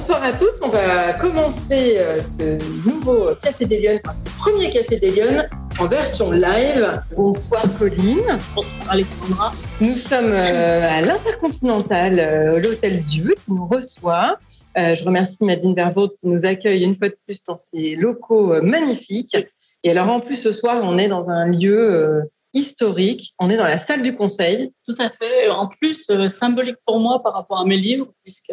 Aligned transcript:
bonsoir 0.00 0.24
à 0.24 0.32
tous. 0.32 0.62
On 0.62 0.70
va 0.70 1.12
commencer 1.12 1.98
euh, 1.98 2.22
ce 2.22 2.56
nouveau 2.88 3.34
Café 3.34 3.66
des 3.66 3.82
Lyonnes, 3.82 4.00
enfin, 4.06 4.18
ce 4.18 4.34
premier 4.38 4.70
Café 4.70 4.96
des 4.96 5.10
Lyonnes 5.10 5.46
en 5.78 5.88
version 5.88 6.30
live. 6.30 6.94
Bonsoir 7.14 7.62
Pauline. 7.78 8.38
Bonsoir 8.54 8.82
Alexandra. 8.88 9.52
Nous 9.78 9.96
sommes 9.96 10.32
euh, 10.32 10.88
à 10.88 11.02
l'Intercontinental, 11.02 12.18
euh, 12.18 12.58
l'Hôtel 12.60 13.04
Dieu 13.04 13.34
qui 13.44 13.52
nous 13.52 13.66
reçoit. 13.66 14.38
je 14.74 15.04
remercie 15.04 15.44
Nadine 15.44 15.74
Vervaud 15.74 16.08
qui 16.08 16.28
nous 16.28 16.46
accueille 16.46 16.82
une 16.82 16.96
fois 16.96 17.10
de 17.10 17.18
plus 17.26 17.44
dans 17.44 17.58
ses 17.58 17.94
locaux 17.94 18.62
magnifiques. 18.62 19.36
Et 19.84 19.90
alors 19.90 20.08
en 20.08 20.20
plus 20.20 20.36
ce 20.36 20.52
soir, 20.52 20.80
on 20.82 20.96
est 20.96 21.08
dans 21.08 21.28
un 21.28 21.44
lieu 21.44 22.22
historique. 22.54 23.34
On 23.38 23.50
est 23.50 23.58
dans 23.58 23.66
la 23.66 23.78
salle 23.78 24.02
du 24.02 24.16
conseil. 24.16 24.72
Tout 24.88 24.96
à 24.98 25.10
fait. 25.10 25.50
En 25.50 25.66
plus, 25.68 26.10
symbolique 26.28 26.78
pour 26.86 27.00
moi 27.00 27.22
par 27.22 27.34
rapport 27.34 27.60
à 27.60 27.66
mes 27.66 27.76
livres, 27.76 28.08
puisque 28.22 28.52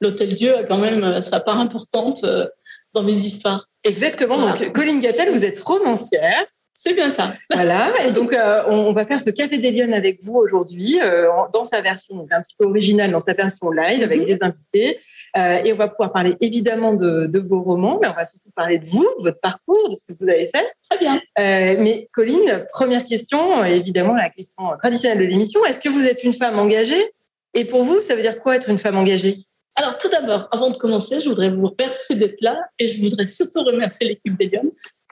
l'Hôtel 0.00 0.34
Dieu 0.34 0.56
a 0.56 0.64
quand 0.64 0.78
même 0.78 1.04
euh, 1.04 1.20
sa 1.20 1.40
part 1.40 1.58
importante 1.58 2.24
euh, 2.24 2.46
dans 2.94 3.02
mes 3.02 3.14
histoires. 3.14 3.68
Exactement. 3.84 4.38
Donc, 4.38 4.72
Colline 4.72 5.00
Gattel, 5.00 5.30
vous 5.30 5.44
êtes 5.44 5.58
romancière. 5.60 6.44
C'est 6.74 6.92
bien 6.92 7.08
ça. 7.08 7.28
Voilà. 7.54 7.90
Et 8.06 8.10
donc, 8.10 8.32
euh, 8.32 8.62
on, 8.68 8.92
va 8.92 9.04
faire 9.04 9.20
ce 9.20 9.30
Café 9.30 9.58
des 9.58 9.70
Lyonnes 9.70 9.94
avec 9.94 10.22
vous 10.22 10.34
aujourd'hui, 10.34 10.98
dans 11.52 11.64
sa 11.64 11.80
version 11.80 12.26
un 12.30 12.42
petit 12.42 12.54
peu 12.58 12.66
originale, 12.66 13.12
dans 13.12 13.20
sa 13.20 13.32
version 13.32 13.70
live, 13.70 14.02
avec 14.02 14.20
mhm. 14.20 14.26
des 14.26 14.42
invités. 14.42 14.98
et 15.36 15.72
on 15.72 15.76
va 15.76 15.88
pouvoir 15.88 16.12
parler 16.12 16.36
évidemment 16.40 16.92
de, 16.92 17.38
vos 17.38 17.62
romans, 17.62 17.98
mais 18.02 18.08
on 18.08 18.12
va 18.12 18.26
surtout 18.26 18.50
parler 18.54 18.78
de 18.78 18.86
vous, 18.86 19.08
de 19.18 19.22
votre 19.22 19.40
parcours, 19.40 19.88
de 19.88 19.94
ce 19.94 20.04
que 20.04 20.18
vous 20.20 20.28
avez 20.28 20.48
fait. 20.54 20.66
Très 20.90 20.98
bien. 20.98 21.20
mais 21.38 22.08
Colline, 22.12 22.66
première 22.70 23.04
question, 23.06 23.64
évidemment 23.64 24.14
la 24.14 24.28
question 24.28 24.64
traditionnelle 24.78 25.20
de 25.20 25.24
l'émission. 25.24 25.64
Est-ce 25.64 25.80
que 25.80 25.88
vous 25.88 26.06
êtes 26.06 26.24
une 26.24 26.34
femme 26.34 26.58
engagée? 26.58 27.10
Et 27.54 27.64
pour 27.64 27.84
vous, 27.84 28.02
ça 28.02 28.14
veut 28.14 28.22
dire 28.22 28.38
quoi 28.38 28.54
être 28.54 28.68
une 28.68 28.78
femme 28.78 28.98
engagée? 28.98 29.45
Alors, 29.78 29.98
tout 29.98 30.08
d'abord, 30.08 30.48
avant 30.50 30.70
de 30.70 30.76
commencer, 30.76 31.20
je 31.20 31.28
voudrais 31.28 31.50
vous 31.50 31.68
remercier 31.68 32.16
d'être 32.16 32.40
là 32.40 32.58
et 32.78 32.86
je 32.86 32.98
voudrais 33.00 33.26
surtout 33.26 33.62
remercier 33.62 34.08
l'équipe 34.08 34.36
des 34.38 34.50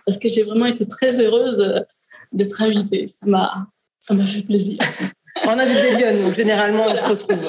parce 0.06 0.18
que 0.18 0.28
j'ai 0.28 0.42
vraiment 0.42 0.66
été 0.66 0.86
très 0.86 1.20
heureuse 1.20 1.60
euh, 1.60 1.80
d'être 2.32 2.60
invitée. 2.62 3.06
Ça 3.06 3.26
m'a, 3.26 3.66
ça 4.00 4.14
m'a 4.14 4.24
fait 4.24 4.42
plaisir. 4.42 4.78
En 5.44 5.58
invite 5.58 5.80
des 5.82 5.96
Lyon, 5.96 6.22
donc 6.22 6.34
généralement, 6.34 6.86
on 6.88 6.94
se 6.94 7.06
retrouve. 7.06 7.40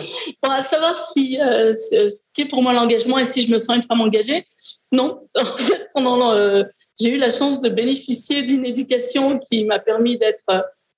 Pour 0.41 0.51
à 0.51 0.61
savoir 0.61 0.97
si 0.97 1.39
euh, 1.39 1.73
ce 1.75 2.23
qu'est 2.33 2.45
pour 2.45 2.61
moi 2.61 2.73
l'engagement 2.73 3.17
et 3.17 3.25
si 3.25 3.43
je 3.43 3.51
me 3.51 3.59
sens 3.59 3.77
une 3.77 3.83
femme 3.83 4.01
engagée, 4.01 4.45
non. 4.91 5.27
En 5.35 5.45
fait, 5.57 5.87
pendant 5.93 6.33
euh, 6.33 6.63
j'ai 6.99 7.13
eu 7.13 7.17
la 7.17 7.29
chance 7.29 7.61
de 7.61 7.69
bénéficier 7.69 8.43
d'une 8.43 8.65
éducation 8.65 9.39
qui 9.39 9.63
m'a 9.65 9.79
permis 9.79 10.17
d'être, 10.17 10.43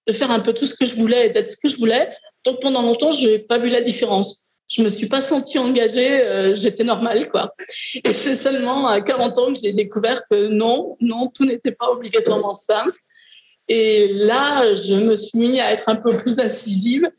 de 0.07 0.13
faire 0.13 0.31
un 0.31 0.39
peu 0.39 0.53
tout 0.53 0.65
ce 0.65 0.75
que 0.75 0.85
je 0.85 0.95
voulais 0.95 1.27
et 1.27 1.29
d'être 1.29 1.49
ce 1.49 1.57
que 1.57 1.67
je 1.67 1.77
voulais. 1.77 2.09
Donc 2.45 2.61
pendant 2.61 2.81
longtemps, 2.81 3.11
je 3.11 3.27
n'ai 3.27 3.39
pas 3.39 3.57
vu 3.57 3.69
la 3.69 3.81
différence 3.81 4.46
je 4.67 4.81
me 4.81 4.89
suis 4.89 5.07
pas 5.07 5.21
sentie 5.21 5.57
engagée, 5.57 6.21
euh, 6.21 6.55
j'étais 6.55 6.83
normale, 6.83 7.29
quoi. 7.29 7.55
Et 8.03 8.13
c'est 8.13 8.35
seulement 8.35 8.87
à 8.87 9.01
40 9.01 9.37
ans 9.37 9.53
que 9.53 9.59
j'ai 9.63 9.73
découvert 9.73 10.23
que 10.29 10.47
non, 10.47 10.97
non, 10.99 11.27
tout 11.27 11.45
n'était 11.45 11.71
pas 11.71 11.89
obligatoirement 11.89 12.53
simple. 12.53 12.97
Et 13.69 14.09
là, 14.13 14.75
je 14.75 14.95
me 14.95 15.15
suis 15.15 15.39
mis 15.39 15.59
à 15.59 15.71
être 15.71 15.89
un 15.89 15.95
peu 15.95 16.09
plus 16.15 16.39
incisive 16.39 17.09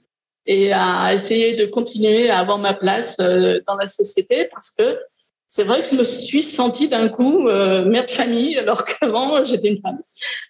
et 0.47 0.73
à 0.73 1.13
essayer 1.13 1.55
de 1.57 1.67
continuer 1.67 2.31
à 2.31 2.39
avoir 2.39 2.59
ma 2.59 2.75
place 2.75 3.17
euh, 3.21 3.61
dans 3.67 3.77
la 3.77 3.87
société 3.87 4.49
parce 4.53 4.71
que 4.71 4.99
c'est 5.47 5.65
vrai 5.65 5.83
que 5.83 5.89
je 5.89 5.95
me 5.95 6.05
suis 6.05 6.43
sentie 6.43 6.89
d'un 6.89 7.09
coup 7.09 7.49
euh, 7.49 7.85
mère 7.85 8.07
de 8.07 8.11
famille 8.11 8.59
alors 8.59 8.85
qu'avant 8.85 9.45
j'étais 9.45 9.69
une 9.69 9.79
femme. 9.79 9.99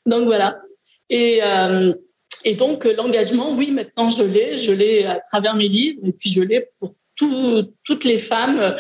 Donc 0.07 0.25
voilà. 0.25 0.61
Et 1.11 1.41
et 2.49 2.55
donc, 2.55 2.87
euh, 2.87 2.95
l'engagement, 2.97 3.53
oui, 3.53 3.71
maintenant, 3.71 4.09
je 4.09 4.23
l'ai. 4.23 4.57
Je 4.57 4.73
l'ai 4.73 5.05
à 5.05 5.21
travers 5.21 5.55
mes 5.55 5.69
livres 5.69 6.01
et 6.03 6.13
puis 6.13 6.31
je 6.31 6.41
l'ai 6.41 6.71
pour 6.79 6.95
toutes 7.15 8.05
les 8.05 8.17
femmes. 8.17 8.75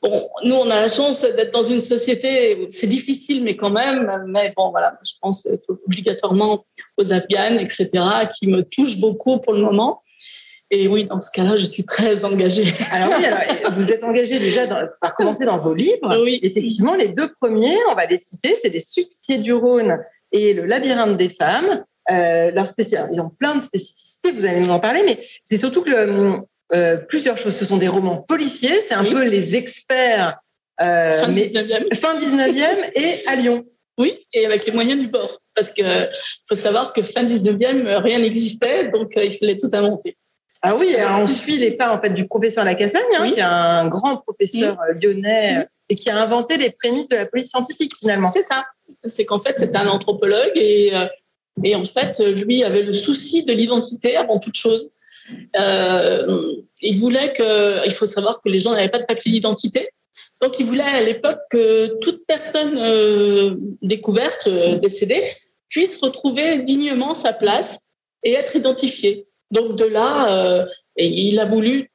Bon, 0.00 0.26
nous, 0.42 0.54
on 0.54 0.70
a 0.70 0.80
la 0.80 0.88
chance 0.88 1.20
d'être 1.20 1.52
dans 1.52 1.64
une 1.64 1.82
société, 1.82 2.66
c'est 2.70 2.86
difficile, 2.86 3.44
mais 3.44 3.56
quand 3.56 3.68
même. 3.68 4.24
Mais 4.28 4.54
bon, 4.56 4.70
voilà, 4.70 4.98
je 5.04 5.12
pense 5.20 5.46
obligatoirement 5.68 6.64
aux 6.96 7.12
Afghanes, 7.12 7.58
etc., 7.58 7.88
qui 8.38 8.46
me 8.46 8.62
touchent 8.62 8.96
beaucoup 8.96 9.38
pour 9.38 9.52
le 9.52 9.60
moment. 9.60 10.00
Et 10.70 10.88
oui, 10.88 11.04
dans 11.04 11.20
ce 11.20 11.30
cas-là, 11.30 11.56
je 11.56 11.66
suis 11.66 11.84
très 11.84 12.24
engagée. 12.24 12.72
Alors 12.90 13.18
oui, 13.18 13.26
alors, 13.26 13.70
vous 13.72 13.92
êtes 13.92 14.02
engagée 14.02 14.38
déjà 14.38 14.66
par 14.98 15.14
commencer 15.14 15.44
dans 15.44 15.58
vos 15.58 15.74
livres. 15.74 16.22
Oui. 16.22 16.40
Effectivement, 16.42 16.94
les 16.94 17.08
deux 17.08 17.30
premiers, 17.38 17.76
on 17.90 17.94
va 17.94 18.06
les 18.06 18.18
citer, 18.18 18.56
c'est 18.62 18.70
Les 18.70 18.80
Suppliciés 18.80 19.38
du 19.38 19.52
Rhône 19.52 19.98
et 20.32 20.54
Le 20.54 20.64
Labyrinthe 20.64 21.18
des 21.18 21.28
femmes. 21.28 21.84
Euh, 22.10 22.50
leur 22.50 22.66
ils 22.78 23.20
ont 23.20 23.30
plein 23.30 23.54
de 23.54 23.62
spécificités, 23.62 24.30
vous 24.32 24.44
allez 24.44 24.60
nous 24.60 24.70
en 24.70 24.80
parler, 24.80 25.02
mais 25.06 25.18
c'est 25.44 25.56
surtout 25.56 25.82
que 25.82 26.38
euh, 26.74 26.96
plusieurs 26.96 27.38
choses. 27.38 27.56
Ce 27.56 27.64
sont 27.64 27.78
des 27.78 27.88
romans 27.88 28.18
policiers, 28.18 28.82
c'est 28.82 28.94
un 28.94 29.04
peu 29.04 29.26
les 29.26 29.56
experts. 29.56 30.38
Euh, 30.80 31.20
fin, 31.20 31.32
19e. 31.32 31.94
fin 31.94 32.18
19e 32.18 32.90
et 32.94 33.26
à 33.26 33.36
Lyon. 33.36 33.64
Oui, 33.96 34.18
et 34.32 34.44
avec 34.44 34.66
les 34.66 34.72
moyens 34.72 35.00
du 35.00 35.06
bord. 35.06 35.40
Parce 35.54 35.70
qu'il 35.70 35.86
faut 36.48 36.56
savoir 36.56 36.92
que 36.92 37.00
fin 37.02 37.24
19e, 37.24 37.96
rien 38.02 38.18
n'existait, 38.18 38.88
donc 38.88 39.12
il 39.16 39.32
fallait 39.34 39.56
tout 39.56 39.68
inventer. 39.72 40.16
Ah 40.62 40.74
oui, 40.74 40.96
on 41.20 41.26
suit 41.26 41.58
les 41.58 41.72
pas 41.72 41.94
en 41.94 42.00
fait 42.00 42.10
du 42.10 42.26
professeur 42.26 42.64
Lacassagne, 42.64 43.02
hein, 43.18 43.30
qui 43.30 43.38
est 43.38 43.42
un 43.42 43.86
grand 43.86 44.16
professeur 44.16 44.78
lyonnais 45.00 45.68
et 45.88 45.94
qui 45.94 46.10
a 46.10 46.20
inventé 46.20 46.56
les 46.56 46.70
prémices 46.70 47.08
de 47.08 47.16
la 47.16 47.26
police 47.26 47.50
scientifique 47.50 47.92
finalement. 47.96 48.28
C'est 48.28 48.42
ça. 48.42 48.64
C'est 49.04 49.26
qu'en 49.26 49.38
fait, 49.38 49.58
c'est 49.58 49.76
un 49.76 49.86
anthropologue 49.86 50.52
et 50.56 50.90
et 51.62 51.74
en 51.74 51.84
fait, 51.84 52.18
lui 52.20 52.64
avait 52.64 52.82
le 52.82 52.94
souci 52.94 53.44
de 53.44 53.52
l'identité 53.52 54.16
avant 54.16 54.38
toute 54.38 54.56
chose. 54.56 54.90
Euh, 55.58 56.54
il 56.82 56.98
voulait 56.98 57.32
que, 57.32 57.86
il 57.86 57.92
faut 57.92 58.06
savoir 58.06 58.42
que 58.42 58.48
les 58.48 58.58
gens 58.58 58.72
n'avaient 58.72 58.88
pas 58.88 58.98
de 58.98 59.06
papier 59.06 59.32
d'identité. 59.32 59.88
Donc, 60.42 60.58
il 60.58 60.66
voulait 60.66 60.82
à 60.82 61.02
l'époque 61.02 61.40
que 61.50 61.98
toute 62.00 62.26
personne 62.26 62.76
euh, 62.78 63.54
découverte, 63.82 64.46
euh, 64.46 64.76
décédée, 64.78 65.32
puisse 65.68 65.96
retrouver 65.98 66.58
dignement 66.58 67.14
sa 67.14 67.32
place 67.32 67.80
et 68.22 68.32
être 68.32 68.56
identifiée. 68.56 69.26
Donc, 69.50 69.76
de 69.76 69.84
là, 69.84 70.58
euh, 70.60 70.66
il 70.96 71.38
a 71.38 71.44
voulu 71.44 71.90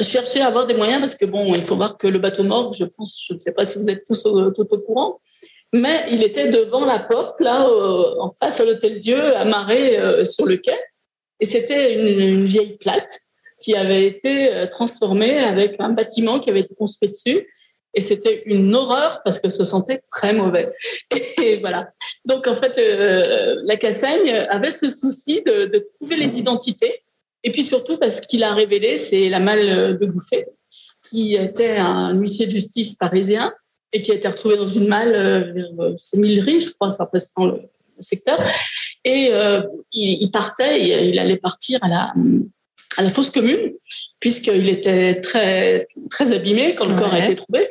chercher 0.00 0.40
à 0.40 0.46
avoir 0.46 0.66
des 0.66 0.74
moyens 0.74 1.00
parce 1.00 1.14
que, 1.14 1.26
bon, 1.26 1.52
il 1.54 1.62
faut 1.62 1.76
voir 1.76 1.96
que 1.98 2.06
le 2.06 2.18
bateau 2.18 2.42
mort, 2.42 2.72
je 2.72 2.84
pense, 2.84 3.22
je 3.28 3.34
ne 3.34 3.38
sais 3.38 3.52
pas 3.52 3.64
si 3.64 3.78
vous 3.78 3.88
êtes 3.88 4.04
tous 4.04 4.22
tout 4.22 4.66
au 4.70 4.78
courant, 4.78 5.20
mais 5.72 6.06
il 6.10 6.22
était 6.22 6.50
devant 6.50 6.84
la 6.84 6.98
porte, 6.98 7.40
là, 7.40 7.68
en 7.68 8.34
face 8.40 8.60
à 8.60 8.64
l'Hôtel 8.64 9.00
Dieu, 9.00 9.36
amarré 9.36 9.98
euh, 9.98 10.24
sur 10.24 10.46
le 10.46 10.56
quai. 10.56 10.78
Et 11.38 11.46
c'était 11.46 11.94
une, 11.94 12.44
vieille 12.44 12.76
plate 12.76 13.20
qui 13.62 13.74
avait 13.74 14.04
été 14.06 14.52
euh, 14.52 14.66
transformée 14.66 15.38
avec 15.38 15.76
un 15.78 15.90
bâtiment 15.90 16.40
qui 16.40 16.50
avait 16.50 16.60
été 16.60 16.74
construit 16.74 17.08
dessus. 17.08 17.46
Et 17.94 18.00
c'était 18.00 18.42
une 18.46 18.74
horreur 18.74 19.20
parce 19.24 19.38
que 19.38 19.48
ça 19.48 19.64
sentait 19.64 20.02
très 20.10 20.32
mauvais. 20.32 20.72
Et, 21.42 21.56
voilà. 21.56 21.92
Donc, 22.24 22.48
en 22.48 22.54
fait, 22.56 22.76
euh, 22.78 23.60
la 23.62 23.76
Cassagne 23.76 24.30
avait 24.50 24.72
ce 24.72 24.90
souci 24.90 25.42
de, 25.42 25.66
de, 25.66 25.88
trouver 26.00 26.16
les 26.16 26.38
identités. 26.38 27.04
Et 27.42 27.52
puis 27.52 27.62
surtout 27.62 27.96
parce 27.96 28.20
qu'il 28.20 28.44
a 28.44 28.52
révélé, 28.52 28.98
c'est 28.98 29.28
la 29.28 29.40
malle 29.40 29.98
de 29.98 30.06
Gouffet, 30.06 30.46
qui 31.08 31.36
était 31.36 31.78
un 31.78 32.14
huissier 32.14 32.46
de 32.46 32.50
justice 32.50 32.96
parisien 32.96 33.54
et 33.92 34.02
qui 34.02 34.12
a 34.12 34.14
été 34.14 34.28
retrouvé 34.28 34.56
dans 34.56 34.66
une 34.66 34.86
malle 34.86 35.14
euh, 35.14 35.52
vers 35.52 35.68
euh, 35.80 35.96
Millery, 36.14 36.60
je 36.60 36.70
crois, 36.72 36.90
ça 36.90 37.08
reste 37.12 37.32
dans 37.36 37.46
le 37.46 37.60
secteur. 38.00 38.40
Et 39.04 39.30
euh, 39.32 39.62
il, 39.92 40.30
partait, 40.30 41.08
il 41.08 41.18
allait 41.18 41.36
partir 41.36 41.82
à 41.82 41.88
la, 41.88 42.12
à 42.96 43.02
la 43.02 43.08
fosse 43.08 43.30
commune, 43.30 43.72
puisqu'il 44.20 44.68
était 44.68 45.20
très, 45.20 45.88
très 46.10 46.32
abîmé 46.32 46.74
quand 46.74 46.86
le 46.86 46.94
corps 46.94 47.12
a 47.12 47.20
été 47.20 47.34
trouvé. 47.34 47.68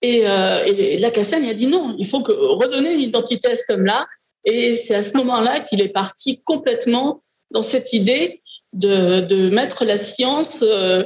Et, 0.00 0.24
et 0.66 0.98
la 0.98 1.10
Cassagne 1.10 1.48
a 1.48 1.54
dit 1.54 1.66
non, 1.66 1.96
il 1.98 2.06
faut 2.06 2.22
que, 2.22 2.32
redonner 2.32 2.92
une 2.92 3.00
identité 3.00 3.48
à 3.48 3.56
cet 3.56 3.70
homme-là. 3.70 4.06
Et 4.44 4.76
c'est 4.76 4.94
à 4.94 5.02
ce 5.02 5.16
moment-là 5.16 5.60
qu'il 5.60 5.80
est 5.80 5.88
parti 5.88 6.40
complètement 6.44 7.22
dans 7.50 7.62
cette 7.62 7.92
idée 7.92 8.42
de, 8.72 9.20
de 9.20 9.50
mettre 9.50 9.84
la 9.84 9.98
science 9.98 10.64
euh, 10.66 11.04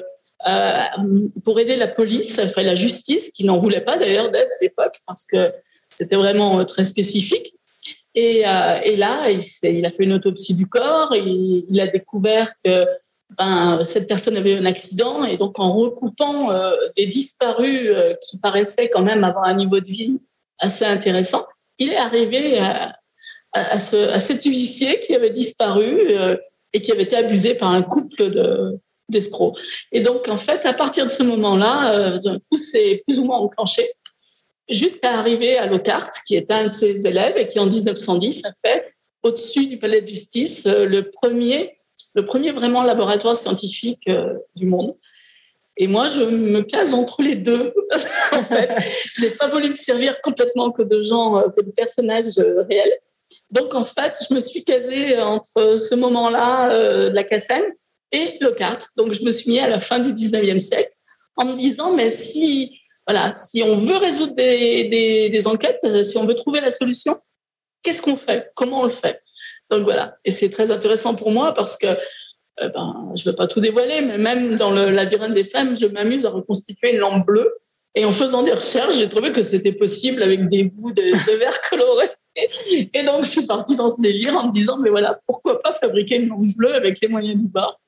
pour 1.44 1.60
aider 1.60 1.76
la 1.76 1.88
police, 1.88 2.38
enfin 2.38 2.62
la 2.62 2.74
justice, 2.74 3.30
qui 3.30 3.44
n'en 3.44 3.58
voulait 3.58 3.80
pas 3.80 3.98
d'ailleurs 3.98 4.30
d'aide 4.30 4.48
à 4.48 4.62
l'époque 4.62 5.00
parce 5.06 5.24
que 5.24 5.52
c'était 5.88 6.16
vraiment 6.16 6.60
euh, 6.60 6.64
très 6.64 6.84
spécifique. 6.84 7.54
Et, 8.14 8.46
euh, 8.46 8.96
là, 8.96 9.30
il, 9.30 9.86
a 9.86 9.90
fait 9.90 10.04
une 10.04 10.12
autopsie 10.12 10.54
du 10.54 10.66
corps 10.66 11.14
il 11.16 11.80
a 11.80 11.86
découvert 11.86 12.52
que 12.62 12.86
ben, 13.38 13.82
cette 13.84 14.08
personne 14.08 14.36
avait 14.36 14.52
eu 14.52 14.58
un 14.58 14.66
accident 14.66 15.24
et 15.24 15.36
donc 15.36 15.58
en 15.58 15.72
recoupant 15.72 16.50
euh, 16.50 16.72
des 16.96 17.06
disparus 17.06 17.88
euh, 17.88 18.14
qui 18.22 18.38
paraissaient 18.38 18.90
quand 18.90 19.02
même 19.02 19.24
avoir 19.24 19.44
un 19.44 19.54
niveau 19.54 19.80
de 19.80 19.86
vie 19.86 20.20
assez 20.58 20.84
intéressant, 20.84 21.44
il 21.78 21.90
est 21.90 21.96
arrivé 21.96 22.58
à, 23.52 23.78
ce, 23.78 24.10
à 24.10 24.20
cet 24.20 24.44
huissier 24.44 25.00
qui 25.00 25.14
avait 25.14 25.30
disparu 25.30 26.10
euh, 26.10 26.36
et 26.72 26.80
qui 26.80 26.92
avait 26.92 27.02
été 27.02 27.16
abusé 27.16 27.54
par 27.54 27.70
un 27.70 27.82
couple 27.82 28.30
de, 28.30 28.78
d'escrocs. 29.08 29.58
Et 29.92 30.00
donc, 30.00 30.28
en 30.28 30.36
fait, 30.36 30.64
à 30.66 30.72
partir 30.72 31.04
de 31.04 31.10
ce 31.10 31.22
moment-là, 31.22 31.94
euh, 31.94 32.38
tout 32.50 32.58
s'est 32.58 33.02
plus 33.06 33.18
ou 33.18 33.24
moins 33.24 33.38
enclenché 33.38 33.88
jusqu'à 34.68 35.18
arriver 35.18 35.56
à 35.58 35.66
Lockhart, 35.66 36.10
qui 36.26 36.34
est 36.34 36.50
un 36.50 36.64
de 36.64 36.68
ses 36.70 37.06
élèves 37.06 37.36
et 37.36 37.48
qui, 37.48 37.58
en 37.58 37.66
1910, 37.66 38.44
a 38.44 38.52
fait, 38.64 38.94
au-dessus 39.22 39.66
du 39.66 39.78
palais 39.78 40.00
de 40.00 40.08
justice, 40.08 40.66
euh, 40.66 40.86
le 40.86 41.10
premier, 41.10 41.78
le 42.14 42.24
premier 42.24 42.50
vraiment 42.50 42.82
laboratoire 42.82 43.36
scientifique 43.36 44.08
euh, 44.08 44.34
du 44.56 44.66
monde. 44.66 44.96
Et 45.76 45.86
moi, 45.86 46.08
je 46.08 46.22
me 46.22 46.62
case 46.62 46.92
entre 46.92 47.22
les 47.22 47.36
deux. 47.36 47.72
en 48.32 48.42
fait, 48.42 48.74
j'ai 49.16 49.30
pas 49.30 49.48
voulu 49.48 49.70
me 49.70 49.76
servir 49.76 50.20
complètement 50.20 50.70
que 50.70 50.82
de 50.82 51.02
gens, 51.02 51.38
euh, 51.38 51.48
que 51.56 51.64
de 51.64 51.70
personnages 51.70 52.38
réels. 52.68 52.92
Donc, 53.50 53.74
en 53.74 53.84
fait, 53.84 54.18
je 54.28 54.34
me 54.34 54.40
suis 54.40 54.64
casée 54.64 55.18
entre 55.20 55.78
ce 55.78 55.94
moment-là 55.94 56.70
de 56.70 57.14
la 57.14 57.24
Cassane 57.24 57.64
et 58.12 58.36
le 58.40 58.52
kart. 58.52 58.86
Donc, 58.96 59.12
je 59.12 59.22
me 59.24 59.32
suis 59.32 59.50
mis 59.50 59.58
à 59.58 59.68
la 59.68 59.78
fin 59.78 59.98
du 59.98 60.12
19e 60.12 60.60
siècle 60.60 60.92
en 61.36 61.46
me 61.46 61.56
disant, 61.56 61.94
mais 61.94 62.10
si, 62.10 62.78
voilà, 63.06 63.30
si 63.30 63.62
on 63.62 63.78
veut 63.78 63.96
résoudre 63.96 64.34
des, 64.34 65.42
enquêtes, 65.46 66.04
si 66.04 66.16
on 66.18 66.26
veut 66.26 66.34
trouver 66.34 66.60
la 66.60 66.70
solution, 66.70 67.18
qu'est-ce 67.82 68.02
qu'on 68.02 68.16
fait? 68.16 68.50
Comment 68.54 68.80
on 68.80 68.84
le 68.84 68.90
fait? 68.90 69.22
Donc, 69.70 69.84
voilà. 69.84 70.16
Et 70.24 70.30
c'est 70.30 70.50
très 70.50 70.70
intéressant 70.70 71.14
pour 71.14 71.30
moi 71.30 71.54
parce 71.54 71.76
que 71.76 71.86
euh, 72.60 72.68
ben, 72.68 73.12
je 73.16 73.26
ne 73.26 73.30
veux 73.30 73.36
pas 73.36 73.48
tout 73.48 73.60
dévoiler, 73.60 74.02
mais 74.02 74.18
même 74.18 74.56
dans 74.56 74.70
le 74.70 74.90
labyrinthe 74.90 75.34
des 75.34 75.44
femmes, 75.44 75.74
je 75.76 75.86
m'amuse 75.86 76.26
à 76.26 76.30
reconstituer 76.30 76.92
une 76.92 76.98
lampe 76.98 77.26
bleue. 77.26 77.50
Et 77.94 78.04
en 78.04 78.12
faisant 78.12 78.42
des 78.42 78.52
recherches, 78.52 78.96
j'ai 78.96 79.08
trouvé 79.08 79.32
que 79.32 79.42
c'était 79.42 79.72
possible 79.72 80.22
avec 80.22 80.48
des 80.48 80.64
bouts 80.64 80.92
de, 80.92 81.36
verre 81.38 81.60
coloré. 81.70 82.08
Et 82.34 83.02
donc, 83.02 83.24
je 83.24 83.30
suis 83.30 83.46
partie 83.46 83.76
dans 83.76 83.90
ce 83.90 84.00
délire 84.00 84.36
en 84.36 84.46
me 84.46 84.52
disant, 84.52 84.78
mais 84.78 84.88
voilà, 84.88 85.20
pourquoi 85.26 85.60
pas 85.60 85.74
fabriquer 85.74 86.16
une 86.16 86.28
lampe 86.28 86.54
bleue 86.56 86.74
avec 86.74 87.00
les 87.02 87.08
moyens 87.08 87.38
du 87.38 87.48
bord? 87.48 87.78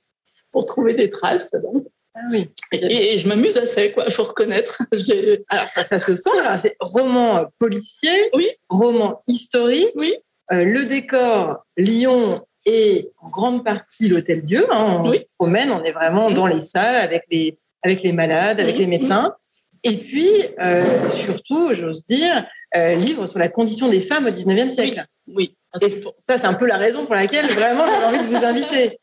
Pour 0.55 0.65
trouver 0.65 0.95
des 0.95 1.11
traces. 1.11 1.51
Donc. 1.51 1.85
Ah 2.15 2.21
oui. 2.31 2.49
Et, 2.71 3.19
je 3.19 3.27
m'amuse 3.27 3.57
assez, 3.57 3.91
quoi. 3.91 4.05
Il 4.07 4.13
faut 4.13 4.23
reconnaître. 4.23 4.79
Alors 5.49 5.69
ça, 5.69 5.83
ça 5.83 5.99
se 5.99 6.15
sent. 6.15 6.31
C'est 6.57 6.77
roman 6.79 7.47
policier, 7.59 8.31
oui. 8.33 8.49
roman 8.69 9.23
historique. 9.27 9.91
Oui. 9.97 10.15
Euh, 10.53 10.65
le 10.65 10.85
décor 10.85 11.65
Lyon 11.77 12.43
et 12.67 13.11
en 13.21 13.31
grande 13.31 13.65
partie 13.65 14.09
l'hôtel 14.09 14.43
Dieu. 14.43 14.67
Hein, 14.71 15.03
on 15.05 15.13
se 15.13 15.23
promène, 15.39 15.73
on 15.73 15.83
est 15.83 15.93
vraiment 15.93 16.31
dans 16.31 16.47
les 16.47 16.61
salles 16.61 16.97
avec 16.97 17.25
les, 17.31 17.59
avec 17.83 18.03
les 18.03 18.13
malades, 18.13 18.61
avec 18.61 18.79
les 18.79 18.87
médecins. 18.87 19.35
Et 19.83 19.97
puis, 19.97 20.31
euh, 20.61 21.11
surtout, 21.11 21.75
j'ose 21.75 22.05
dire, 22.05 22.47
euh, 22.77 22.95
livre 22.95 23.27
sur 23.27 23.39
la 23.39 23.49
condition 23.49 23.89
des 23.89 24.01
femmes 24.01 24.27
au 24.27 24.31
19e 24.31 24.69
siècle. 24.69 25.05
Oui. 25.27 25.57
Et 25.83 25.89
ça, 25.89 26.39
c'est 26.39 26.47
un 26.47 26.55
peu 26.55 26.67
la 26.67 26.77
raison 26.77 27.05
pour 27.07 27.17
laquelle 27.17 27.47
vraiment 27.49 27.85
j'ai 27.87 28.05
envie 28.05 28.19
de 28.19 28.37
vous 28.37 28.45
inviter. 28.45 29.01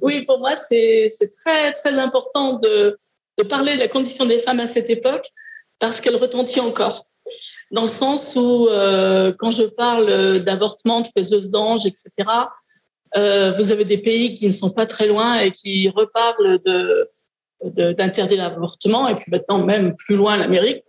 Oui, 0.00 0.22
pour 0.22 0.38
moi, 0.38 0.56
c'est 0.56 1.10
très, 1.40 1.72
très 1.72 1.98
important 1.98 2.54
de, 2.54 2.98
parler 3.48 3.74
de 3.74 3.80
la 3.80 3.88
condition 3.88 4.26
des 4.26 4.38
femmes 4.38 4.60
à 4.60 4.66
cette 4.66 4.90
époque 4.90 5.28
parce 5.78 6.00
qu'elle 6.00 6.16
retentit 6.16 6.60
encore. 6.60 7.06
Dans 7.70 7.82
le 7.82 7.88
sens 7.88 8.36
où, 8.36 8.68
euh, 8.68 9.32
quand 9.38 9.50
je 9.50 9.64
parle 9.64 10.40
d'avortement, 10.40 11.00
de 11.00 11.08
faiseuse 11.08 11.50
d'ange, 11.50 11.86
etc., 11.86 12.10
euh, 13.16 13.52
vous 13.52 13.72
avez 13.72 13.84
des 13.84 13.98
pays 13.98 14.34
qui 14.34 14.46
ne 14.46 14.52
sont 14.52 14.70
pas 14.70 14.86
très 14.86 15.06
loin 15.06 15.38
et 15.38 15.52
qui 15.52 15.88
reparlent 15.88 16.58
d'interdire 17.62 18.38
l'avortement 18.38 19.08
et 19.08 19.14
puis 19.14 19.26
maintenant 19.28 19.64
même 19.64 19.94
plus 19.96 20.16
loin 20.16 20.36
l'Amérique. 20.36 20.84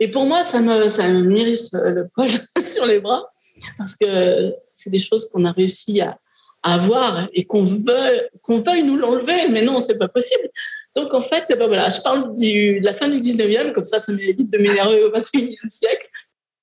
Et 0.00 0.08
pour 0.08 0.24
moi 0.24 0.44
ça 0.44 0.60
me 0.60 0.88
ça 0.88 1.06
m'irrisse 1.08 1.70
le 1.74 2.06
poil 2.14 2.30
sur 2.60 2.86
les 2.86 3.00
bras 3.00 3.30
parce 3.76 3.96
que 3.96 4.54
c'est 4.72 4.90
des 4.90 4.98
choses 4.98 5.28
qu'on 5.28 5.44
a 5.44 5.52
réussi 5.52 6.00
à, 6.00 6.18
avoir 6.62 7.28
et 7.32 7.44
qu'on 7.44 7.64
veut 7.64 8.28
qu'on 8.42 8.60
veuille 8.60 8.82
nous 8.82 8.96
l'enlever 8.96 9.48
mais 9.50 9.62
non 9.62 9.80
c'est 9.80 9.98
pas 9.98 10.08
possible. 10.08 10.48
Donc 10.94 11.14
en 11.14 11.20
fait 11.20 11.44
eh 11.50 11.54
ben 11.54 11.66
voilà, 11.66 11.88
je 11.88 12.00
parle 12.00 12.34
du, 12.34 12.80
de 12.80 12.84
la 12.84 12.92
fin 12.92 13.08
du 13.08 13.20
19e 13.20 13.72
comme 13.72 13.84
ça 13.84 13.98
ça 13.98 14.12
m'évite 14.12 14.50
de 14.50 14.58
m'énerver 14.58 15.02
au 15.04 15.10
21e 15.10 15.68
siècle 15.68 16.08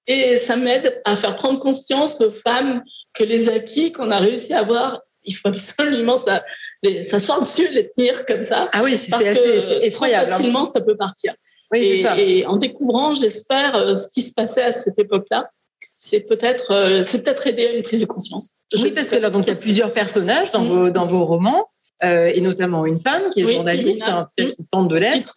et 0.10 0.40
ça 0.40 0.56
m'aide 0.56 1.02
à 1.06 1.16
faire 1.16 1.36
prendre 1.36 1.60
conscience 1.60 2.20
aux 2.22 2.32
femmes 2.32 2.84
que 3.14 3.24
les 3.24 3.48
acquis 3.48 3.92
qu'on 3.92 4.10
a 4.10 4.18
réussi 4.18 4.54
à 4.54 4.60
avoir, 4.60 5.02
il 5.24 5.36
faut 5.36 5.50
absolument 5.50 6.18
s'asseoir 6.18 7.42
dessus, 7.42 7.68
les 7.72 7.92
tenir 7.92 8.26
comme 8.26 8.44
ça. 8.44 8.68
Ah 8.74 8.84
oui, 8.84 8.98
c'est 8.98 9.14
assez 9.14 9.84
effroyable. 9.84 10.28
Hein. 10.28 10.38
facilement, 10.38 10.66
ça 10.66 10.82
peut 10.82 10.98
partir. 10.98 11.36
Oui, 11.72 11.80
et, 11.80 12.02
ça. 12.02 12.18
et, 12.18 12.44
en 12.48 12.58
découvrant, 12.58 13.14
j'espère, 13.14 13.76
euh, 13.76 13.96
ce 13.96 14.08
qui 14.12 14.24
se 14.24 14.34
passait 14.34 14.64
à 14.64 14.72
cette 14.72 14.98
époque-là, 14.98 15.52
c'est 16.00 16.22
peut-être 16.22 16.72
euh, 16.72 17.02
c'est 17.02 17.24
peut-être 17.24 17.46
aider 17.46 17.68
à 17.68 17.74
une 17.74 17.84
prise 17.84 18.00
de 18.00 18.06
conscience. 18.06 18.54
oui, 18.82 18.92
parce 18.92 19.10
que 19.10 19.18
là, 19.18 19.30
donc 19.30 19.46
il 19.46 19.50
y 19.50 19.54
a 19.54 19.58
plusieurs 19.58 19.94
personnages 19.94 20.52
dans, 20.52 20.66
vos, 20.66 20.90
dans 20.90 21.06
vos 21.06 21.26
romans. 21.26 21.68
Euh, 22.02 22.32
et 22.34 22.40
notamment 22.40 22.86
une 22.86 22.98
femme 22.98 23.24
qui 23.30 23.42
est 23.42 23.54
journaliste, 23.56 24.08
hein, 24.08 24.30
qui 24.38 24.66
tente 24.72 24.88
de 24.88 24.98
l'être, 24.98 25.34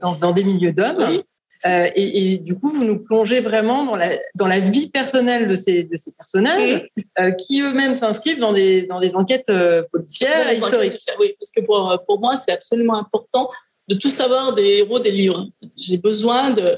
dans, 0.00 0.16
dans, 0.16 0.32
des 0.32 0.42
milieux 0.42 0.72
d'hommes. 0.72 1.22
Euh, 1.66 1.88
et, 1.94 2.32
et, 2.32 2.38
du 2.38 2.56
coup, 2.58 2.70
vous 2.72 2.84
nous 2.84 2.98
plongez 2.98 3.38
vraiment 3.38 3.84
dans 3.84 3.94
la, 3.94 4.18
dans 4.34 4.48
la 4.48 4.58
vie 4.58 4.90
personnelle 4.90 5.46
de 5.46 5.54
ces, 5.54 5.84
de 5.84 5.96
ces 5.96 6.10
personnages 6.12 6.88
euh, 7.20 7.30
qui 7.30 7.60
eux-mêmes 7.62 7.94
s'inscrivent 7.94 8.40
dans 8.40 8.52
des, 8.52 8.86
dans 8.86 8.98
des 8.98 9.14
enquêtes 9.14 9.50
euh, 9.50 9.82
policières 9.92 10.50
et 10.50 10.56
historiques. 10.56 10.98
oui, 11.20 11.34
parce 11.38 11.52
que 11.52 11.60
pour, 11.60 12.02
pour 12.06 12.18
moi, 12.18 12.34
c'est 12.34 12.52
absolument 12.52 12.94
important 12.94 13.48
de 13.88 13.94
tout 13.94 14.10
savoir 14.10 14.54
des 14.54 14.78
héros 14.78 14.98
des 14.98 15.10
livres. 15.10 15.46
J'ai 15.76 15.98
besoin 15.98 16.50
de. 16.50 16.76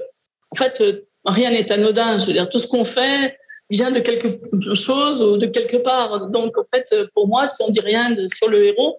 En 0.50 0.56
fait, 0.56 0.80
euh, 0.80 1.06
rien 1.30 1.50
n'est 1.50 1.70
anodin. 1.70 2.18
Je 2.18 2.26
veux 2.26 2.32
dire, 2.32 2.48
tout 2.48 2.58
ce 2.58 2.66
qu'on 2.66 2.84
fait 2.84 3.36
vient 3.70 3.90
de 3.90 4.00
quelque 4.00 4.74
chose 4.74 5.22
ou 5.22 5.36
de 5.36 5.46
quelque 5.46 5.76
part. 5.76 6.28
Donc, 6.28 6.58
en 6.58 6.64
fait, 6.74 6.94
pour 7.14 7.28
moi, 7.28 7.46
si 7.46 7.62
on 7.62 7.70
dit 7.70 7.80
rien 7.80 8.16
sur 8.34 8.48
le 8.48 8.64
héros, 8.64 8.98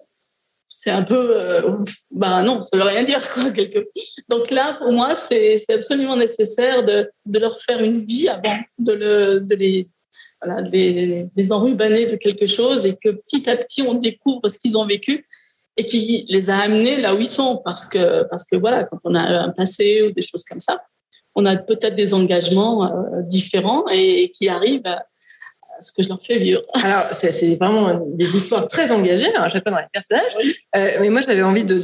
c'est 0.74 0.90
un 0.90 1.02
peu, 1.02 1.36
euh, 1.36 1.76
bah 2.10 2.42
non, 2.42 2.62
ça 2.62 2.76
veut 2.76 2.82
rien 2.82 3.04
dire 3.04 3.30
quoi. 3.30 3.44
Donc 4.28 4.50
là, 4.50 4.74
pour 4.74 4.90
moi, 4.90 5.14
c'est 5.14 5.60
absolument 5.70 6.16
nécessaire 6.16 6.82
de, 6.84 7.10
leur 7.38 7.60
faire 7.60 7.82
une 7.82 8.00
vie 8.00 8.28
avant, 8.28 8.56
de, 8.78 8.92
le, 8.92 9.40
de 9.40 9.54
les, 9.54 9.88
voilà, 10.42 10.66
enrubaner 11.54 12.06
de 12.06 12.16
quelque 12.16 12.46
chose 12.46 12.86
et 12.86 12.96
que 12.96 13.10
petit 13.10 13.48
à 13.50 13.56
petit 13.56 13.82
on 13.82 13.94
découvre 13.94 14.48
ce 14.48 14.58
qu'ils 14.58 14.78
ont 14.78 14.86
vécu 14.86 15.28
et 15.76 15.84
qui 15.84 16.24
les 16.28 16.48
a 16.48 16.58
amenés 16.58 16.96
là 16.96 17.14
où 17.14 17.20
ils 17.20 17.26
sont 17.26 17.60
parce 17.64 17.88
que 17.88 18.24
parce 18.24 18.44
que 18.44 18.56
voilà, 18.56 18.84
quand 18.84 18.98
on 19.04 19.14
a 19.14 19.20
un 19.20 19.50
passé 19.50 20.02
ou 20.02 20.10
des 20.10 20.22
choses 20.22 20.42
comme 20.42 20.60
ça, 20.60 20.82
on 21.34 21.46
a 21.46 21.56
peut-être 21.56 21.94
des 21.94 22.14
engagements 22.14 22.84
euh, 22.84 23.22
différents 23.22 23.84
et, 23.90 24.24
et 24.24 24.30
qui 24.30 24.48
arrivent 24.48 24.86
à, 24.86 25.06
ce 25.82 25.92
que 25.92 26.02
je 26.02 26.08
leur 26.08 26.22
fais 26.22 26.38
vivre. 26.38 26.62
Alors, 26.74 27.12
c'est 27.12 27.54
vraiment 27.56 28.04
des 28.06 28.36
histoires 28.36 28.66
très 28.66 28.90
engagées, 28.92 29.34
hein, 29.36 29.48
fois 29.50 29.60
dans 29.66 29.78
les 29.78 29.84
personnages. 29.92 30.32
Euh, 30.76 30.90
mais 31.00 31.10
moi, 31.10 31.20
j'avais 31.22 31.42
envie 31.42 31.64
de, 31.64 31.74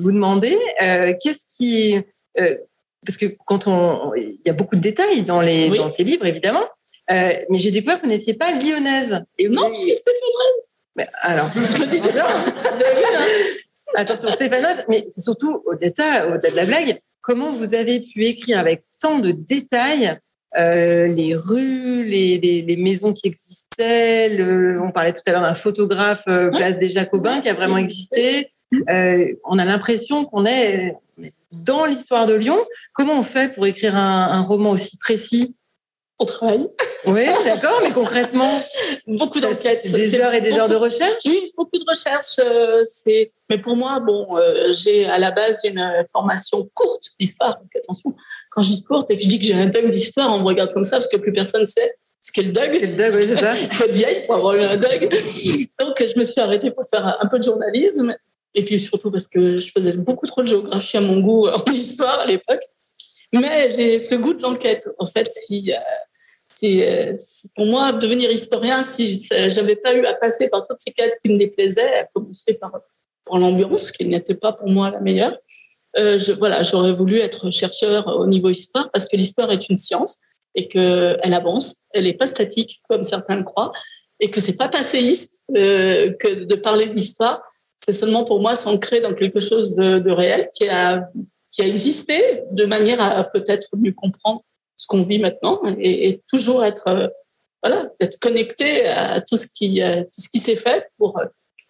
vous 0.00 0.12
demander, 0.12 0.58
euh, 0.82 1.14
qu'est-ce 1.20 1.46
qui... 1.56 1.96
Euh, 2.38 2.56
parce 3.04 3.16
que 3.16 3.26
quand 3.46 3.66
on... 3.66 4.14
Il 4.14 4.38
y 4.44 4.50
a 4.50 4.52
beaucoup 4.52 4.76
de 4.76 4.80
détails 4.80 5.22
dans, 5.22 5.40
les, 5.40 5.70
dans 5.70 5.90
ces 5.90 6.04
livres, 6.04 6.26
évidemment. 6.26 6.64
mais 7.08 7.46
j'ai 7.54 7.70
découvert 7.70 7.98
que 7.98 8.06
vous 8.06 8.12
n'étiez 8.12 8.34
pas 8.34 8.52
lyonnaise. 8.52 9.22
Et 9.38 9.48
non, 9.48 9.72
si, 9.74 9.94
stéphanoise. 9.94 10.70
Mais 10.96 11.08
alors, 11.22 11.50
je 11.54 11.84
dis 11.84 12.00
déjà. 12.00 12.26
vous 12.26 12.82
avez 12.82 12.94
vu, 12.94 13.04
hein 13.16 13.26
Attention, 13.96 14.30
stéphanoise, 14.30 14.84
mais 14.88 15.04
c'est 15.08 15.22
surtout 15.22 15.62
au-delà 15.66 16.28
au 16.28 16.38
de 16.38 16.54
la 16.54 16.64
blague, 16.64 17.00
comment 17.30 17.52
vous 17.52 17.74
avez 17.74 18.00
pu 18.00 18.24
écrire 18.24 18.58
avec 18.58 18.82
tant 19.00 19.20
de 19.20 19.30
détails 19.30 20.18
euh, 20.58 21.06
les 21.06 21.36
rues, 21.36 22.04
les, 22.04 22.38
les, 22.38 22.60
les, 22.62 22.76
maisons 22.76 23.12
qui 23.12 23.28
existaient. 23.28 24.30
Le, 24.30 24.82
on 24.82 24.90
parlait 24.90 25.12
tout 25.12 25.22
à 25.26 25.30
l'heure 25.30 25.42
d'un 25.42 25.54
photographe 25.54 26.24
euh, 26.26 26.50
Place 26.50 26.76
des 26.76 26.88
Jacobins 26.88 27.40
qui 27.40 27.48
a 27.48 27.54
vraiment 27.54 27.76
existé. 27.76 28.50
Euh, 28.88 29.32
on 29.44 29.60
a 29.60 29.64
l'impression 29.64 30.24
qu'on 30.24 30.44
est 30.44 30.96
dans 31.52 31.84
l'histoire 31.84 32.26
de 32.26 32.34
Lyon. 32.34 32.58
Comment 32.94 33.20
on 33.20 33.22
fait 33.22 33.54
pour 33.54 33.64
écrire 33.64 33.94
un, 33.94 34.26
un 34.32 34.40
roman 34.40 34.70
aussi 34.70 34.98
précis? 34.98 35.54
On 36.22 36.26
travaille. 36.26 36.68
Oui, 37.06 37.24
d'accord, 37.46 37.80
mais 37.82 37.92
concrètement, 37.92 38.52
beaucoup 39.06 39.40
d'enquêtes, 39.40 39.90
des 39.90 40.14
heures 40.16 40.34
et 40.34 40.42
des 40.42 40.52
heures 40.52 40.68
de 40.68 40.74
recherche? 40.76 41.22
Oui, 41.24 41.50
beaucoup 41.56 41.78
de 41.78 41.84
recherche. 41.88 42.38
Euh, 42.44 42.82
c'est, 42.84 43.32
mais 43.48 43.56
pour 43.56 43.74
moi, 43.74 44.00
bon, 44.00 44.36
euh, 44.36 44.74
j'ai 44.74 45.06
à 45.06 45.16
la 45.16 45.30
base 45.30 45.62
une 45.64 45.82
formation 46.12 46.68
courte 46.74 47.04
d'histoire. 47.18 47.58
attention, 47.74 48.14
quand 48.50 48.60
je 48.60 48.68
dis 48.68 48.84
courte 48.84 49.10
et 49.10 49.16
que 49.16 49.24
je 49.24 49.28
dis 49.28 49.38
que 49.38 49.46
j'ai 49.46 49.54
un 49.54 49.66
dog 49.66 49.90
d'histoire, 49.90 50.30
on 50.34 50.40
me 50.40 50.44
regarde 50.44 50.74
comme 50.74 50.84
ça 50.84 50.96
parce 50.96 51.08
que 51.08 51.16
plus 51.16 51.32
personne 51.32 51.64
sait 51.64 51.94
ce 52.20 52.32
qu'est 52.32 52.42
le 52.42 52.52
dog. 52.52 52.70
le 52.70 52.88
dog, 52.88 53.14
oui, 53.14 53.24
c'est 53.26 53.36
ça. 53.36 53.58
Il 53.58 53.72
faut 53.72 53.84
être 53.84 53.94
vieille 53.94 54.22
pour 54.26 54.34
avoir 54.34 54.54
eu 54.54 54.60
un 54.60 54.76
dog. 54.76 55.08
Donc, 55.80 56.04
je 56.04 56.18
me 56.18 56.24
suis 56.24 56.40
arrêtée 56.40 56.70
pour 56.70 56.84
faire 56.92 57.16
un 57.18 57.26
peu 57.28 57.38
de 57.38 57.44
journalisme. 57.44 58.14
Et 58.54 58.64
puis 58.64 58.78
surtout 58.78 59.10
parce 59.10 59.28
que 59.28 59.58
je 59.58 59.70
faisais 59.70 59.96
beaucoup 59.96 60.26
trop 60.26 60.42
de 60.42 60.48
géographie 60.48 60.96
à 60.96 61.00
mon 61.00 61.20
goût 61.20 61.48
en 61.48 61.72
histoire 61.72 62.20
à 62.20 62.26
l'époque. 62.26 62.60
Mais 63.32 63.70
j'ai 63.70 63.98
ce 63.98 64.16
goût 64.16 64.34
de 64.34 64.42
l'enquête. 64.42 64.88
En 64.98 65.06
fait, 65.06 65.30
si, 65.30 65.72
euh, 65.72 65.76
pour 67.56 67.66
moi, 67.66 67.92
devenir 67.92 68.30
historien, 68.30 68.82
si 68.82 69.28
j'avais 69.48 69.76
pas 69.76 69.94
eu 69.94 70.04
à 70.06 70.14
passer 70.14 70.48
par 70.48 70.66
toutes 70.66 70.80
ces 70.80 70.92
cases 70.92 71.16
qui 71.18 71.30
me 71.30 71.38
déplaisaient, 71.38 72.00
à 72.00 72.04
commencer 72.12 72.54
par, 72.54 72.72
l'ambiance, 73.32 73.92
qui 73.92 74.06
n'était 74.08 74.34
pas 74.34 74.52
pour 74.52 74.68
moi 74.68 74.90
la 74.90 75.00
meilleure, 75.00 75.38
euh, 75.98 76.18
voilà, 76.38 76.62
j'aurais 76.62 76.92
voulu 76.92 77.18
être 77.18 77.50
chercheur 77.50 78.06
au 78.08 78.26
niveau 78.26 78.48
histoire 78.48 78.90
parce 78.92 79.06
que 79.06 79.16
l'histoire 79.16 79.50
est 79.50 79.68
une 79.68 79.76
science 79.76 80.18
et 80.54 80.68
qu'elle 80.68 81.34
avance, 81.34 81.78
elle 81.92 82.04
n'est 82.04 82.14
pas 82.14 82.26
statique 82.26 82.80
comme 82.88 83.04
certains 83.04 83.36
le 83.36 83.44
croient 83.44 83.72
et 84.18 84.30
que 84.30 84.40
c'est 84.40 84.56
pas 84.56 84.68
passéiste 84.68 85.44
euh, 85.56 86.12
que 86.12 86.44
de 86.44 86.54
parler 86.56 86.88
d'histoire. 86.88 87.42
C'est 87.84 87.92
seulement 87.92 88.24
pour 88.24 88.40
moi 88.40 88.54
s'ancrer 88.54 89.00
dans 89.00 89.14
quelque 89.14 89.40
chose 89.40 89.76
de, 89.76 90.10
réel 90.10 90.50
qui 90.54 90.68
a 90.68 91.08
existé 91.58 92.42
de 92.50 92.66
manière 92.66 93.00
à 93.00 93.24
peut-être 93.24 93.68
mieux 93.76 93.92
comprendre 93.92 94.42
ce 94.80 94.86
qu'on 94.86 95.02
vit 95.02 95.18
maintenant 95.18 95.60
et, 95.78 96.08
et 96.08 96.22
toujours 96.30 96.64
être 96.64 96.88
euh, 96.88 97.08
voilà, 97.62 97.90
être 98.00 98.18
connecté 98.18 98.86
à 98.86 99.20
tout 99.20 99.36
ce 99.36 99.46
qui, 99.46 99.82
tout 99.82 100.20
ce 100.20 100.30
qui 100.30 100.38
s'est 100.38 100.56
fait 100.56 100.88
pour 100.96 101.20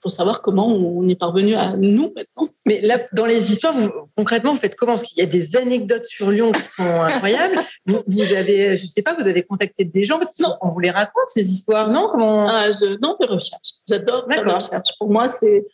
pour 0.01 0.11
savoir 0.11 0.41
comment 0.41 0.67
on 0.67 1.07
est 1.09 1.15
parvenu 1.19 1.55
à 1.55 1.77
nous 1.77 2.13
maintenant. 2.17 2.49
Mais 2.65 2.81
là, 2.81 3.01
dans 3.13 3.27
les 3.27 3.53
histoires, 3.53 3.75
vous, 3.75 3.91
concrètement, 4.17 4.53
vous 4.53 4.59
faites 4.59 4.75
comment? 4.75 4.93
Parce 4.93 5.03
qu'il 5.03 5.19
y 5.19 5.23
a 5.23 5.27
des 5.27 5.57
anecdotes 5.57 6.07
sur 6.07 6.31
Lyon 6.31 6.53
qui 6.53 6.63
sont 6.63 6.83
incroyables. 7.03 7.61
vous, 7.87 8.03
vous, 8.07 8.33
avez, 8.33 8.77
je 8.77 8.87
sais 8.87 9.03
pas, 9.03 9.15
vous 9.15 9.27
avez 9.27 9.43
contacté 9.43 9.85
des 9.85 10.05
gens 10.05 10.19
parce 10.19 10.35
qu'on 10.35 10.69
vous 10.69 10.81
les 10.81 10.91
raconte 10.91 11.29
ces 11.29 11.51
histoires, 11.51 11.91
non 11.91 12.09
Comment 12.11 12.49
ah, 12.49 12.73
je, 12.73 12.99
Non, 13.03 13.17
de 13.21 13.27
recherche. 13.27 13.75
J'adore 13.87 14.27
la 14.29 14.55
recherche. 14.55 14.89
Pour 14.99 15.11
moi, 15.11 15.29
c'est 15.29 15.67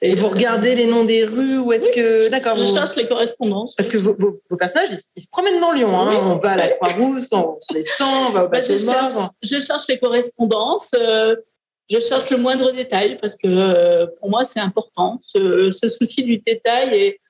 et 0.00 0.14
vous 0.14 0.28
regardez 0.28 0.74
les 0.74 0.86
noms 0.86 1.04
des 1.04 1.24
rues 1.24 1.58
ou 1.58 1.72
est-ce 1.72 1.90
que 1.90 2.28
d'accord 2.30 2.56
Je 2.56 2.64
cherche 2.64 2.96
les 2.96 3.06
correspondances. 3.06 3.74
Parce 3.74 3.88
que 3.88 3.98
vos, 3.98 4.16
vos, 4.18 4.56
personnages 4.56 4.88
ils, 5.16 5.22
se 5.22 5.28
promènent 5.28 5.60
dans 5.60 5.72
Lyon. 5.72 5.94
Hein. 5.94 6.18
On 6.24 6.36
va 6.36 6.52
à 6.52 6.56
la 6.56 6.68
Croix-Rousse, 6.70 7.28
on 7.32 7.58
descend, 7.72 8.28
on 8.28 8.32
va 8.32 8.44
au 8.44 8.48
bah, 8.48 8.62
je, 8.62 8.78
cherche, 8.78 9.30
je 9.42 9.60
cherche 9.60 9.86
les 9.88 9.98
correspondances. 9.98 10.92
Euh, 10.96 11.36
je 11.90 12.00
cherche 12.00 12.30
le 12.30 12.38
moindre 12.38 12.72
détail 12.72 13.18
parce 13.20 13.36
que 13.36 13.48
euh, 13.48 14.06
pour 14.18 14.30
moi 14.30 14.44
c'est 14.44 14.60
important. 14.60 15.20
Ce, 15.22 15.70
ce, 15.70 15.88
souci 15.88 16.24
du 16.24 16.38
détail 16.38 16.94
et 16.94 17.20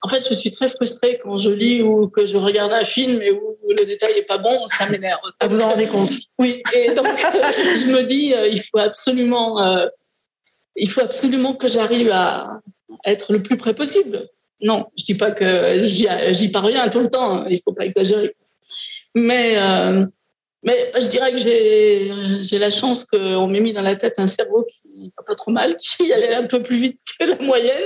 en 0.00 0.08
fait 0.08 0.26
je 0.26 0.32
suis 0.32 0.50
très 0.50 0.68
frustrée 0.68 1.20
quand 1.22 1.36
je 1.36 1.50
lis 1.50 1.82
ou 1.82 2.08
que 2.08 2.24
je 2.24 2.38
regarde 2.38 2.72
un 2.72 2.84
film 2.84 3.20
et 3.20 3.30
où 3.30 3.58
le 3.68 3.84
détail 3.84 4.12
est 4.16 4.26
pas 4.26 4.38
bon, 4.38 4.66
ça 4.68 4.88
m'énerve. 4.88 5.20
Ah, 5.40 5.48
vous 5.48 5.60
en 5.60 5.68
rendez 5.68 5.88
compte 5.88 6.12
Oui. 6.38 6.62
Et 6.74 6.94
donc 6.94 7.06
je 7.18 7.92
me 7.92 8.04
dis 8.04 8.32
euh, 8.32 8.48
il 8.48 8.62
faut 8.62 8.78
absolument 8.78 9.60
il 10.76 10.88
faut 10.88 11.00
absolument 11.00 11.54
que 11.54 11.68
j'arrive 11.68 12.10
à 12.12 12.60
être 13.04 13.32
le 13.32 13.42
plus 13.42 13.56
près 13.56 13.74
possible. 13.74 14.28
Non, 14.60 14.86
je 14.96 15.04
dis 15.04 15.14
pas 15.14 15.32
que 15.32 15.84
j'y 15.84 16.48
parviens 16.50 16.88
tout 16.88 17.00
le 17.00 17.10
temps, 17.10 17.46
il 17.46 17.60
faut 17.62 17.72
pas 17.72 17.84
exagérer. 17.84 18.34
Mais, 19.14 19.54
euh, 19.56 20.04
mais 20.62 20.92
je 20.98 21.08
dirais 21.08 21.32
que 21.32 21.38
j'ai 21.38 22.58
la 22.58 22.70
chance 22.70 23.04
qu'on 23.04 23.46
m'ait 23.48 23.60
mis 23.60 23.74
dans 23.74 23.82
la 23.82 23.96
tête 23.96 24.18
un 24.18 24.26
cerveau 24.26 24.64
qui 24.64 25.12
va 25.16 25.24
pas 25.24 25.34
trop 25.34 25.50
mal, 25.50 25.76
qui 25.80 26.10
allait 26.10 26.34
un 26.34 26.46
peu 26.46 26.62
plus 26.62 26.76
vite 26.76 27.00
que 27.18 27.26
la 27.26 27.36
moyenne. 27.36 27.84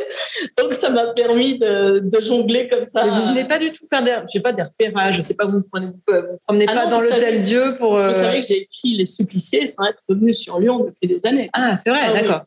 Donc 0.59 0.75
ça 0.75 0.91
m'a 0.91 1.07
permis 1.09 1.59
de, 1.59 2.09
jongler 2.21 2.69
comme 2.69 2.87
ça. 2.87 3.05
Mais 3.05 3.11
vous 3.11 3.27
venez 3.29 3.45
pas 3.45 3.59
du 3.59 3.73
tout 3.73 3.85
faire 3.89 4.05
des, 4.05 4.17
je 4.27 4.33
sais 4.33 4.41
pas, 4.41 4.53
des 4.53 4.63
repérages, 4.63 5.17
je 5.17 5.23
sais 5.23 5.35
pas, 5.35 5.47
vous 5.47 5.59
ne 5.59 5.63
promenez, 5.63 5.93
vous 6.07 6.39
promenez 6.45 6.67
ah 6.69 6.75
pas 6.75 6.87
dans 6.87 7.01
l'hôtel 7.01 7.43
Dieu 7.43 7.75
pour. 7.77 7.97
Vous 7.97 8.15
savez 8.15 8.39
euh, 8.39 8.41
que 8.41 8.47
j'ai 8.47 8.63
écrit 8.63 8.95
Les 8.95 9.07
Suppliciés 9.07 9.67
sans 9.67 9.87
être 9.87 10.03
venu 10.09 10.33
sur 10.33 10.61
Lyon 10.61 10.85
depuis 10.85 11.13
des 11.13 11.27
années. 11.27 11.51
Ah, 11.53 11.75
c'est 11.75 11.91
vrai, 11.91 12.01
ah 12.05 12.13
d'accord. 12.13 12.43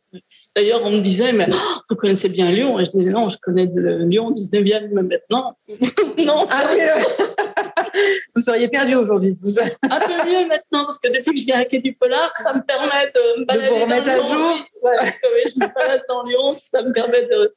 D'ailleurs, 0.56 0.82
on 0.86 0.92
me 0.92 1.00
disait, 1.00 1.34
mais 1.34 1.48
oh, 1.52 1.80
vous 1.90 1.96
connaissez 1.96 2.30
bien 2.30 2.52
Lyon 2.52 2.80
Et 2.80 2.86
je 2.86 2.92
disais, 2.92 3.10
non, 3.10 3.30
je 3.30 3.38
connais 3.42 3.70
le 3.74 4.06
Lyon 4.06 4.32
19e, 4.32 4.90
mais 4.92 5.02
maintenant. 5.02 5.58
non. 6.18 6.48
Ah 6.50 6.70
oui, 6.72 6.80
vous 8.36 8.42
seriez 8.42 8.68
perdu 8.68 8.96
aujourd'hui. 8.96 9.36
Vous... 9.42 9.60
Un 9.60 10.00
peu 10.00 10.30
mieux 10.30 10.48
maintenant, 10.48 10.86
parce 10.86 11.00
que 11.00 11.08
depuis 11.08 11.34
que 11.34 11.40
je 11.40 11.46
viens 11.46 11.60
à 11.60 11.66
Quai 11.66 11.80
du 11.80 11.94
Polar, 11.94 12.32
ça 12.36 12.54
me 12.54 12.62
permet 12.62 13.12
de 13.16 13.40
me 13.40 13.46
balader. 13.46 13.68
De 13.68 13.74
vous 13.74 13.82
remettre 13.82 14.10
à 14.10 14.18
jour 14.18 14.58
Je 14.84 15.60
me 15.60 15.74
balade 15.74 16.04
dans 16.08 16.24
Lyon, 16.24 16.54
ça 16.54 16.84
me 16.84 16.94
permet 16.94 17.24
de, 17.24 17.56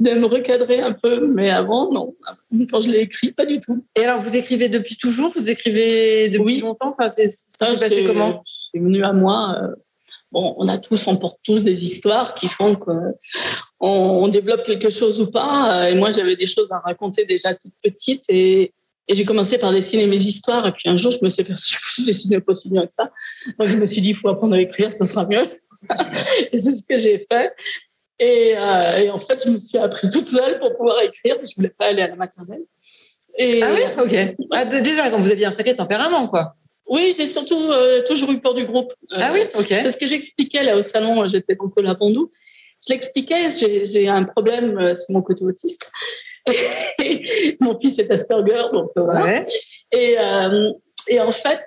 de 0.00 0.10
me 0.10 0.26
recadrer 0.26 0.80
un 0.80 0.92
peu, 0.92 1.26
mais 1.26 1.50
avant, 1.50 1.90
non. 1.92 2.14
Quand 2.70 2.80
je 2.80 2.90
l'ai 2.90 3.00
écrit, 3.00 3.32
pas 3.32 3.46
du 3.46 3.60
tout. 3.60 3.84
Et 3.96 4.04
alors, 4.04 4.20
vous 4.20 4.36
écrivez 4.36 4.68
depuis 4.68 4.96
toujours? 4.96 5.32
Vous 5.34 5.50
écrivez 5.50 6.28
depuis 6.28 6.60
longtemps? 6.60 6.94
Enfin, 6.98 7.08
Ça 7.08 7.18
s'est 7.18 7.74
passé 7.74 8.04
comment? 8.06 8.42
C'est 8.44 8.80
venu 8.80 9.02
à 9.02 9.12
moi. 9.12 9.56
Euh, 9.62 9.74
bon, 10.34 10.54
on 10.58 10.66
a 10.66 10.78
tous, 10.78 11.06
on 11.06 11.16
porte 11.16 11.38
tous 11.44 11.62
des 11.62 11.84
histoires 11.84 12.34
qui 12.34 12.48
font 12.48 12.74
qu'on 12.74 13.14
on 13.80 14.28
développe 14.28 14.64
quelque 14.64 14.90
chose 14.90 15.20
ou 15.20 15.30
pas. 15.30 15.88
Et 15.88 15.94
moi, 15.94 16.10
j'avais 16.10 16.36
des 16.36 16.46
choses 16.46 16.72
à 16.72 16.80
raconter 16.80 17.24
déjà 17.24 17.54
toute 17.54 17.72
petite 17.82 18.24
et, 18.28 18.74
j'ai 19.06 19.26
commencé 19.26 19.58
par 19.58 19.70
dessiner 19.70 20.06
mes 20.06 20.16
histoires. 20.16 20.66
Et 20.66 20.72
puis 20.72 20.88
un 20.88 20.96
jour, 20.96 21.12
je 21.12 21.18
me 21.22 21.28
suis 21.28 21.42
aperçue 21.42 21.76
que 21.76 22.02
je 22.02 22.06
dessinais 22.06 22.40
pas 22.40 22.54
si 22.54 22.70
bien 22.70 22.86
que 22.86 22.92
ça. 22.92 23.12
Donc, 23.58 23.68
je 23.68 23.76
me 23.76 23.84
suis 23.84 24.00
dit, 24.00 24.10
il 24.10 24.14
faut 24.14 24.28
apprendre 24.28 24.54
à 24.54 24.60
écrire, 24.60 24.90
ça 24.90 25.04
sera 25.04 25.26
mieux. 25.26 25.46
et 26.52 26.56
c'est 26.58 26.74
ce 26.74 26.82
que 26.88 26.96
j'ai 26.96 27.18
fait. 27.30 27.52
Euh, 28.22 28.96
et, 28.96 29.10
en 29.10 29.18
fait, 29.18 29.44
je 29.44 29.50
me 29.50 29.58
suis 29.58 29.76
appris 29.76 30.08
toute 30.08 30.26
seule 30.26 30.58
pour 30.58 30.74
pouvoir 30.74 31.02
écrire. 31.02 31.36
Je 31.42 31.54
voulais 31.54 31.74
pas 31.78 31.88
aller 31.88 32.00
à 32.00 32.08
la 32.08 32.16
maternelle. 32.16 32.62
Et, 33.36 33.62
ah 33.62 33.74
oui, 33.74 33.82
ok. 34.02 34.36
Ah, 34.52 34.64
déjà, 34.64 35.10
quand 35.10 35.20
vous 35.20 35.30
aviez 35.30 35.44
un 35.44 35.52
sacré 35.52 35.76
tempérament, 35.76 36.26
quoi. 36.28 36.54
Oui, 36.94 37.12
j'ai 37.16 37.26
surtout 37.26 37.72
euh, 37.72 38.04
toujours 38.06 38.30
eu 38.30 38.38
peur 38.38 38.54
du 38.54 38.64
groupe. 38.66 38.92
ah 39.10 39.30
oui, 39.32 39.40
ok. 39.54 39.66
C'est 39.66 39.90
ce 39.90 39.96
que 39.96 40.06
j'expliquais 40.06 40.62
là 40.62 40.76
au 40.76 40.82
salon. 40.82 41.28
J'étais 41.28 41.56
donc 41.56 41.76
au 41.76 41.82
Lapondou. 41.82 42.30
Je 42.86 42.92
l'expliquais. 42.92 43.48
J'ai 43.50 44.06
un 44.06 44.22
problème, 44.22 44.78
euh, 44.78 44.94
c'est 44.94 45.12
mon 45.12 45.20
côté 45.20 45.44
autiste. 45.44 45.90
mon 47.60 47.76
fils 47.80 47.98
est 47.98 48.08
Asperger, 48.12 48.66
donc 48.72 48.90
euh, 48.96 49.02
voilà. 49.02 49.44
Et, 49.90 50.16
et, 51.08 51.20
en 51.20 51.32
fait, 51.32 51.64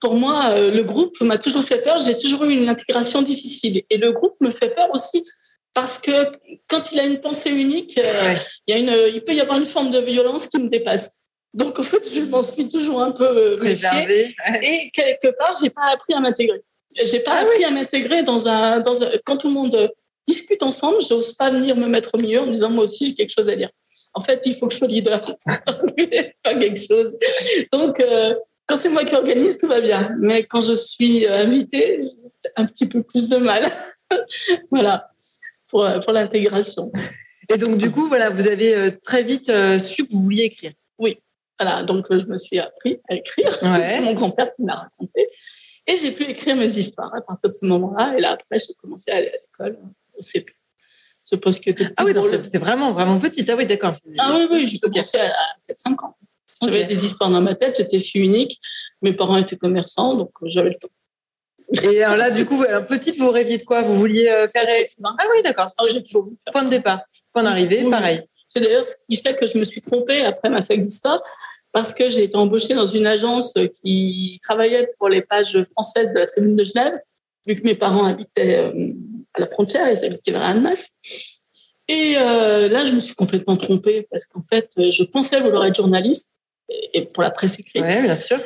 pour 0.00 0.14
moi, 0.14 0.58
le 0.58 0.82
groupe 0.82 1.20
m'a 1.20 1.38
toujours 1.38 1.62
fait 1.62 1.78
peur. 1.78 1.98
J'ai 1.98 2.16
toujours 2.16 2.42
eu 2.44 2.54
une 2.54 2.68
intégration 2.68 3.22
difficile. 3.22 3.82
Et 3.88 3.98
le 3.98 4.10
groupe 4.10 4.34
me 4.40 4.50
fait 4.50 4.74
peur 4.74 4.88
aussi 4.92 5.24
parce 5.74 5.98
que 5.98 6.32
quand 6.68 6.90
il 6.90 6.98
a 6.98 7.04
une 7.04 7.20
pensée 7.20 7.50
unique, 7.50 7.96
il, 7.96 8.72
y 8.72 8.72
a 8.72 8.78
une, 8.78 9.14
il 9.14 9.22
peut 9.22 9.34
y 9.34 9.40
avoir 9.40 9.58
une 9.58 9.66
forme 9.66 9.92
de 9.92 10.00
violence 10.00 10.48
qui 10.48 10.58
me 10.58 10.68
dépasse. 10.68 11.20
Donc, 11.54 11.78
en 11.78 11.84
fait, 11.84 12.04
je 12.12 12.22
m'en 12.22 12.42
suis 12.42 12.66
toujours 12.66 13.00
un 13.00 13.12
peu 13.12 13.24
euh, 13.24 13.56
méfiée. 13.62 14.34
Et 14.62 14.90
quelque 14.92 15.28
part, 15.38 15.56
j'ai 15.62 15.70
pas 15.70 15.92
appris 15.92 16.12
à 16.12 16.20
m'intégrer. 16.20 16.60
J'ai 17.00 17.20
pas 17.20 17.36
ah 17.36 17.42
appris 17.42 17.64
à 17.64 17.70
m'intégrer 17.70 18.24
dans 18.24 18.48
un, 18.48 18.80
dans 18.80 19.02
un, 19.02 19.10
quand 19.24 19.36
tout 19.36 19.48
le 19.48 19.54
monde 19.54 19.90
discute 20.26 20.62
ensemble, 20.62 20.98
j'ose 21.08 21.32
pas 21.32 21.50
venir 21.50 21.76
me 21.76 21.86
mettre 21.86 22.10
au 22.14 22.18
milieu 22.18 22.40
en 22.40 22.46
disant 22.46 22.70
moi 22.70 22.84
aussi 22.84 23.08
j'ai 23.08 23.14
quelque 23.14 23.32
chose 23.32 23.48
à 23.48 23.56
dire. 23.56 23.70
En 24.14 24.20
fait, 24.20 24.42
il 24.46 24.54
faut 24.54 24.68
que 24.68 24.72
je 24.72 24.78
sois 24.78 24.86
leader, 24.86 25.20
pas 26.44 26.54
quelque 26.54 26.78
chose. 26.78 27.18
Donc, 27.72 27.98
euh, 27.98 28.34
quand 28.66 28.76
c'est 28.76 28.88
moi 28.88 29.04
qui 29.04 29.14
organise, 29.14 29.58
tout 29.58 29.66
va 29.66 29.80
bien. 29.80 30.14
Mais 30.20 30.44
quand 30.44 30.60
je 30.60 30.74
suis 30.74 31.26
euh, 31.26 31.38
invitée, 31.38 32.00
j'ai 32.00 32.50
un 32.56 32.66
petit 32.66 32.86
peu 32.86 33.02
plus 33.02 33.28
de 33.28 33.36
mal. 33.36 33.70
voilà, 34.70 35.08
pour, 35.68 35.88
pour 36.04 36.12
l'intégration. 36.12 36.92
Et 37.48 37.56
donc, 37.56 37.76
du 37.76 37.90
coup, 37.90 38.06
voilà, 38.06 38.30
vous 38.30 38.46
avez 38.46 38.96
très 39.02 39.24
vite 39.24 39.52
su 39.78 40.06
que 40.06 40.12
vous 40.12 40.22
vouliez 40.22 40.44
écrire. 40.44 40.72
Oui, 40.96 41.18
voilà, 41.58 41.84
donc 41.84 42.06
je 42.10 42.24
me 42.26 42.36
suis 42.36 42.58
appris 42.58 43.00
à 43.08 43.14
écrire. 43.14 43.52
C'est 43.86 44.00
mon 44.00 44.12
grand-père 44.14 44.54
qui 44.54 44.62
m'a 44.62 44.74
raconté. 44.74 45.28
Et 45.86 45.96
j'ai 45.96 46.12
pu 46.12 46.24
écrire 46.24 46.56
mes 46.56 46.76
histoires 46.76 47.14
à 47.14 47.20
partir 47.20 47.50
de 47.50 47.54
ce 47.54 47.66
moment-là. 47.66 48.14
Et 48.16 48.20
là, 48.20 48.32
après, 48.32 48.58
j'ai 48.58 48.74
commencé 48.74 49.10
à 49.10 49.16
aller 49.16 49.28
à 49.28 49.32
l'école, 49.32 49.78
au 50.16 50.22
CP. 50.22 50.52
Ce 51.22 51.36
poste 51.36 51.64
que 51.64 51.70
Ah 51.96 52.04
oui, 52.04 52.12
c'était 52.22 52.58
vraiment, 52.58 52.92
vraiment 52.92 53.18
petite. 53.18 53.48
Ah 53.48 53.56
oui, 53.56 53.66
d'accord. 53.66 53.94
Ah 54.18 54.34
oui, 54.36 54.46
oui, 54.50 54.66
j'ai 54.66 54.78
commencé 54.78 55.18
à 55.18 55.32
4-5 55.70 56.04
ans. 56.04 56.16
J'avais 56.62 56.84
des 56.84 57.04
histoires 57.04 57.30
dans 57.30 57.40
ma 57.40 57.54
tête, 57.54 57.76
j'étais 57.78 57.98
fille 57.98 58.24
unique. 58.24 58.60
Mes 59.02 59.12
parents 59.12 59.36
étaient 59.36 59.56
commerçants, 59.56 60.14
donc 60.14 60.30
euh, 60.42 60.46
j'avais 60.48 60.70
le 60.70 60.76
temps. 60.76 60.88
Et 61.82 62.02
alors 62.02 62.16
là, 62.16 62.30
du 62.30 62.46
coup, 62.46 62.62
alors, 62.62 62.86
petite, 62.86 63.16
vous 63.18 63.30
rêviez 63.30 63.58
de 63.58 63.64
quoi? 63.64 63.82
Vous 63.82 63.96
vouliez 63.96 64.28
euh, 64.28 64.48
faire. 64.48 64.66
Ah 65.02 65.24
oui, 65.34 65.42
d'accord. 65.42 65.68
Ah, 65.78 65.84
j'ai 65.90 66.02
toujours 66.02 66.24
voulu 66.24 66.36
faire 66.42 66.52
Point 66.52 66.64
de 66.64 66.70
départ, 66.70 67.00
point 67.32 67.42
d'arrivée, 67.42 67.88
pareil. 67.90 68.22
C'est 68.48 68.60
d'ailleurs 68.60 68.86
ce 68.86 68.94
qui 69.08 69.16
fait 69.16 69.36
que 69.36 69.46
je 69.46 69.58
me 69.58 69.64
suis 69.64 69.80
trompée 69.80 70.24
après 70.24 70.48
ma 70.48 70.62
fac 70.62 70.80
d'histoire 70.80 71.20
parce 71.74 71.92
que 71.92 72.08
j'ai 72.08 72.22
été 72.22 72.36
embauchée 72.36 72.72
dans 72.74 72.86
une 72.86 73.04
agence 73.04 73.52
qui 73.82 74.40
travaillait 74.44 74.88
pour 74.96 75.08
les 75.08 75.22
pages 75.22 75.60
françaises 75.72 76.14
de 76.14 76.20
la 76.20 76.26
Tribune 76.26 76.54
de 76.54 76.62
Genève, 76.62 76.94
vu 77.44 77.60
que 77.60 77.64
mes 77.64 77.74
parents 77.74 78.04
habitaient 78.04 78.58
euh, 78.58 78.92
à 79.34 79.40
la 79.40 79.48
frontière, 79.48 79.90
ils 79.90 80.04
habitaient 80.04 80.30
vers 80.30 80.42
Annemasse. 80.42 80.92
Et 81.88 82.14
euh, 82.16 82.68
là, 82.68 82.84
je 82.84 82.92
me 82.92 83.00
suis 83.00 83.16
complètement 83.16 83.56
trompée 83.56 84.06
parce 84.08 84.24
qu'en 84.26 84.44
fait, 84.48 84.70
je 84.78 85.02
pensais 85.02 85.40
vouloir 85.40 85.66
être 85.66 85.74
journaliste 85.74 86.36
et 86.68 87.06
pour 87.06 87.24
la 87.24 87.32
presse 87.32 87.58
écrite. 87.58 87.84
Oui, 87.84 88.02
bien 88.02 88.14
sûr. 88.14 88.38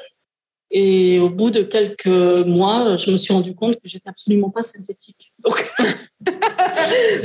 Et 0.71 1.19
au 1.19 1.31
bout 1.31 1.51
de 1.51 1.63
quelques 1.63 2.07
mois, 2.07 2.97
je 2.99 3.11
me 3.11 3.17
suis 3.17 3.33
rendu 3.33 3.55
compte 3.55 3.77
que 3.77 3.89
j'étais 3.89 4.09
absolument 4.09 4.51
pas 4.51 4.61
synthétique. 4.61 5.33
Donc, 5.39 5.75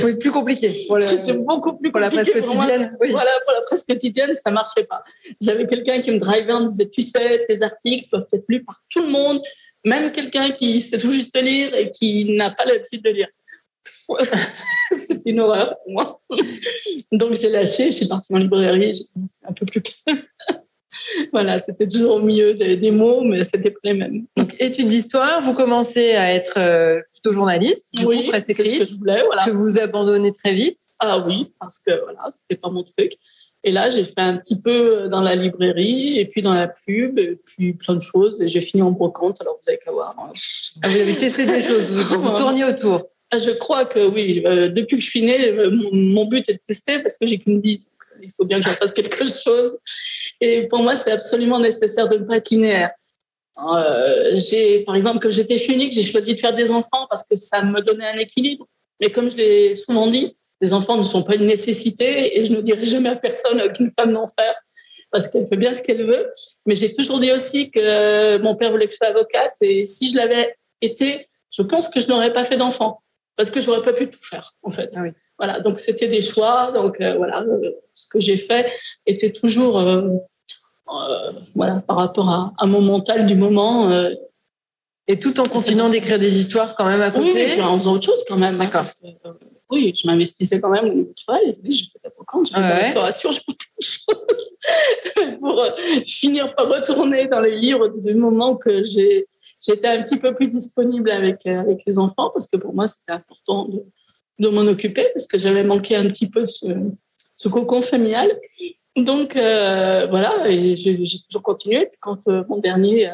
oui, 0.02 0.16
plus 0.16 0.30
compliqué. 0.30 0.86
C'était 1.00 1.34
beaucoup 1.34 1.76
plus 1.76 1.90
compliqué. 1.90 1.90
Pour 1.90 2.00
la 2.00 2.10
presse 2.10 2.30
quotidienne. 2.30 2.96
Voilà, 2.98 3.30
pour 3.44 3.52
la 3.52 3.62
presse 3.66 3.84
quotidienne, 3.84 4.34
ça 4.34 4.50
marchait 4.50 4.84
pas. 4.84 5.04
J'avais 5.42 5.66
quelqu'un 5.66 6.00
qui 6.00 6.10
me 6.10 6.18
drivait 6.18 6.54
me 6.54 6.68
disait, 6.68 6.88
tu 6.88 7.02
sais, 7.02 7.44
tes 7.46 7.62
articles 7.62 8.08
peuvent 8.10 8.26
être 8.32 8.44
lus 8.48 8.64
par 8.64 8.80
tout 8.88 9.02
le 9.02 9.08
monde, 9.08 9.42
même 9.84 10.10
quelqu'un 10.10 10.50
qui 10.50 10.80
sait 10.80 10.98
tout 10.98 11.12
juste 11.12 11.38
lire 11.38 11.74
et 11.74 11.90
qui 11.90 12.34
n'a 12.34 12.50
pas 12.50 12.64
l'habitude 12.64 13.02
de 13.02 13.10
lire. 13.10 13.28
C'était 14.92 15.30
une 15.30 15.40
horreur 15.40 15.76
pour 15.84 15.92
moi. 15.92 16.20
Donc 17.12 17.34
j'ai 17.34 17.50
lâché, 17.50 17.86
je 17.86 17.92
suis 17.92 18.08
partie 18.08 18.34
en 18.34 18.38
librairie, 18.38 18.92
c'est 19.28 19.46
un 19.46 19.52
peu 19.52 19.66
plus 19.66 19.82
calme 19.82 20.22
voilà, 21.32 21.58
c'était 21.58 21.86
toujours 21.88 22.16
au 22.16 22.20
milieu 22.20 22.54
des, 22.54 22.90
mots, 22.90 23.22
mais 23.22 23.44
c'était 23.44 23.70
pas 23.70 23.80
les 23.84 23.94
mêmes. 23.94 24.24
Donc, 24.36 24.54
études 24.58 24.88
d'histoire, 24.88 25.42
vous 25.42 25.54
commencez 25.54 26.12
à 26.12 26.32
être 26.32 26.58
euh, 26.58 27.00
plutôt 27.12 27.32
journaliste, 27.32 27.94
du 27.94 28.04
oui, 28.04 28.28
presse 28.28 28.48
écrite, 28.48 28.78
que 28.78 28.84
je 28.84 28.94
voulais, 28.94 29.22
voilà. 29.26 29.44
que 29.44 29.50
vous 29.50 29.78
abandonnez 29.78 30.32
très 30.32 30.52
vite. 30.52 30.78
Ah 31.00 31.24
oui, 31.26 31.52
parce 31.58 31.78
que 31.78 32.00
voilà, 32.02 32.28
c'était 32.30 32.56
pas 32.56 32.70
mon 32.70 32.82
truc. 32.82 33.12
Et 33.66 33.72
là, 33.72 33.88
j'ai 33.88 34.04
fait 34.04 34.12
un 34.18 34.36
petit 34.36 34.60
peu 34.60 35.08
dans 35.08 35.22
la 35.22 35.34
librairie, 35.34 36.18
et 36.18 36.26
puis 36.26 36.42
dans 36.42 36.52
la 36.52 36.68
pub, 36.68 37.18
et 37.18 37.38
puis 37.46 37.72
plein 37.72 37.94
de 37.94 38.02
choses. 38.02 38.42
Et 38.42 38.48
j'ai 38.48 38.60
fini 38.60 38.82
en 38.82 38.90
brocante, 38.90 39.40
alors 39.40 39.58
vous 39.62 39.68
avez 39.68 39.78
qu'à 39.78 39.90
voir. 39.90 40.14
Hein. 40.18 40.32
Ah, 40.82 40.88
vous 40.88 41.00
avez 41.00 41.14
testé 41.14 41.46
des 41.46 41.62
choses, 41.62 41.88
vous, 41.90 42.20
vous 42.20 42.30
tourniez 42.36 42.64
autour. 42.64 43.08
Ah, 43.30 43.38
je 43.38 43.50
crois 43.50 43.86
que 43.86 44.06
oui. 44.06 44.42
Euh, 44.44 44.68
depuis 44.68 44.96
que 44.98 45.02
je 45.02 45.08
suis 45.08 45.22
née, 45.22 45.48
euh, 45.48 45.70
mon, 45.70 45.94
mon, 45.94 46.24
but 46.26 46.46
est 46.48 46.54
de 46.54 46.60
tester 46.64 46.98
parce 46.98 47.16
que 47.16 47.26
j'ai 47.26 47.38
qu'une 47.38 47.60
vie. 47.60 47.80
il 48.22 48.30
faut 48.36 48.44
bien 48.44 48.60
que 48.60 48.66
j'en 48.66 48.72
fasse 48.72 48.92
quelque 48.92 49.24
chose. 49.24 49.78
Et 50.40 50.66
pour 50.66 50.80
moi, 50.80 50.96
c'est 50.96 51.12
absolument 51.12 51.58
nécessaire 51.58 52.08
de 52.08 52.18
ne 52.18 52.24
pas 52.24 52.36
être 52.36 52.50
linéaire. 52.50 52.90
Euh, 53.58 54.32
j'ai, 54.34 54.80
par 54.80 54.96
exemple, 54.96 55.20
quand 55.20 55.30
j'étais 55.30 55.56
unique, 55.66 55.92
j'ai 55.92 56.02
choisi 56.02 56.34
de 56.34 56.40
faire 56.40 56.54
des 56.54 56.70
enfants 56.70 57.06
parce 57.08 57.22
que 57.24 57.36
ça 57.36 57.62
me 57.62 57.80
donnait 57.80 58.08
un 58.08 58.16
équilibre. 58.16 58.66
Mais 59.00 59.10
comme 59.10 59.30
je 59.30 59.36
l'ai 59.36 59.74
souvent 59.74 60.06
dit, 60.08 60.36
les 60.60 60.72
enfants 60.72 60.96
ne 60.96 61.02
sont 61.02 61.22
pas 61.22 61.34
une 61.34 61.46
nécessité 61.46 62.38
et 62.38 62.44
je 62.44 62.52
ne 62.52 62.60
dirai 62.60 62.84
jamais 62.84 63.10
à 63.10 63.16
personne 63.16 63.72
qu'une 63.72 63.92
femme 63.98 64.12
n'en 64.12 64.28
faire 64.28 64.54
parce 65.10 65.28
qu'elle 65.28 65.46
fait 65.46 65.56
bien 65.56 65.74
ce 65.74 65.82
qu'elle 65.82 66.04
veut. 66.04 66.30
Mais 66.66 66.74
j'ai 66.74 66.92
toujours 66.92 67.20
dit 67.20 67.32
aussi 67.32 67.70
que 67.70 68.38
mon 68.38 68.56
père 68.56 68.70
voulait 68.70 68.86
que 68.86 68.92
je 68.92 68.96
sois 68.96 69.08
avocate 69.08 69.54
et 69.60 69.86
si 69.86 70.10
je 70.10 70.16
l'avais 70.16 70.56
été, 70.80 71.28
je 71.50 71.62
pense 71.62 71.88
que 71.88 72.00
je 72.00 72.08
n'aurais 72.08 72.32
pas 72.32 72.44
fait 72.44 72.56
d'enfant 72.56 73.02
parce 73.36 73.50
que 73.50 73.60
j'aurais 73.60 73.82
pas 73.82 73.92
pu 73.92 74.08
tout 74.08 74.22
faire 74.22 74.54
en 74.62 74.70
fait. 74.70 74.90
Ah 74.96 75.02
oui. 75.02 75.10
Voilà, 75.38 75.60
donc 75.60 75.80
c'était 75.80 76.08
des 76.08 76.20
choix. 76.20 76.70
Donc 76.72 77.00
euh, 77.00 77.14
voilà, 77.16 77.42
euh, 77.42 77.70
ce 77.94 78.06
que 78.08 78.20
j'ai 78.20 78.36
fait 78.36 78.72
était 79.06 79.32
toujours 79.32 79.78
euh, 79.78 80.02
euh, 80.88 81.32
voilà 81.54 81.82
par 81.86 81.96
rapport 81.96 82.28
à, 82.28 82.52
à, 82.58 82.66
mon 82.66 82.80
mental 82.80 83.26
du 83.26 83.36
moment. 83.36 83.90
Euh, 83.90 84.10
et 85.06 85.18
tout 85.18 85.38
en 85.38 85.44
continuant 85.46 85.90
d'écrire 85.90 86.18
des 86.18 86.40
histoires 86.40 86.74
quand 86.74 86.86
même 86.86 87.02
à 87.02 87.10
côté. 87.10 87.46
Oui, 87.56 87.60
en 87.60 87.78
faisant 87.78 87.94
autre 87.94 88.06
chose 88.06 88.24
quand 88.26 88.38
même. 88.38 88.56
D'accord. 88.56 88.86
Hein, 89.04 89.34
oui, 89.70 89.92
je 89.94 90.06
m'investissais 90.06 90.60
quand 90.60 90.70
même 90.70 90.88
dans 90.88 90.94
le 90.94 91.14
travail. 91.14 91.58
Je 91.62 91.84
fais 91.92 92.00
la 92.02 92.10
brocante, 92.10 92.48
je 92.48 92.54
fais 92.54 92.60
la 92.60 92.76
restauration, 92.76 93.30
je 93.30 93.38
fais 93.38 93.52
plein 93.52 93.56
de 93.78 93.84
choses 93.84 95.38
pour 95.40 95.62
finir 96.06 96.54
par 96.54 96.68
retourner 96.68 97.28
dans 97.28 97.40
les 97.40 97.58
livres 97.58 97.88
du 97.88 98.14
moment 98.14 98.56
que 98.56 98.84
j'ai 98.84 99.26
j'étais 99.66 99.88
un 99.88 100.02
petit 100.02 100.18
peu 100.18 100.34
plus 100.34 100.48
disponible 100.48 101.10
avec 101.10 101.46
avec 101.46 101.80
les 101.86 101.98
enfants 101.98 102.30
parce 102.30 102.48
que 102.48 102.56
pour 102.56 102.74
moi 102.74 102.86
c'était 102.86 103.12
important 103.12 103.66
de, 103.66 103.84
de 104.38 104.48
m'en 104.48 104.62
occuper 104.62 105.08
parce 105.14 105.26
que 105.26 105.38
j'avais 105.38 105.64
manqué 105.64 105.96
un 105.96 106.06
petit 106.06 106.28
peu 106.28 106.46
ce, 106.46 106.66
ce 107.36 107.48
cocon 107.48 107.82
familial. 107.82 108.30
Donc 108.96 109.36
euh, 109.36 110.06
voilà, 110.08 110.48
et 110.48 110.76
j'ai 110.76 110.96
toujours 111.28 111.42
continué. 111.42 111.86
Puis 111.86 111.98
quand 112.00 112.18
euh, 112.28 112.44
mon 112.48 112.58
dernier 112.58 113.08
euh, 113.08 113.12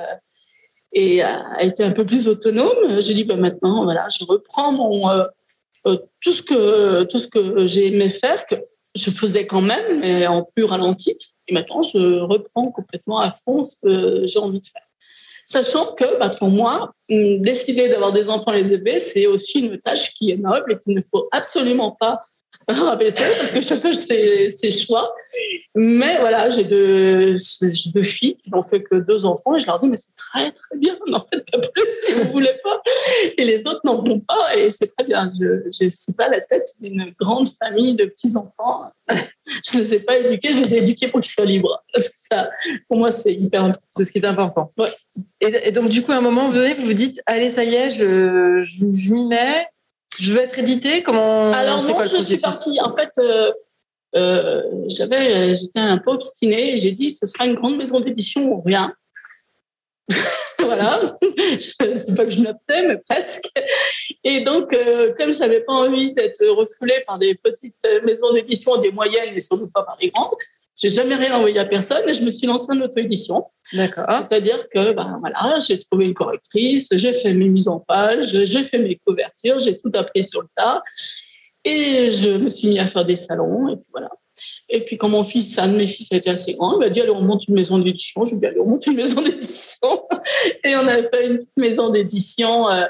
et 0.92 1.22
a 1.22 1.62
été 1.62 1.84
un 1.84 1.92
peu 1.92 2.04
plus 2.04 2.28
autonome, 2.28 3.00
j'ai 3.00 3.14
dit 3.14 3.24
bah, 3.24 3.36
maintenant 3.36 3.84
voilà, 3.84 4.08
je 4.08 4.24
reprends 4.24 4.72
mon 4.72 5.24
tout 6.20 6.32
ce 6.32 6.42
que 6.42 7.04
tout 7.04 7.18
ce 7.18 7.28
que 7.28 7.66
j'ai 7.66 7.86
aimé 7.86 8.10
faire 8.10 8.44
que 8.46 8.56
je 8.94 9.10
faisais 9.10 9.46
quand 9.46 9.62
même, 9.62 10.00
mais 10.00 10.26
en 10.26 10.44
plus 10.44 10.64
ralenti. 10.64 11.16
Et 11.48 11.54
maintenant, 11.54 11.82
je 11.82 12.20
reprends 12.20 12.70
complètement 12.70 13.18
à 13.18 13.30
fond 13.30 13.64
ce 13.64 13.76
que 13.82 14.26
j'ai 14.26 14.38
envie 14.38 14.60
de 14.60 14.66
faire. 14.66 14.82
Sachant 15.44 15.94
que, 15.94 16.18
bah, 16.18 16.28
pour 16.28 16.48
moi, 16.48 16.92
décider 17.08 17.88
d'avoir 17.88 18.12
des 18.12 18.28
enfants 18.28 18.52
les 18.52 18.72
élever, 18.72 18.98
c'est 18.98 19.26
aussi 19.26 19.60
une 19.60 19.80
tâche 19.80 20.14
qui 20.14 20.30
est 20.30 20.36
noble 20.36 20.74
et 20.74 20.78
qu'il 20.78 20.94
ne 20.94 21.02
faut 21.12 21.28
absolument 21.32 21.96
pas 21.98 22.20
rabaisser 22.72 23.24
parce 23.36 23.50
que 23.50 23.60
chacun 23.60 23.92
ses, 23.92 24.50
ses 24.50 24.70
choix. 24.70 25.14
Mais 25.74 26.18
voilà, 26.18 26.50
j'ai 26.50 26.64
deux, 26.64 27.36
deux 27.94 28.02
filles 28.02 28.36
qui 28.42 28.50
n'ont 28.50 28.64
fait 28.64 28.82
que 28.82 28.96
deux 28.96 29.24
enfants 29.24 29.54
et 29.54 29.60
je 29.60 29.66
leur 29.66 29.80
dis, 29.80 29.88
mais 29.88 29.96
c'est 29.96 30.14
très, 30.16 30.50
très 30.50 30.76
bien, 30.76 30.96
n'en 31.06 31.24
faites 31.32 31.48
pas 31.50 31.58
plus 31.58 31.88
si 31.88 32.12
vous 32.12 32.30
voulez 32.32 32.54
pas. 32.64 32.82
Et 33.38 33.44
les 33.44 33.66
autres 33.66 33.80
n'en 33.84 34.04
font 34.04 34.20
pas 34.20 34.56
et 34.56 34.70
c'est 34.70 34.88
très 34.88 35.04
bien. 35.04 35.30
Je 35.38 35.84
ne 35.84 35.90
suis 35.90 36.12
pas 36.12 36.28
la 36.28 36.40
tête 36.40 36.68
d'une 36.80 37.14
grande 37.20 37.48
famille 37.62 37.94
de 37.94 38.04
petits-enfants. 38.06 38.90
Je 39.64 39.78
ne 39.78 39.82
les 39.82 39.94
ai 39.94 40.00
pas 40.00 40.16
éduqués, 40.16 40.52
je 40.52 40.58
les 40.58 40.74
ai 40.74 40.78
éduqués 40.78 41.08
pour 41.08 41.20
qu'ils 41.20 41.32
soient 41.32 41.44
libres. 41.44 41.82
Parce 41.92 42.08
que 42.08 42.14
ça, 42.14 42.50
pour 42.88 42.98
moi, 42.98 43.10
c'est 43.10 43.34
hyper 43.34 43.64
important. 43.64 43.86
C'est 43.90 44.04
ce 44.04 44.12
qui 44.12 44.18
est 44.18 44.24
important. 44.24 44.72
Ouais. 44.78 44.92
Et, 45.40 45.68
et, 45.68 45.72
donc, 45.72 45.88
du 45.88 46.02
coup, 46.02 46.12
à 46.12 46.16
un 46.16 46.20
moment, 46.20 46.46
vous 46.46 46.52
venez, 46.52 46.74
vous 46.74 46.84
vous 46.84 46.92
dites, 46.92 47.20
allez, 47.26 47.50
ça 47.50 47.64
y 47.64 47.74
est, 47.74 47.90
je, 47.90 48.62
je, 48.62 48.84
je 48.94 49.12
m'y 49.12 49.26
mets, 49.26 49.66
je 50.18 50.32
veux 50.32 50.40
être 50.40 50.58
édité 50.58 51.02
Comment 51.02 51.52
Alors 51.52 51.82
non, 51.82 51.94
quoi, 51.94 52.04
je 52.04 52.22
suis 52.22 52.38
partie. 52.38 52.80
En 52.80 52.94
fait, 52.94 53.10
euh, 53.18 53.52
euh, 54.16 54.62
j'avais, 54.88 55.54
j'étais 55.56 55.78
un 55.78 55.98
peu 55.98 56.10
obstinée. 56.10 56.76
J'ai 56.76 56.92
dit, 56.92 57.10
ce 57.10 57.26
sera 57.26 57.46
une 57.46 57.54
grande 57.54 57.76
maison 57.76 58.00
d'édition 58.00 58.50
ou 58.50 58.60
rien. 58.60 58.94
voilà. 60.58 61.18
C'est 61.60 62.16
pas 62.16 62.24
que 62.24 62.30
je 62.30 62.40
m'optais, 62.40 62.86
mais 62.86 62.98
presque. 63.08 63.50
Et 64.24 64.40
donc, 64.40 64.72
euh, 64.72 65.14
comme 65.16 65.32
je 65.32 65.38
n'avais 65.38 65.60
pas 65.60 65.72
envie 65.72 66.12
d'être 66.12 66.44
refoulée 66.48 67.02
par 67.06 67.18
des 67.18 67.34
petites 67.34 67.86
maisons 68.04 68.32
d'édition, 68.32 68.76
des 68.78 68.92
moyennes 68.92 69.34
et 69.34 69.40
surtout 69.40 69.70
pas 69.70 69.84
par 69.84 69.96
les 70.00 70.10
grandes, 70.10 70.34
j'ai 70.80 70.90
jamais 70.90 71.14
rien 71.14 71.36
envoyé 71.36 71.58
à 71.58 71.66
personne 71.66 72.08
et 72.08 72.14
je 72.14 72.22
me 72.22 72.30
suis 72.30 72.46
lancée 72.46 72.72
en 72.72 72.80
auto-édition. 72.80 73.44
D'accord. 73.72 74.06
C'est-à-dire 74.08 74.68
que, 74.68 74.92
ben 74.92 75.18
voilà, 75.20 75.58
j'ai 75.60 75.78
trouvé 75.78 76.06
une 76.06 76.14
correctrice, 76.14 76.88
j'ai 76.92 77.12
fait 77.12 77.34
mes 77.34 77.48
mises 77.48 77.68
en 77.68 77.80
page, 77.80 78.44
j'ai 78.44 78.62
fait 78.62 78.78
mes 78.78 78.98
couvertures, 79.06 79.58
j'ai 79.58 79.78
tout 79.78 79.92
appris 79.94 80.24
sur 80.24 80.40
le 80.40 80.48
tas. 80.56 80.82
Et 81.64 82.10
je 82.10 82.30
me 82.30 82.48
suis 82.48 82.68
mis 82.68 82.78
à 82.78 82.86
faire 82.86 83.04
des 83.04 83.16
salons, 83.16 83.68
et 83.68 83.76
puis 83.76 83.86
voilà. 83.92 84.08
Et 84.72 84.80
puis, 84.80 84.96
quand 84.96 85.08
mon 85.08 85.24
fils, 85.24 85.58
un 85.58 85.68
de 85.68 85.76
mes 85.76 85.86
fils 85.86 86.10
a 86.12 86.16
été 86.16 86.30
assez 86.30 86.54
grand, 86.54 86.74
il 86.74 86.78
m'a 86.78 86.88
dit, 86.88 87.00
allez, 87.00 87.10
on 87.10 87.22
monte 87.22 87.48
une 87.48 87.54
maison 87.54 87.78
d'édition. 87.78 88.24
Je 88.24 88.30
lui 88.30 88.36
ai 88.36 88.40
dit, 88.40 88.46
allez, 88.46 88.60
on 88.60 88.68
monte 88.68 88.86
une 88.86 88.94
maison 88.94 89.20
d'édition. 89.20 90.06
Et 90.64 90.76
on 90.76 90.86
a 90.86 91.02
fait 91.02 91.26
une 91.26 91.36
petite 91.36 91.56
maison 91.56 91.90
d'édition 91.90 92.70
euh, 92.70 92.84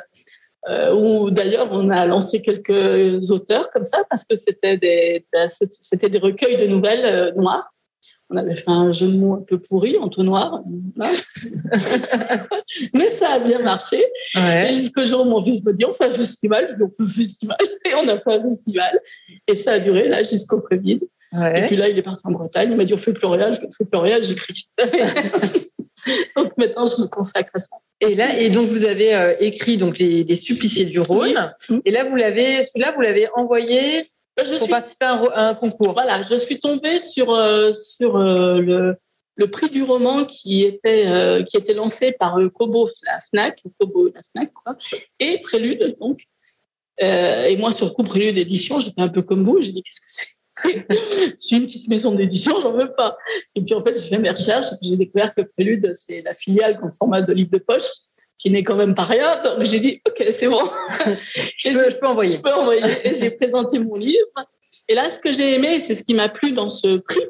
euh, 0.69 0.95
où, 0.95 1.31
d'ailleurs, 1.31 1.69
on 1.73 1.89
a 1.89 2.05
lancé 2.05 2.43
quelques 2.43 3.31
auteurs 3.31 3.71
comme 3.71 3.87
ça, 3.87 4.05
parce 4.11 4.25
que 4.25 4.37
c'était 4.37 4.77
des, 4.77 5.25
c'était 5.49 6.11
des 6.11 6.19
recueils 6.19 6.59
de 6.59 6.67
nouvelles 6.67 7.05
euh, 7.05 7.33
noires 7.33 7.73
on 8.31 8.37
avait 8.37 8.55
fait 8.55 8.71
un 8.71 8.93
jeu 8.93 9.09
de 9.09 9.17
mots 9.17 9.35
un 9.35 9.43
peu 9.43 9.59
pourri, 9.59 9.99
entonnoir. 9.99 10.63
Mais 12.95 13.11
ça 13.11 13.33
a 13.33 13.39
bien 13.41 13.59
marché. 13.59 13.99
Ouais. 14.37 14.71
Et 14.71 14.73
jusqu'au 14.73 15.05
jour 15.05 15.23
où 15.23 15.25
mon 15.25 15.43
fils 15.43 15.65
me 15.65 15.73
dit 15.73 15.85
on 15.85 15.93
fait 15.93 16.07
un 16.07 16.11
festival. 16.11 16.69
Je 16.69 16.77
dis 16.77 16.83
on 16.83 16.91
fait 16.91 17.03
un 17.03 17.09
festival. 17.09 17.59
Et 17.87 17.95
on 17.95 18.07
a 18.09 18.21
fait 18.21 18.33
un 18.33 18.43
festival. 18.45 19.01
Et 19.49 19.57
ça 19.57 19.73
a 19.73 19.79
duré 19.81 20.09
là 20.09 20.23
jusqu'au 20.23 20.61
Covid. 20.61 21.01
Ouais. 21.33 21.61
Et 21.61 21.67
puis 21.67 21.77
là, 21.77 21.89
il 21.89 21.99
est 21.99 22.03
parti 22.03 22.23
en 22.25 22.31
Bretagne. 22.31 22.71
Il 22.71 22.77
m'a 22.77 22.85
dit 22.85 22.95
on 22.95 22.99
fait 22.99 23.15
Florian. 23.15 23.51
Je 23.53 23.59
fais 23.61 23.85
Florian, 23.91 24.19
j'écris. 24.23 24.69
donc 26.37 26.57
maintenant, 26.57 26.87
je 26.87 27.03
me 27.03 27.09
consacre 27.09 27.51
à 27.55 27.59
ça. 27.59 27.77
Et 28.01 28.15
là, 28.15 28.39
et 28.39 28.49
donc 28.49 28.69
vous 28.69 28.85
avez 28.85 29.15
euh, 29.15 29.35
écrit 29.41 29.77
donc 29.77 29.99
les, 29.99 30.23
les 30.23 30.37
suppliciés 30.37 30.85
du 30.85 31.01
Rhône. 31.01 31.53
Et 31.85 31.91
là, 31.91 32.05
vous 32.05 32.15
l'avez, 32.15 32.63
celui-là, 32.63 32.93
vous 32.95 33.01
l'avez 33.01 33.29
envoyé 33.35 34.09
je 34.45 34.51
pour 34.51 34.63
suis, 34.63 34.71
participer 34.71 35.05
à 35.07 35.15
un, 35.15 35.25
à 35.29 35.49
un, 35.49 35.55
concours. 35.55 35.93
Voilà, 35.93 36.23
je 36.23 36.37
suis 36.37 36.59
tombée 36.59 36.99
sur 36.99 37.31
euh, 37.31 37.73
sur 37.73 38.17
euh, 38.17 38.61
le, 38.61 38.97
le 39.37 39.51
prix 39.51 39.69
du 39.69 39.83
roman 39.83 40.25
qui 40.25 40.63
était 40.63 41.07
euh, 41.09 41.43
qui 41.43 41.57
était 41.57 41.75
lancé 41.75 42.13
par 42.19 42.37
Kobo 42.55 42.89
la 43.05 43.21
Fnac, 43.21 43.63
Kobo 43.79 44.09
la 44.15 44.23
Fnac 44.33 44.53
quoi, 44.53 44.77
et 45.19 45.41
Prélude 45.41 45.97
donc. 46.01 46.21
et 46.99 47.57
moi 47.57 47.73
sur 47.73 47.87
le 47.87 47.93
coup 47.93 48.03
Prélude 48.03 48.37
édition, 48.39 48.81
j'étais 48.81 49.03
un 49.03 49.09
peu 49.09 49.23
comme 49.23 49.45
vous, 49.45 49.61
j'ai 49.61 49.73
dit 49.73 49.83
qu'est-ce 49.83 50.01
que 50.01 50.07
c'est 50.09 50.27
C'est 51.39 51.57
une 51.57 51.65
petite 51.65 51.89
maison 51.89 52.13
d'édition, 52.13 52.61
j'en 52.61 52.73
veux 52.73 52.93
pas. 52.93 53.17
Et 53.55 53.63
puis 53.63 53.75
en 53.75 53.83
fait, 53.83 53.99
j'ai 53.99 54.07
fait 54.07 54.19
mes 54.19 54.29
recherches, 54.29 54.67
j'ai 54.83 54.97
découvert 54.97 55.35
que 55.35 55.41
Prélude 55.41 55.93
c'est 55.95 56.23
la 56.23 56.35
filiale 56.35 56.79
en 56.83 56.93
format 56.93 57.23
de 57.23 57.33
livre 57.33 57.51
de 57.51 57.59
poche 57.59 57.89
qui 58.41 58.51
n'est 58.51 58.65
quand 58.65 58.77
même 58.77 58.95
pas 58.95 59.05
rien. 59.05 59.43
Donc 59.43 59.65
j'ai 59.65 59.81
dit, 59.81 60.01
OK, 60.07 60.25
c'est 60.31 60.49
bon. 60.49 60.63
je, 61.59 61.71
peux, 61.71 61.91
je, 61.91 61.97
peux, 61.97 62.07
envoyer. 62.07 62.37
Je 62.37 62.41
peux 62.41 62.53
envoyer. 62.53 62.83
Et 63.05 63.15
j'ai 63.15 63.31
présenté 63.31 63.79
mon 63.79 63.97
livre. 63.97 64.29
Et 64.89 64.95
là, 64.95 65.11
ce 65.11 65.21
que 65.21 65.31
j'ai 65.31 65.55
aimé, 65.55 65.79
c'est 65.79 65.95
ce 65.95 66.03
qui 66.03 66.15
m'a 66.15 66.29
plu 66.29 66.53
dans 66.53 66.71
ce 66.71 66.97
prix, 66.97 67.21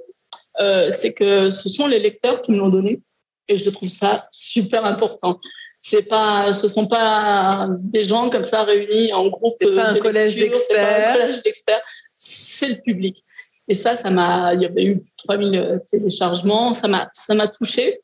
euh, 0.60 0.90
c'est 0.90 1.12
que 1.12 1.50
ce 1.50 1.68
sont 1.68 1.88
les 1.88 1.98
lecteurs 1.98 2.40
qui 2.40 2.52
me 2.52 2.58
l'ont 2.58 2.68
donné. 2.68 3.02
Et 3.48 3.56
je 3.56 3.68
trouve 3.70 3.88
ça 3.88 4.28
super 4.30 4.84
important. 4.84 5.40
C'est 5.78 6.02
pas, 6.02 6.52
ce 6.52 6.68
sont 6.68 6.86
pas 6.86 7.68
des 7.80 8.04
gens 8.04 8.30
comme 8.30 8.44
ça 8.44 8.62
réunis 8.62 9.12
en 9.12 9.26
groupe. 9.28 9.52
C'est 9.60 9.74
pas 9.74 9.88
un 9.88 9.98
collège 9.98 10.36
d'experts. 10.36 11.82
C'est 12.14 12.68
le 12.68 12.76
public. 12.76 13.24
Et 13.66 13.74
ça, 13.74 13.96
ça 13.96 14.10
m'a, 14.10 14.54
il 14.54 14.62
y 14.62 14.66
avait 14.66 14.84
eu 14.84 15.02
3000 15.24 15.80
téléchargements. 15.90 16.72
Ça 16.72 16.86
m'a, 16.86 17.08
ça 17.12 17.34
m'a 17.34 17.48
touché 17.48 18.00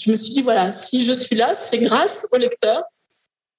je 0.00 0.10
me 0.10 0.16
suis 0.16 0.32
dit, 0.32 0.42
voilà, 0.42 0.72
si 0.72 1.04
je 1.04 1.12
suis 1.12 1.36
là, 1.36 1.54
c'est 1.56 1.78
grâce 1.78 2.28
aux 2.32 2.38
lecteurs, 2.38 2.84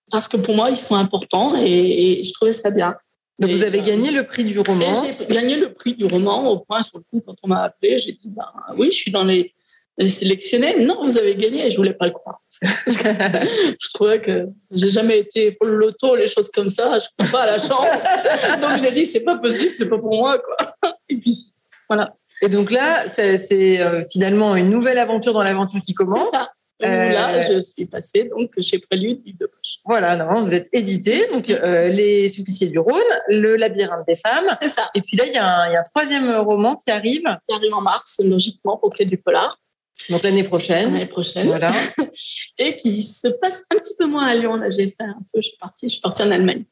parce 0.09 0.27
que 0.27 0.37
pour 0.37 0.55
moi, 0.55 0.69
ils 0.69 0.79
sont 0.79 0.95
importants 0.95 1.55
et, 1.55 2.19
et 2.19 2.23
je 2.23 2.33
trouvais 2.33 2.53
ça 2.53 2.69
bien. 2.69 2.95
Donc, 3.39 3.49
et, 3.49 3.55
vous 3.55 3.63
avez 3.63 3.81
gagné 3.81 4.09
euh, 4.09 4.21
le 4.21 4.27
prix 4.27 4.43
du 4.43 4.59
roman 4.59 4.93
J'ai 4.93 5.25
gagné 5.25 5.55
le 5.55 5.73
prix 5.73 5.95
du 5.95 6.05
roman 6.05 6.47
au 6.49 6.59
point, 6.59 6.83
sur 6.83 6.97
le 6.99 7.03
coup, 7.09 7.23
quand 7.25 7.35
on 7.43 7.47
m'a 7.47 7.63
appelé, 7.63 7.97
j'ai 7.97 8.11
dit, 8.11 8.33
ben, 8.35 8.47
oui, 8.77 8.87
je 8.87 8.97
suis 8.97 9.11
dans 9.11 9.23
les, 9.23 9.53
les 9.97 10.09
sélectionnés. 10.09 10.83
Non, 10.83 11.03
vous 11.03 11.17
avez 11.17 11.35
gagné 11.35 11.65
et 11.65 11.71
je 11.71 11.77
voulais 11.77 11.93
pas 11.93 12.05
le 12.05 12.11
croire. 12.11 12.41
je 12.61 13.93
trouvais 13.93 14.21
que 14.21 14.47
j'ai 14.71 14.89
jamais 14.89 15.19
été 15.19 15.53
pour 15.53 15.67
le 15.67 15.75
loto, 15.75 16.15
les 16.15 16.27
choses 16.27 16.51
comme 16.51 16.69
ça, 16.69 16.99
je 16.99 17.05
ne 17.05 17.25
crois 17.25 17.39
pas 17.39 17.43
à 17.45 17.51
la 17.51 17.57
chance. 17.57 18.03
Donc 18.61 18.77
j'ai 18.77 18.91
dit, 18.91 19.05
c'est 19.05 19.23
pas 19.23 19.37
possible, 19.37 19.71
c'est 19.75 19.89
pas 19.89 19.97
pour 19.97 20.15
moi. 20.15 20.37
Quoi. 20.37 20.75
Et 21.09 21.17
puis, 21.17 21.35
voilà. 21.87 22.15
Et 22.41 22.49
donc 22.49 22.71
là, 22.71 23.07
c'est 23.07 23.79
euh, 23.79 24.01
finalement 24.11 24.55
une 24.55 24.69
nouvelle 24.69 24.97
aventure 24.97 25.33
dans 25.33 25.43
l'aventure 25.43 25.81
qui 25.81 25.93
commence. 25.93 26.25
C'est 26.31 26.37
ça. 26.37 26.51
Euh, 26.83 27.11
là, 27.11 27.41
je 27.41 27.59
suis 27.59 27.85
passée 27.85 28.23
donc 28.23 28.59
chez 28.59 28.79
Prélude, 28.79 29.21
de 29.23 29.45
poche. 29.45 29.77
Voilà, 29.85 30.15
non, 30.15 30.41
vous 30.41 30.55
êtes 30.55 30.67
édité, 30.73 31.27
donc 31.31 31.47
euh, 31.51 31.89
Les 31.89 32.27
Suppliciés 32.27 32.69
du 32.69 32.79
Rhône, 32.79 33.03
Le 33.27 33.55
Labyrinthe 33.55 34.07
des 34.07 34.15
femmes. 34.15 34.47
C'est 34.59 34.67
ça. 34.67 34.89
Et 34.95 35.01
puis 35.01 35.15
là, 35.15 35.25
il 35.27 35.31
y, 35.31 35.35
y, 35.35 35.37
a 35.37 35.79
un 35.79 35.83
troisième 35.83 36.31
roman 36.37 36.77
qui 36.77 36.89
arrive. 36.89 37.23
Qui 37.47 37.55
arrive 37.55 37.73
en 37.73 37.81
mars, 37.81 38.19
logiquement, 38.25 38.77
pour 38.77 38.91
Clé 38.93 39.05
du 39.05 39.17
Polar. 39.17 39.59
Donc 40.09 40.23
l'année 40.23 40.43
prochaine. 40.43 40.93
L'année 40.93 41.05
prochaine. 41.05 41.47
Voilà. 41.47 41.71
Et 42.57 42.75
qui 42.75 43.03
se 43.03 43.27
passe 43.27 43.63
un 43.71 43.77
petit 43.77 43.95
peu 43.95 44.07
moins 44.07 44.25
à 44.25 44.33
Lyon. 44.33 44.55
Là, 44.55 44.69
j'ai 44.71 44.87
fait 44.87 45.03
un 45.03 45.19
peu, 45.31 45.39
je 45.39 45.49
suis 45.49 45.57
partie, 45.57 45.87
je 45.87 45.93
suis 45.93 46.01
partie 46.01 46.23
en 46.23 46.31
Allemagne. 46.31 46.65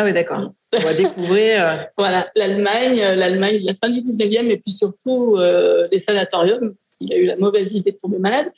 Ah 0.00 0.04
oui, 0.04 0.14
d'accord. 0.14 0.50
On 0.72 0.78
va 0.78 0.94
découvrir. 0.94 1.66
Euh... 1.66 1.76
voilà, 1.98 2.30
l'Allemagne, 2.34 2.96
l'Allemagne 2.96 3.60
de 3.60 3.66
la 3.66 3.74
fin 3.74 3.90
du 3.90 4.00
19e, 4.00 4.48
et 4.48 4.56
puis 4.56 4.72
surtout 4.72 5.36
euh, 5.36 5.88
les 5.92 5.98
sanatoriums, 5.98 6.74
parce 6.74 6.90
qu'il 6.96 7.12
a 7.12 7.16
eu 7.16 7.26
la 7.26 7.36
mauvaise 7.36 7.74
idée 7.74 7.92
de 7.92 7.98
tomber 7.98 8.16
malade. 8.16 8.50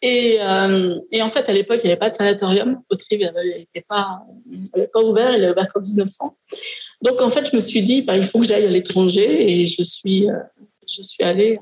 Et, 0.00 0.38
euh, 0.40 0.98
et 1.10 1.20
en 1.20 1.28
fait, 1.28 1.46
à 1.50 1.52
l'époque, 1.52 1.80
il 1.84 1.88
n'y 1.88 1.92
avait 1.92 1.98
pas 1.98 2.08
de 2.08 2.14
sanatorium. 2.14 2.80
Autrive 2.90 3.20
n'avait 3.20 3.66
pas, 3.86 4.22
pas 4.94 5.02
ouvert, 5.02 5.36
il 5.36 5.44
a 5.44 5.50
ouvert 5.52 5.70
qu'en 5.70 5.80
1900. 5.80 6.38
Donc 7.02 7.20
en 7.20 7.28
fait, 7.28 7.50
je 7.50 7.54
me 7.54 7.60
suis 7.60 7.82
dit, 7.82 8.00
bah, 8.00 8.16
il 8.16 8.24
faut 8.24 8.40
que 8.40 8.46
j'aille 8.46 8.64
à 8.64 8.70
l'étranger 8.70 9.52
et 9.52 9.66
je 9.66 9.82
suis, 9.82 10.30
euh, 10.30 10.38
je 10.88 11.02
suis 11.02 11.22
allée 11.22 11.60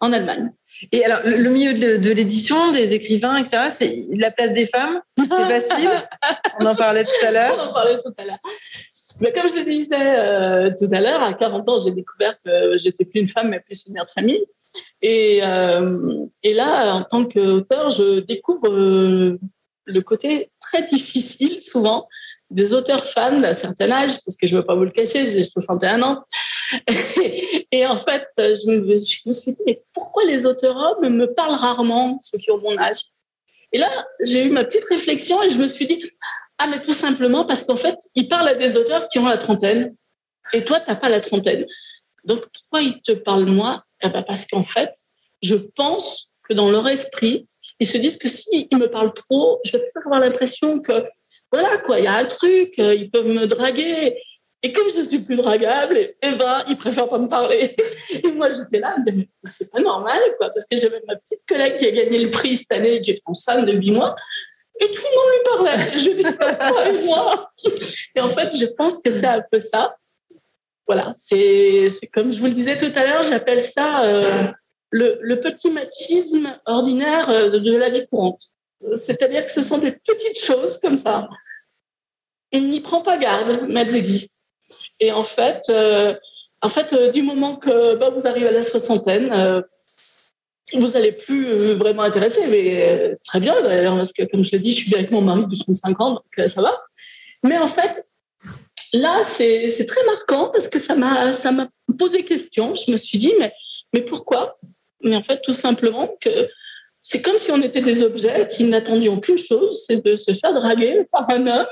en 0.00 0.12
Allemagne. 0.12 0.52
Et 0.92 1.04
alors, 1.04 1.20
le 1.24 1.48
milieu 1.50 1.74
de, 1.74 2.10
l'édition, 2.10 2.72
des 2.72 2.92
écrivains, 2.92 3.36
etc., 3.36 3.68
c'est 3.76 4.06
la 4.16 4.30
place 4.30 4.52
des 4.52 4.66
femmes, 4.66 5.00
c'est 5.18 5.28
facile. 5.28 5.90
On 6.60 6.66
en 6.66 6.74
parlait 6.74 7.04
tout 7.04 7.26
à 7.26 7.30
l'heure. 7.30 7.56
On 7.58 7.70
en 7.70 7.72
parlait 7.72 7.98
tout 7.98 8.12
à 8.16 8.24
l'heure. 8.24 8.38
Mais 9.20 9.32
comme 9.32 9.48
je 9.48 9.64
disais 9.64 9.96
euh, 10.00 10.70
tout 10.76 10.88
à 10.92 11.00
l'heure, 11.00 11.22
à 11.22 11.34
40 11.34 11.68
ans, 11.68 11.78
j'ai 11.78 11.92
découvert 11.92 12.36
que 12.44 12.76
j'étais 12.78 13.04
plus 13.04 13.20
une 13.20 13.28
femme, 13.28 13.48
mais 13.48 13.60
plus 13.60 13.84
une 13.86 13.94
mère 13.94 14.04
de 14.04 14.10
famille. 14.10 14.44
Et, 15.02 15.40
euh, 15.42 16.26
et 16.42 16.52
là, 16.52 16.94
en 16.94 17.02
tant 17.02 17.24
qu'auteur, 17.24 17.90
je 17.90 18.20
découvre 18.20 18.68
le 18.68 20.00
côté 20.02 20.50
très 20.60 20.82
difficile, 20.82 21.62
souvent, 21.62 22.08
des 22.54 22.72
auteurs 22.72 23.04
femmes 23.04 23.42
d'un 23.42 23.52
certain 23.52 23.90
âge, 23.90 24.12
parce 24.24 24.36
que 24.36 24.46
je 24.46 24.54
ne 24.54 24.60
veux 24.60 24.64
pas 24.64 24.76
vous 24.76 24.84
le 24.84 24.90
cacher, 24.90 25.26
j'ai 25.26 25.44
61 25.44 26.02
ans. 26.02 26.24
et 27.72 27.84
en 27.84 27.96
fait, 27.96 28.26
je 28.38 28.70
me, 28.70 29.00
suis 29.00 29.52
dit, 29.52 29.62
mais 29.66 29.82
pourquoi 29.92 30.24
les 30.24 30.46
auteurs 30.46 30.76
hommes 30.76 31.08
me 31.08 31.26
parlent 31.26 31.56
rarement, 31.56 32.20
ceux 32.22 32.38
qui 32.38 32.52
ont 32.52 32.58
mon 32.58 32.78
âge? 32.78 33.00
Et 33.72 33.78
là, 33.78 33.90
j'ai 34.20 34.46
eu 34.46 34.50
ma 34.50 34.64
petite 34.64 34.84
réflexion 34.84 35.42
et 35.42 35.50
je 35.50 35.58
me 35.58 35.66
suis 35.66 35.86
dit, 35.86 36.04
ah, 36.58 36.68
mais 36.68 36.80
tout 36.80 36.92
simplement 36.92 37.44
parce 37.44 37.64
qu'en 37.64 37.76
fait, 37.76 37.98
ils 38.14 38.28
parlent 38.28 38.48
à 38.48 38.54
des 38.54 38.76
auteurs 38.76 39.08
qui 39.08 39.18
ont 39.18 39.26
la 39.26 39.38
trentaine, 39.38 39.94
et 40.52 40.64
toi, 40.64 40.78
tu 40.78 40.88
n'as 40.88 40.96
pas 40.96 41.08
la 41.08 41.20
trentaine. 41.20 41.66
Donc, 42.24 42.44
pourquoi 42.52 42.82
ils 42.82 43.02
te 43.02 43.12
parlent 43.12 43.46
moi 43.46 43.82
eh 44.00 44.10
ben 44.10 44.22
Parce 44.22 44.46
qu'en 44.46 44.62
fait, 44.62 44.92
je 45.42 45.56
pense 45.56 46.30
que 46.48 46.54
dans 46.54 46.70
leur 46.70 46.86
esprit, 46.86 47.48
ils 47.80 47.86
se 47.86 47.98
disent 47.98 48.16
que 48.16 48.28
s'ils 48.28 48.68
me 48.72 48.86
parlent 48.86 49.12
trop, 49.12 49.58
je 49.64 49.72
vais 49.72 49.78
peut-être 49.78 50.06
avoir 50.06 50.20
l'impression 50.20 50.78
que 50.78 51.04
voilà 51.54 51.78
quoi, 51.78 52.00
il 52.00 52.04
y 52.04 52.08
a 52.08 52.16
un 52.16 52.24
truc, 52.24 52.74
euh, 52.80 52.96
ils 52.96 53.08
peuvent 53.08 53.28
me 53.28 53.46
draguer. 53.46 54.18
Et 54.64 54.72
comme 54.72 54.88
je 54.88 55.02
suis 55.02 55.20
plus 55.20 55.36
dragable, 55.36 55.96
et, 55.96 56.16
eh 56.20 56.32
ben, 56.32 56.64
ils 56.68 56.76
préfèrent 56.76 57.08
pas 57.08 57.18
me 57.18 57.28
parler. 57.28 57.76
Et 58.10 58.26
moi, 58.32 58.48
j'étais 58.48 58.80
là, 58.80 58.96
mais 59.06 59.28
c'est 59.44 59.70
pas 59.70 59.80
normal, 59.80 60.20
quoi, 60.38 60.48
parce 60.48 60.64
que 60.64 60.76
j'avais 60.76 61.00
ma 61.06 61.14
petite 61.14 61.42
collègue 61.46 61.76
qui 61.76 61.86
a 61.86 61.92
gagné 61.92 62.18
le 62.18 62.30
prix 62.30 62.56
cette 62.56 62.72
année, 62.72 63.00
qui 63.00 63.12
est 63.12 63.22
enceinte 63.24 63.66
de 63.66 63.72
8 63.72 63.92
mois, 63.92 64.16
et 64.80 64.86
tout 64.86 65.02
le 65.02 65.16
monde 65.16 65.30
lui 65.32 65.74
parlait. 65.74 65.98
Je 65.98 66.10
dis, 66.10 66.36
pas 66.36 66.80
avec 66.80 67.04
moi. 67.04 67.52
Et 68.16 68.20
en 68.20 68.28
fait, 68.28 68.56
je 68.56 68.66
pense 68.76 69.00
que 69.00 69.12
c'est 69.12 69.26
un 69.26 69.44
peu 69.48 69.60
ça. 69.60 69.96
Voilà, 70.88 71.12
c'est 71.14 71.90
comme 72.12 72.32
je 72.32 72.40
vous 72.40 72.46
le 72.46 72.52
disais 72.52 72.76
tout 72.76 72.92
à 72.96 73.06
l'heure, 73.06 73.22
j'appelle 73.22 73.62
ça 73.62 74.04
euh, 74.04 74.48
le, 74.90 75.18
le, 75.20 75.40
petit 75.40 75.70
machisme 75.70 76.58
ordinaire 76.66 77.30
euh, 77.30 77.60
de 77.60 77.76
la 77.76 77.90
vie 77.90 78.06
courante. 78.06 78.53
C'est-à-dire 78.94 79.44
que 79.44 79.52
ce 79.52 79.62
sont 79.62 79.78
des 79.78 79.92
petites 79.92 80.38
choses 80.38 80.78
comme 80.80 80.98
ça 80.98 81.28
on 82.54 82.60
n'y 82.60 82.80
prend 82.80 83.00
pas 83.00 83.16
garde, 83.18 83.66
mais 83.68 83.82
elles 83.82 83.96
existent. 83.96 84.36
Et 85.00 85.12
en 85.12 85.24
fait, 85.24 85.62
euh, 85.68 86.14
en 86.62 86.68
fait 86.68 86.92
euh, 86.92 87.10
du 87.10 87.22
moment 87.22 87.56
que 87.56 87.96
bah, 87.96 88.10
vous 88.10 88.26
arrivez 88.26 88.48
à 88.48 88.52
la 88.52 88.62
soixantaine, 88.62 89.32
euh, 89.32 89.62
vous 90.72 90.88
n'allez 90.88 91.12
plus 91.12 91.74
vraiment 91.74 92.02
intéresser, 92.02 92.46
mais 92.46 93.16
très 93.24 93.38
bien 93.38 93.60
d'ailleurs, 93.60 93.96
parce 93.96 94.12
que 94.12 94.24
comme 94.24 94.42
je 94.44 94.52
l'ai 94.52 94.58
dit, 94.58 94.72
je 94.72 94.76
suis 94.78 94.88
bien 94.88 94.98
avec 94.98 95.10
mon 95.10 95.20
mari 95.20 95.46
de 95.46 95.56
35 95.56 96.00
ans, 96.00 96.10
donc 96.12 96.48
ça 96.48 96.62
va. 96.62 96.82
Mais 97.44 97.58
en 97.58 97.68
fait, 97.68 98.08
là, 98.92 99.22
c'est 99.22 99.86
très 99.86 100.04
marquant 100.06 100.48
parce 100.48 100.68
que 100.68 100.78
ça 100.78 100.96
m'a 100.96 101.68
posé 101.98 102.24
question. 102.24 102.74
Je 102.74 102.90
me 102.90 102.96
suis 102.96 103.18
dit, 103.18 103.32
mais 103.92 104.02
pourquoi? 104.02 104.58
Mais 105.02 105.14
en 105.14 105.22
fait, 105.22 105.42
tout 105.42 105.52
simplement 105.52 106.08
que 106.20 106.48
c'est 107.06 107.20
comme 107.20 107.36
si 107.36 107.52
on 107.52 107.60
était 107.60 107.82
des 107.82 108.02
objets 108.02 108.48
qui 108.48 108.64
n'attendions 108.64 109.20
qu'une 109.20 109.36
chose, 109.36 109.84
c'est 109.86 110.02
de 110.02 110.16
se 110.16 110.32
faire 110.32 110.54
draguer 110.54 111.06
par 111.12 111.30
un 111.30 111.46
homme, 111.46 111.66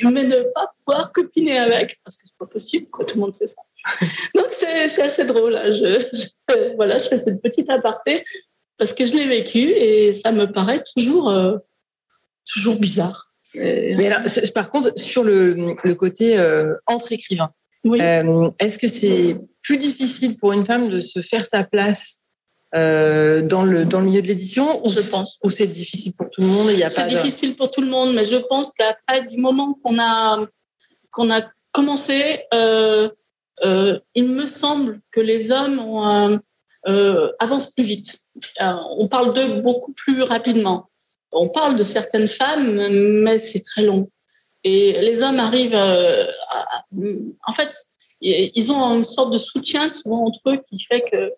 mais 0.00 0.22
ne 0.22 0.42
pas 0.54 0.70
pouvoir 0.78 1.10
copiner 1.10 1.58
avec, 1.58 1.98
parce 2.04 2.16
que 2.16 2.22
c'est 2.24 2.38
pas 2.38 2.46
possible, 2.46 2.86
quoi, 2.86 3.04
tout 3.04 3.16
le 3.16 3.22
monde 3.22 3.34
sait 3.34 3.48
ça. 3.48 3.62
Donc 4.36 4.46
c'est 4.52 5.02
assez 5.02 5.24
drôle. 5.24 5.56
Hein. 5.56 5.72
Je, 5.72 6.74
voilà, 6.76 6.98
je 6.98 7.08
fais 7.08 7.16
cette 7.16 7.42
petite 7.42 7.68
aparté 7.68 8.24
parce 8.78 8.92
que 8.92 9.04
je 9.06 9.16
l'ai 9.16 9.26
vécu 9.26 9.58
et 9.58 10.14
ça 10.14 10.30
me 10.30 10.52
paraît 10.52 10.84
toujours, 10.94 11.30
euh, 11.30 11.56
toujours 12.48 12.76
bizarre. 12.76 13.32
Mais 13.56 14.06
alors, 14.06 14.20
par 14.54 14.70
contre, 14.70 14.96
sur 14.96 15.24
le, 15.24 15.76
le 15.82 15.94
côté 15.96 16.38
euh, 16.38 16.74
entre 16.86 17.10
écrivains, 17.12 17.50
euh, 17.86 18.50
est-ce 18.60 18.78
que 18.78 18.88
c'est 18.88 19.36
plus 19.62 19.78
difficile 19.78 20.36
pour 20.36 20.52
une 20.52 20.64
femme 20.64 20.90
de 20.90 21.00
se 21.00 21.20
faire 21.22 21.44
sa 21.44 21.64
place 21.64 22.22
euh, 22.74 23.42
dans, 23.42 23.62
le, 23.62 23.84
dans 23.84 24.00
le 24.00 24.06
milieu 24.06 24.22
de 24.22 24.26
l'édition 24.26 24.84
ou, 24.84 24.88
c'est 25.50 25.66
difficile 25.68 26.14
pour 26.14 26.28
tout 26.30 26.40
le 26.40 26.48
monde 26.48 26.70
C'est 26.88 27.06
difficile 27.06 27.56
pour 27.56 27.70
tout 27.70 27.80
le 27.80 27.86
monde, 27.86 28.12
mais 28.12 28.24
je 28.24 28.36
pense 28.36 28.72
qu'après, 28.72 29.24
du 29.24 29.38
moment 29.38 29.78
qu'on 29.84 29.98
a, 30.00 30.44
qu'on 31.12 31.30
a 31.30 31.42
commencé, 31.70 32.40
euh, 32.52 33.08
euh, 33.64 34.00
il 34.14 34.28
me 34.28 34.46
semble 34.46 35.00
que 35.12 35.20
les 35.20 35.52
hommes 35.52 36.40
avancent 37.38 37.70
plus 37.70 37.84
vite. 37.84 38.18
on 38.60 39.06
parle 39.08 39.32
d'eux 39.32 39.60
beaucoup 39.60 39.92
plus 39.92 40.22
rapidement. 40.22 40.90
On 41.30 41.48
parle 41.48 41.76
de 41.78 41.84
certaines 41.84 42.28
femmes, 42.28 42.88
mais 43.22 43.38
c'est 43.38 43.60
très 43.60 43.82
long. 43.82 44.10
Et 44.64 45.00
les 45.00 45.22
hommes 45.22 45.38
arrivent 45.38 45.76
à, 45.76 46.84
en 47.46 47.52
fait, 47.52 47.72
ils 48.20 48.72
ont 48.72 48.98
une 48.98 49.04
sorte 49.04 49.32
de 49.32 49.38
soutien 49.38 49.88
souvent 49.88 50.26
entre 50.26 50.40
eux 50.50 50.62
qui 50.68 50.80
fait 50.82 51.02
que 51.02 51.32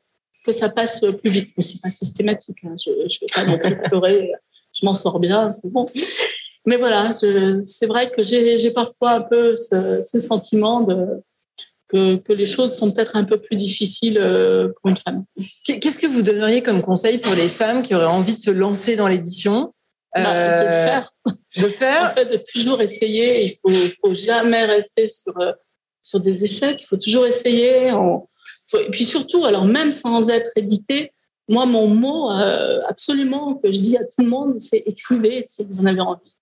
que 0.48 0.54
ça 0.54 0.70
passe 0.70 1.04
plus 1.20 1.30
vite. 1.30 1.50
Mais 1.56 1.62
c'est 1.62 1.80
pas 1.80 1.90
systématique. 1.90 2.58
Hein. 2.64 2.74
Je 2.82 2.90
ne 2.90 2.96
vais 2.96 3.26
pas 3.34 3.44
non 3.44 3.58
plus 3.58 3.78
pleurer. 3.82 4.32
Je 4.72 4.84
m'en 4.86 4.94
sors 4.94 5.20
bien, 5.20 5.50
c'est 5.50 5.70
bon. 5.70 5.88
Mais 6.66 6.76
voilà, 6.76 7.10
c'est 7.12 7.86
vrai 7.86 8.10
que 8.10 8.22
j'ai 8.22 8.70
parfois 8.72 9.12
un 9.12 9.22
peu 9.22 9.54
ce, 9.56 10.18
sentiment 10.18 10.82
de, 10.82 11.06
que, 11.88 12.16
que, 12.16 12.32
les 12.32 12.46
choses 12.46 12.74
sont 12.76 12.92
peut-être 12.92 13.16
un 13.16 13.24
peu 13.24 13.38
plus 13.38 13.56
difficiles 13.56 14.18
euh, 14.18 14.68
pour 14.76 14.90
une 14.90 14.96
femme. 14.96 15.24
Qu'est-ce 15.64 15.98
que 15.98 16.06
vous 16.06 16.22
donneriez 16.22 16.62
comme 16.62 16.82
conseil 16.82 17.18
pour 17.18 17.34
les 17.34 17.48
femmes 17.48 17.82
qui 17.82 17.94
auraient 17.94 18.04
envie 18.04 18.34
de 18.34 18.40
se 18.40 18.50
lancer 18.50 18.96
dans 18.96 19.08
l'édition? 19.08 19.72
Bah, 20.14 20.22
De 20.22 20.64
le 20.64 20.70
euh, 20.70 20.84
faire. 20.84 21.14
De 21.56 21.68
faire 21.68 22.10
En 22.10 22.14
fait, 22.14 22.26
de 22.26 22.42
toujours 22.52 22.80
essayer. 22.82 23.44
Il 23.44 23.54
faut, 23.62 23.88
faut 24.02 24.14
jamais 24.14 24.64
rester 24.64 25.08
sur, 25.08 25.38
euh, 25.40 25.52
sur 26.02 26.20
des 26.20 26.44
échecs. 26.44 26.82
Il 26.82 26.86
faut 26.86 26.96
toujours 26.96 27.26
essayer. 27.26 27.92
Et 28.74 28.90
puis 28.90 29.04
surtout, 29.04 29.44
alors 29.44 29.64
même 29.64 29.92
sans 29.92 30.28
être 30.28 30.50
édité, 30.56 31.12
moi, 31.48 31.64
mon 31.64 31.88
mot 31.88 32.30
euh, 32.30 32.82
absolument 32.86 33.54
que 33.54 33.72
je 33.72 33.80
dis 33.80 33.96
à 33.96 34.04
tout 34.04 34.20
le 34.20 34.26
monde, 34.26 34.58
c'est 34.58 34.82
écrivez 34.84 35.42
si 35.46 35.64
vous 35.64 35.80
en 35.80 35.86
avez 35.86 36.00
envie. 36.00 36.36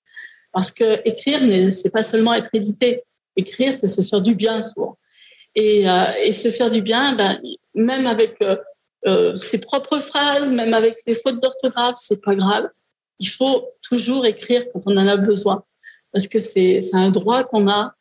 Parce 0.53 0.73
que 0.73 1.01
écrire, 1.05 1.41
c'est 1.71 1.93
pas 1.93 2.03
seulement 2.03 2.35
être 2.35 2.51
édité. 2.53 3.05
Écrire, 3.37 3.75
c'est 3.75 3.89
se 3.89 4.03
faire 4.03 4.21
du 4.21 4.35
bien 4.35 4.61
souvent. 4.63 4.99
Et, 5.55 5.89
euh, 5.89 6.13
et 6.25 6.33
se 6.33 6.51
faire 6.51 6.71
du 6.71 6.83
bien, 6.83 7.15
ben, 7.15 7.41
même 7.75 8.07
avec 8.07 8.43
euh, 9.07 9.37
ses 9.37 9.61
propres 9.61 10.01
phrases, 10.01 10.51
même 10.51 10.75
avec 10.75 10.99
ses 10.99 11.15
fautes 11.15 11.41
d'orthographe, 11.41 11.97
c'est 11.99 12.23
pas 12.23 12.35
grave. 12.35 12.69
Il 13.21 13.29
faut 13.29 13.69
toujours 13.83 14.27
écrire 14.27 14.65
quand 14.73 14.81
on 14.87 14.97
en 14.97 15.07
a 15.07 15.17
besoin. 15.17 15.63
Parce 16.13 16.27
que 16.27 16.41
c'est 16.41 16.83
un 16.95 17.11
droit 17.11 17.45
qu'on 17.45 17.69
a. 17.69 17.95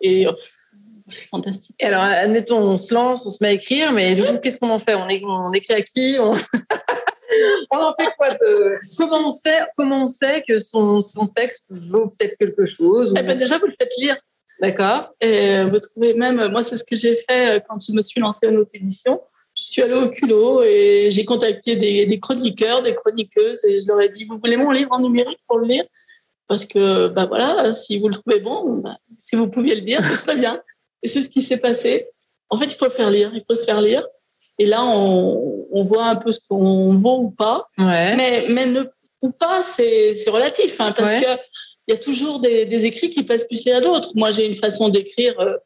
Et 0.00 0.26
c'est 1.12 1.26
fantastique. 1.26 1.76
Et 1.78 1.86
alors, 1.86 2.02
admettons, 2.02 2.58
on 2.58 2.76
se 2.76 2.92
lance, 2.92 3.24
on 3.26 3.30
se 3.30 3.38
met 3.40 3.50
à 3.50 3.52
écrire, 3.52 3.92
mais 3.92 4.14
du 4.14 4.24
coup, 4.24 4.38
qu'est-ce 4.42 4.58
qu'on 4.58 4.70
en 4.70 4.78
fait? 4.78 4.94
On, 4.94 5.52
écrit 5.52 5.74
à 5.74 5.82
qui? 5.82 6.16
On... 7.70 7.78
en 7.78 7.94
fait 7.98 8.10
quoi 8.18 8.36
comment, 8.98 9.28
on 9.28 9.30
sait, 9.30 9.60
comment 9.74 10.04
on 10.04 10.06
sait 10.06 10.44
que 10.46 10.58
son, 10.58 11.00
son 11.00 11.26
texte 11.26 11.64
vaut 11.70 12.08
peut-être 12.08 12.36
quelque 12.36 12.66
chose 12.66 13.14
eh 13.16 13.22
ben, 13.22 13.36
Déjà, 13.36 13.56
vous 13.56 13.66
le 13.66 13.72
faites 13.72 13.92
lire. 13.96 14.16
D'accord. 14.60 15.14
Et 15.20 15.64
vous 15.64 15.78
trouvez 15.80 16.12
même, 16.14 16.48
moi, 16.48 16.62
c'est 16.62 16.76
ce 16.76 16.84
que 16.84 16.94
j'ai 16.94 17.16
fait 17.16 17.56
euh, 17.56 17.60
quand 17.66 17.78
je 17.84 17.92
me 17.92 18.02
suis 18.02 18.20
lancée 18.20 18.48
en 18.48 18.54
autre 18.56 18.70
édition. 18.74 19.20
Je 19.56 19.64
suis 19.64 19.82
allée 19.82 19.94
au 19.94 20.08
culot 20.08 20.62
et 20.62 21.08
j'ai 21.10 21.24
contacté 21.24 21.74
des, 21.76 22.06
des, 22.06 22.20
chroniqueurs, 22.20 22.82
des 22.82 22.94
chroniqueuses 22.94 23.64
et 23.64 23.80
je 23.80 23.88
leur 23.88 24.00
ai 24.00 24.08
dit 24.08 24.24
Vous 24.24 24.38
voulez 24.38 24.56
mon 24.56 24.70
livre 24.70 24.92
en 24.92 25.00
numérique 25.00 25.40
pour 25.46 25.58
le 25.58 25.66
lire? 25.66 25.84
Parce 26.46 26.66
que, 26.66 27.08
ben 27.08 27.26
voilà, 27.26 27.72
si 27.72 27.98
vous 27.98 28.08
le 28.08 28.14
trouvez 28.14 28.40
bon, 28.40 28.74
bah, 28.76 28.98
si 29.16 29.36
vous 29.36 29.48
pouviez 29.48 29.74
le 29.74 29.80
dire, 29.80 30.02
ce 30.02 30.14
serait 30.14 30.36
bien. 30.36 30.60
Et 31.02 31.08
c'est 31.08 31.22
ce 31.22 31.28
qui 31.28 31.42
s'est 31.42 31.60
passé. 31.60 32.08
En 32.48 32.56
fait, 32.56 32.66
il 32.66 32.74
faut 32.74 32.90
faire 32.90 33.10
lire, 33.10 33.30
il 33.34 33.42
faut 33.46 33.54
se 33.54 33.64
faire 33.64 33.80
lire. 33.80 34.06
Et 34.58 34.66
là, 34.66 34.84
on, 34.84 35.66
on 35.70 35.84
voit 35.84 36.06
un 36.06 36.16
peu 36.16 36.30
ce 36.30 36.40
qu'on 36.48 36.88
vaut 36.88 37.18
ou 37.18 37.30
pas. 37.30 37.68
Mais, 37.78 38.46
mais 38.48 38.66
ne 38.66 38.84
ou 39.22 39.30
pas, 39.30 39.62
c'est 39.62 40.16
relatif, 40.28 40.80
hein, 40.80 40.92
parce 40.96 41.14
que 41.14 41.38
il 41.88 41.94
y 41.94 41.96
a 41.96 42.00
toujours 42.00 42.40
des, 42.40 42.64
des, 42.64 42.84
écrits 42.84 43.10
qui 43.10 43.24
passent 43.24 43.46
plus 43.46 43.66
à 43.68 43.80
d'autres. 43.80 44.12
Moi, 44.14 44.30
j'ai 44.30 44.46
une 44.46 44.54
façon 44.54 44.88
d'écrire 44.88 45.38
euh, 45.40 45.56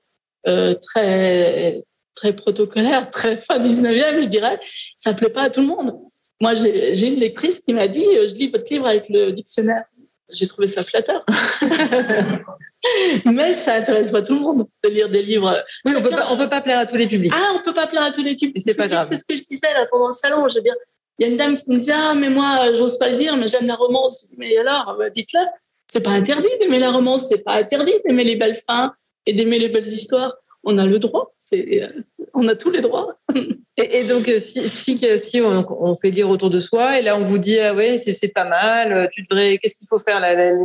euh 0.46 0.74
très 0.74 1.82
très 2.14 2.34
protocolaire, 2.34 3.10
très 3.10 3.36
fin 3.36 3.58
19e, 3.58 4.22
je 4.22 4.28
dirais. 4.28 4.58
Ça 4.96 5.12
plaît 5.12 5.28
pas 5.28 5.42
à 5.42 5.50
tout 5.50 5.60
le 5.60 5.66
monde. 5.66 5.98
Moi, 6.40 6.54
j'ai 6.54 7.06
une 7.06 7.20
lectrice 7.20 7.60
qui 7.60 7.72
m'a 7.72 7.88
dit, 7.88 8.04
euh, 8.04 8.28
je 8.28 8.34
lis 8.34 8.48
votre 8.48 8.70
livre 8.70 8.86
avec 8.86 9.08
le 9.08 9.32
dictionnaire. 9.32 9.84
J'ai 10.30 10.48
trouvé 10.48 10.66
ça 10.66 10.82
flatteur. 10.82 11.24
Mais 13.24 13.54
ça 13.54 13.74
intéresse 13.74 14.10
pas 14.10 14.22
tout 14.22 14.34
le 14.34 14.40
monde 14.40 14.66
de 14.84 14.90
lire 14.90 15.08
des 15.08 15.22
livres. 15.22 15.64
Oui, 15.84 15.92
on 15.96 16.02
peut 16.02 16.10
pas, 16.10 16.28
on 16.30 16.36
peut 16.36 16.48
pas 16.48 16.60
plaire 16.60 16.78
à 16.78 16.86
tous 16.86 16.96
les 16.96 17.06
publics. 17.06 17.32
Ah, 17.34 17.52
on 17.54 17.60
peut 17.60 17.74
pas 17.74 17.86
plaire 17.86 18.02
à 18.02 18.12
tous 18.12 18.22
les 18.22 18.34
publics. 18.34 18.62
C'est 18.64 18.74
pas 18.74 18.88
grave. 18.88 19.08
C'est 19.08 19.16
ce 19.16 19.24
que 19.24 19.36
je 19.36 19.42
disais 19.48 19.72
là 19.72 19.86
pendant 19.90 20.08
le 20.08 20.12
salon. 20.12 20.48
Je 20.48 20.56
veux 20.56 20.62
dire, 20.62 20.74
il 21.18 21.26
y 21.26 21.28
a 21.28 21.32
une 21.32 21.36
dame 21.36 21.56
qui 21.56 21.70
me 21.70 21.78
disait 21.78 21.94
ah 21.94 22.14
mais 22.14 22.28
moi 22.28 22.72
j'ose 22.74 22.98
pas 22.98 23.08
le 23.08 23.16
dire, 23.16 23.36
mais 23.36 23.46
j'aime 23.46 23.66
la 23.66 23.76
romance. 23.76 24.26
Mais 24.36 24.56
alors, 24.56 24.96
bah, 24.98 25.10
dites-le. 25.10 25.40
C'est 25.88 26.02
pas 26.02 26.10
interdit 26.10 26.48
d'aimer 26.60 26.80
la 26.80 26.90
romance. 26.90 27.28
C'est 27.28 27.44
pas 27.44 27.54
interdit 27.54 27.94
d'aimer 28.04 28.24
les 28.24 28.36
belles 28.36 28.56
fins 28.56 28.92
et 29.24 29.32
d'aimer 29.32 29.58
les 29.58 29.68
belles 29.68 29.86
histoires. 29.86 30.34
On 30.66 30.76
a 30.78 30.84
le 30.84 30.98
droit. 30.98 31.32
C'est, 31.38 31.88
on 32.34 32.46
a 32.48 32.54
tous 32.54 32.70
les 32.70 32.82
droits. 32.82 33.16
Et, 33.78 34.04
donc, 34.04 34.30
si, 34.40 34.68
si, 34.68 34.98
si 35.18 35.40
on, 35.40 35.94
fait 35.94 36.10
lire 36.10 36.28
autour 36.28 36.50
de 36.50 36.60
soi, 36.60 36.98
et 36.98 37.02
là, 37.02 37.16
on 37.16 37.20
vous 37.20 37.38
dit, 37.38 37.58
ah 37.58 37.74
ouais, 37.74 37.98
c'est, 37.98 38.28
pas 38.28 38.48
mal, 38.48 39.08
tu 39.12 39.22
devrais, 39.22 39.58
qu'est-ce 39.58 39.76
qu'il 39.76 39.86
faut 39.86 39.98
faire 39.98 40.20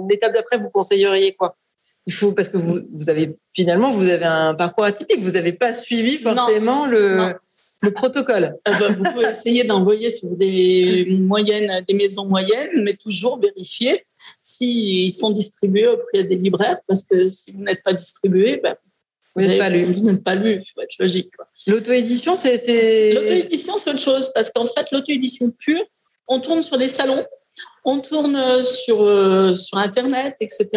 L'étape 0.10 0.34
d'après, 0.34 0.58
vous 0.58 0.70
conseilleriez 0.70 1.34
quoi? 1.34 1.56
Il 2.08 2.14
faut 2.14 2.32
parce 2.32 2.50
que 2.50 2.58
vous, 2.58 2.80
vous 2.92 3.12
avez 3.12 3.38
finalement 3.54 3.92
vous 3.92 4.10
avez 4.10 4.26
un 4.26 4.56
parcours 4.56 4.86
atypique, 4.86 5.20
vous 5.22 5.32
n'avez 5.32 5.52
pas 5.52 5.72
suivi 5.72 6.18
forcément 6.18 6.88
le, 6.88 7.36
le 7.84 7.92
protocole. 7.92 8.56
Ah 8.66 8.80
bah, 8.80 8.88
vous 8.90 9.04
pouvez 9.04 9.28
essayer 9.30 9.64
d'envoyer 9.66 10.10
sur 10.10 10.36
des 10.36 11.06
moyennes, 11.20 11.86
des 11.88 11.94
maisons 11.94 12.26
moyennes, 12.26 12.82
mais 12.84 12.96
toujours 12.96 13.40
vérifier 13.40 14.04
s'ils 14.40 15.12
sont 15.12 15.30
distribués 15.30 15.88
auprès 15.88 16.24
des 16.24 16.36
libraires, 16.36 16.80
parce 16.88 17.04
que 17.04 17.30
si 17.30 17.52
vous 17.52 17.64
n'êtes 17.64 17.84
pas 17.84 17.94
distribué, 17.94 18.60
bah, 18.64 18.78
vous 19.36 19.46
n'êtes 19.46 19.58
pas 19.58 19.70
lu. 19.70 19.86
Vous 19.86 20.04
n'êtes 20.04 20.24
pas 20.24 20.36
lu, 20.36 20.64
faut 20.74 20.82
être 20.82 20.98
logique. 21.00 21.32
L'auto-édition, 21.68 22.36
c'est. 22.36 23.14
L'auto-édition, 23.14 23.78
c'est 23.78 23.90
autre 23.92 24.02
chose, 24.02 24.32
parce 24.34 24.52
qu'en 24.52 24.66
fait, 24.66 24.88
l'auto-édition 24.92 25.52
pure, 25.58 25.84
on 26.28 26.40
tourne 26.40 26.64
sur 26.64 26.78
des 26.78 26.88
salons, 26.88 27.26
on 27.86 28.00
tourne 28.00 28.64
sur, 28.64 29.02
euh, 29.02 29.56
sur 29.56 29.78
Internet, 29.78 30.36
etc. 30.42 30.68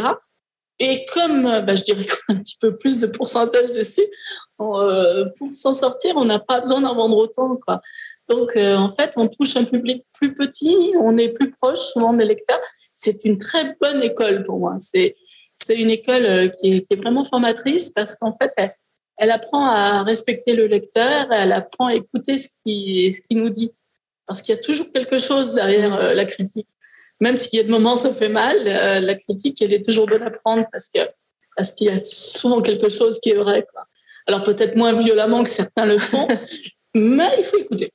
Et 0.81 1.07
comme 1.07 1.47
euh, 1.47 1.61
bah, 1.61 1.75
je 1.75 1.85
dirais 1.85 2.05
qu'on 2.05 2.35
a 2.35 2.37
un 2.37 2.40
petit 2.40 2.57
peu 2.61 2.77
plus 2.77 3.01
de 3.01 3.07
pourcentage 3.07 3.73
dessus, 3.73 4.07
euh, 4.61 5.27
pour 5.38 5.49
s'en 5.55 5.73
sortir, 5.73 6.17
on 6.17 6.25
n'a 6.25 6.38
pas 6.38 6.61
besoin 6.61 6.81
d'en 6.81 6.95
vendre 6.95 7.17
autant. 7.17 7.57
Quoi. 7.57 7.81
Donc, 8.29 8.57
euh, 8.57 8.77
en 8.77 8.93
fait, 8.93 9.12
on 9.17 9.29
touche 9.29 9.57
un 9.57 9.64
public 9.64 10.05
plus 10.14 10.35
petit, 10.35 10.95
on 11.01 11.17
est 11.17 11.29
plus 11.29 11.51
proche 11.51 11.79
souvent 11.79 12.12
des 12.12 12.25
lecteurs. 12.25 12.61
C'est 12.95 13.25
une 13.25 13.38
très 13.38 13.77
bonne 13.81 14.03
école 14.03 14.45
pour 14.45 14.59
moi. 14.59 14.77
C'est, 14.79 15.17
c'est 15.57 15.77
une 15.77 15.90
école 15.90 16.53
qui 16.59 16.73
est, 16.73 16.81
qui 16.83 16.95
est, 16.95 16.97
vraiment 16.97 17.25
formatrice 17.25 17.90
parce 17.90 18.14
qu'en 18.17 18.37
fait, 18.37 18.53
elle, 19.17 19.31
apprend 19.31 19.67
à 19.67 20.03
respecter 20.03 20.55
le 20.55 20.67
lecteur, 20.67 21.33
elle 21.33 21.53
apprend 21.53 21.87
à 21.87 21.95
écouter 21.95 22.38
ce 22.38 22.49
qu'il 22.62 23.14
ce 23.14 23.21
qui 23.21 23.35
nous 23.35 23.51
dit. 23.51 23.73
Parce 24.27 24.43
qu'il 24.43 24.55
y 24.55 24.59
a 24.59 24.61
toujours 24.61 24.90
quelque 24.93 25.19
chose 25.19 25.55
derrière 25.55 26.14
la 26.14 26.25
critique 26.25 26.69
même 27.21 27.37
s'il 27.37 27.57
y 27.57 27.61
a 27.61 27.64
des 27.64 27.71
moments 27.71 27.97
ça 27.97 28.12
fait 28.12 28.29
mal, 28.29 28.57
euh, 28.67 29.01
la 29.01 29.14
critique, 29.14 29.61
elle 29.62 29.73
est 29.73 29.85
toujours 29.85 30.07
bonne 30.07 30.23
à 30.23 30.31
prendre 30.31 30.67
parce 30.71 30.88
que 30.88 31.01
parce 31.57 31.73
qu'il 31.73 31.87
y 31.87 31.90
a 31.90 32.03
souvent 32.03 32.61
quelque 32.61 32.88
chose 32.88 33.21
qui 33.21 33.31
est 33.31 33.37
vrai. 33.37 33.64
Alors 34.27 34.43
peut-être 34.43 34.77
moins 34.77 34.93
violemment 34.93 35.45
que 35.45 35.51
certains 35.51 35.87
le 35.87 35.99
font, 35.99 36.27
mais 36.95 37.31
il 37.38 37.45
faut 37.45 37.59
écouter. 37.59 37.93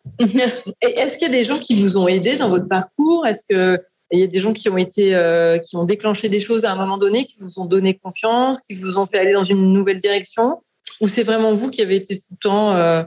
est-ce 0.82 1.18
qu'il 1.18 1.28
y 1.28 1.32
a 1.32 1.38
des 1.38 1.44
gens 1.44 1.60
qui 1.60 1.76
vous 1.76 1.98
ont 1.98 2.08
aidé 2.08 2.38
dans 2.38 2.50
votre 2.50 2.68
parcours? 2.68 3.28
Est-ce 3.28 3.44
que 3.48 3.82
il 4.12 4.20
y 4.20 4.24
a 4.24 4.28
des 4.28 4.40
gens 4.40 4.54
qui 4.54 4.70
ont 4.70 4.78
été, 4.78 5.16
euh, 5.16 5.58
qui 5.60 5.76
ont 5.76 5.84
déclenché 5.84 6.30
des 6.30 6.40
choses 6.40 6.66
à 6.66 6.72
un 6.72 6.76
moment 6.76 6.98
donné, 6.98 7.26
qui 7.26 7.36
vous 7.40 7.60
ont 7.60 7.66
donné 7.66 7.96
confiance, 7.96 8.62
qui 8.62 8.74
vous 8.74 8.98
ont 8.98 9.06
fait 9.06 9.20
aller 9.20 9.34
dans 9.34 9.44
une 9.44 9.74
nouvelle 9.74 10.00
direction 10.00 10.62
Ou 11.02 11.08
c'est 11.08 11.24
vraiment 11.24 11.54
vous 11.54 11.70
qui 11.70 11.82
avez 11.82 11.98
été 11.98 12.18
tout 12.18 12.26
le 12.32 12.38
temps 12.38 12.72
euh, 12.72 13.04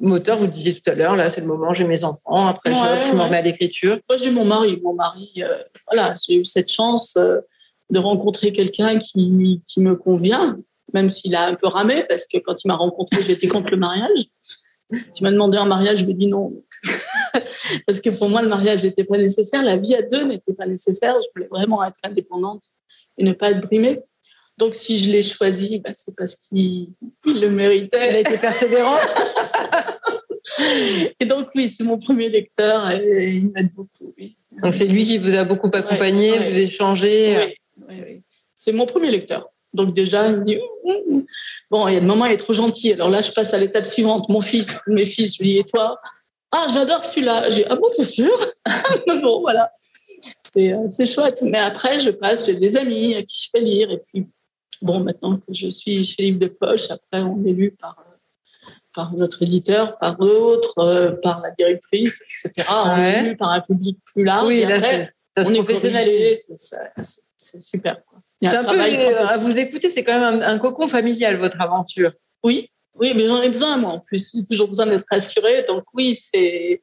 moteur, 0.00 0.36
vous 0.36 0.46
disiez 0.46 0.74
tout 0.74 0.90
à 0.90 0.94
l'heure, 0.94 1.16
là, 1.16 1.30
c'est 1.30 1.40
le 1.40 1.46
moment, 1.46 1.72
j'ai 1.72 1.84
mes 1.84 2.04
enfants, 2.04 2.46
après 2.46 2.74
je, 2.74 3.14
me 3.14 3.22
remets 3.22 3.38
à 3.38 3.42
l'écriture. 3.42 3.98
Moi, 4.08 4.18
j'ai 4.18 4.30
mon 4.30 4.44
mari. 4.44 4.78
Mon 4.82 4.94
mari, 4.94 5.32
euh, 5.38 5.62
voilà, 5.90 6.14
j'ai 6.26 6.36
eu 6.36 6.44
cette 6.44 6.70
chance 6.70 7.16
de 7.16 7.98
rencontrer 7.98 8.52
quelqu'un 8.52 8.98
qui, 8.98 9.62
qui 9.66 9.80
me 9.80 9.96
convient, 9.96 10.58
même 10.92 11.08
s'il 11.08 11.34
a 11.34 11.46
un 11.46 11.54
peu 11.54 11.68
ramé, 11.68 12.04
parce 12.08 12.26
que 12.26 12.38
quand 12.38 12.62
il 12.64 12.68
m'a 12.68 12.76
rencontré, 12.76 13.22
j'étais 13.22 13.48
contre 13.48 13.70
le 13.70 13.78
mariage. 13.78 14.24
Tu 15.14 15.22
m'as 15.22 15.32
demandé 15.32 15.56
un 15.56 15.64
mariage, 15.64 16.00
je 16.00 16.04
lui 16.04 16.12
ai 16.12 16.14
dit 16.16 16.26
non. 16.26 16.52
parce 17.86 18.00
que 18.00 18.10
pour 18.10 18.28
moi, 18.28 18.42
le 18.42 18.48
mariage 18.48 18.84
n'était 18.84 19.04
pas 19.04 19.18
nécessaire, 19.18 19.62
la 19.62 19.76
vie 19.76 19.94
à 19.94 20.02
deux 20.02 20.24
n'était 20.24 20.52
pas 20.52 20.66
nécessaire. 20.66 21.14
Je 21.20 21.28
voulais 21.34 21.48
vraiment 21.48 21.84
être 21.84 21.98
indépendante 22.02 22.64
et 23.18 23.24
ne 23.24 23.32
pas 23.32 23.50
être 23.50 23.60
brimée. 23.66 24.00
Donc, 24.56 24.74
si 24.74 24.98
je 24.98 25.10
l'ai 25.10 25.22
choisi, 25.22 25.80
bah, 25.80 25.90
c'est 25.92 26.14
parce 26.16 26.36
qu'il 26.36 26.92
le 27.24 27.48
méritait. 27.48 28.10
Il 28.10 28.16
a 28.16 28.20
été 28.20 28.38
persévérant. 28.38 28.96
et 31.20 31.24
donc, 31.24 31.48
oui, 31.54 31.68
c'est 31.68 31.84
mon 31.84 31.98
premier 31.98 32.28
lecteur 32.28 32.90
et 32.90 33.34
il 33.34 33.50
m'aide 33.50 33.72
beaucoup. 33.74 34.14
Donc, 34.62 34.72
c'est 34.72 34.86
lui 34.86 35.04
qui 35.04 35.18
vous 35.18 35.34
a 35.34 35.44
beaucoup 35.44 35.70
accompagné, 35.72 36.38
vous 36.38 36.58
échangez. 36.58 37.56
Oui, 37.88 37.94
oui, 38.06 38.22
c'est 38.54 38.72
mon 38.72 38.86
premier 38.86 39.10
lecteur. 39.10 39.48
Donc, 39.72 39.92
déjà, 39.92 40.28
il 40.28 40.36
me 40.36 40.44
dit 40.44 40.58
Bon, 41.70 41.88
il 41.88 41.94
y 41.94 41.96
a 41.96 42.00
des 42.00 42.06
moments, 42.06 42.26
il 42.26 42.32
est 42.32 42.36
trop 42.36 42.52
gentil. 42.52 42.92
Alors 42.92 43.10
là, 43.10 43.20
je 43.20 43.32
passe 43.32 43.52
à 43.54 43.58
l'étape 43.58 43.86
suivante. 43.86 44.28
Mon 44.28 44.40
fils, 44.40 44.78
mes 44.86 45.06
fils, 45.06 45.36
je 45.36 45.42
lui 45.42 45.54
dis 45.54 45.58
Et 45.58 45.64
toi? 45.64 45.98
Ah, 46.56 46.66
j'adore 46.72 47.04
celui-là. 47.04 47.50
J'ai 47.50 47.66
Ah 47.66 47.74
bon, 47.74 47.88
t'es 47.94 48.04
sûr? 48.04 48.32
Bon, 49.22 49.40
voilà. 49.40 49.72
C'est 50.40 51.06
chouette. 51.06 51.42
Mais 51.42 51.58
après, 51.58 51.98
je 51.98 52.10
passe, 52.10 52.46
j'ai 52.46 52.54
des 52.54 52.76
amis 52.76 53.14
à 53.14 53.22
qui 53.22 53.44
je 53.44 53.48
fais 53.50 53.60
lire. 53.60 53.90
Et 53.90 53.98
puis, 53.98 54.26
Bon, 54.84 55.00
maintenant 55.00 55.38
que 55.38 55.54
je 55.54 55.68
suis 55.70 56.04
chez 56.04 56.24
Livre 56.24 56.38
de 56.38 56.46
Poche, 56.46 56.90
après, 56.90 57.22
on 57.22 57.42
est 57.46 57.52
lu 57.52 57.70
par, 57.70 57.96
par 58.94 59.14
notre 59.14 59.42
éditeur, 59.42 59.96
par 59.98 60.18
d'autres, 60.18 60.78
euh, 60.78 61.12
par 61.22 61.40
la 61.40 61.52
directrice, 61.52 62.20
etc. 62.44 62.68
On 62.70 62.96
est 62.96 63.22
lu 63.22 63.36
par 63.36 63.48
un 63.48 63.62
public 63.62 63.98
plus 64.04 64.24
large. 64.24 64.46
Oui, 64.46 64.60
là, 64.60 64.78
c'est 64.80 65.06
on 65.36 65.54
est 65.54 65.62
professionnalisé. 65.62 66.38
C'est 67.36 67.64
super. 67.64 67.96
C'est 68.42 68.56
un, 68.56 68.64
peu, 68.64 68.78
euh, 68.78 69.26
à 69.26 69.38
vous 69.38 69.58
écouter, 69.58 69.88
c'est 69.88 70.04
quand 70.04 70.20
même 70.20 70.42
un, 70.42 70.58
cocon 70.58 70.86
familial, 70.86 71.36
votre 71.36 71.58
aventure. 71.62 72.10
Oui, 72.42 72.70
oui, 72.96 73.12
mais 73.14 73.26
j'en 73.26 73.42
ai 73.42 73.48
besoin, 73.48 73.76
moi, 73.76 73.90
en 73.90 74.00
plus. 74.00 74.32
J'ai 74.34 74.44
toujours 74.44 74.68
besoin 74.68 74.86
d'être 74.86 75.06
rassurée. 75.10 75.64
Donc, 75.68 75.84
oui, 75.94 76.14
c'est 76.14 76.82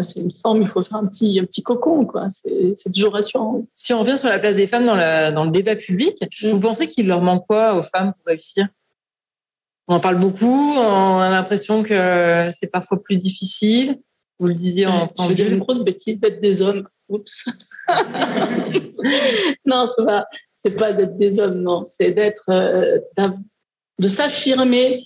c'est 0.00 0.20
une 0.20 0.32
forme, 0.42 0.62
il 0.62 0.68
faut 0.68 0.82
faire 0.82 0.98
un 0.98 1.06
petit, 1.06 1.40
un 1.40 1.44
petit 1.44 1.62
cocon, 1.62 2.04
quoi. 2.04 2.28
C'est 2.30 2.92
toujours 2.92 3.14
rassurant. 3.14 3.64
Si 3.74 3.92
on 3.92 4.00
revient 4.00 4.18
sur 4.18 4.28
la 4.28 4.38
place 4.38 4.56
des 4.56 4.66
femmes 4.66 4.86
dans, 4.86 4.96
dans 4.96 5.44
le 5.44 5.50
débat 5.50 5.76
public, 5.76 6.16
mm. 6.42 6.50
vous 6.50 6.60
pensez 6.60 6.86
qu'il 6.88 7.08
leur 7.08 7.20
manque 7.20 7.46
quoi 7.46 7.74
aux 7.74 7.82
femmes 7.82 8.12
pour 8.12 8.26
réussir? 8.26 8.68
On 9.88 9.96
en 9.96 10.00
parle 10.00 10.18
beaucoup, 10.18 10.74
on 10.76 11.18
a 11.18 11.30
l'impression 11.30 11.82
que 11.82 12.50
c'est 12.52 12.70
parfois 12.70 13.02
plus 13.02 13.16
difficile. 13.16 14.00
Vous 14.38 14.46
le 14.46 14.54
disiez 14.54 14.86
en 14.86 15.10
Je 15.18 15.28
veux 15.28 15.34
dire 15.34 15.50
une 15.50 15.58
grosse 15.58 15.80
bêtise 15.80 16.20
d'être 16.20 16.40
des 16.40 16.60
hommes. 16.60 16.88
Oups. 17.08 17.46
non, 19.64 19.86
c'est 19.86 20.04
pas, 20.04 20.26
c'est 20.56 20.76
pas 20.76 20.92
d'être 20.92 21.16
des 21.16 21.38
hommes, 21.38 21.62
non. 21.62 21.84
C'est 21.84 22.10
d'être, 22.10 22.50
euh, 22.50 22.98
de 23.98 24.08
s'affirmer, 24.08 25.04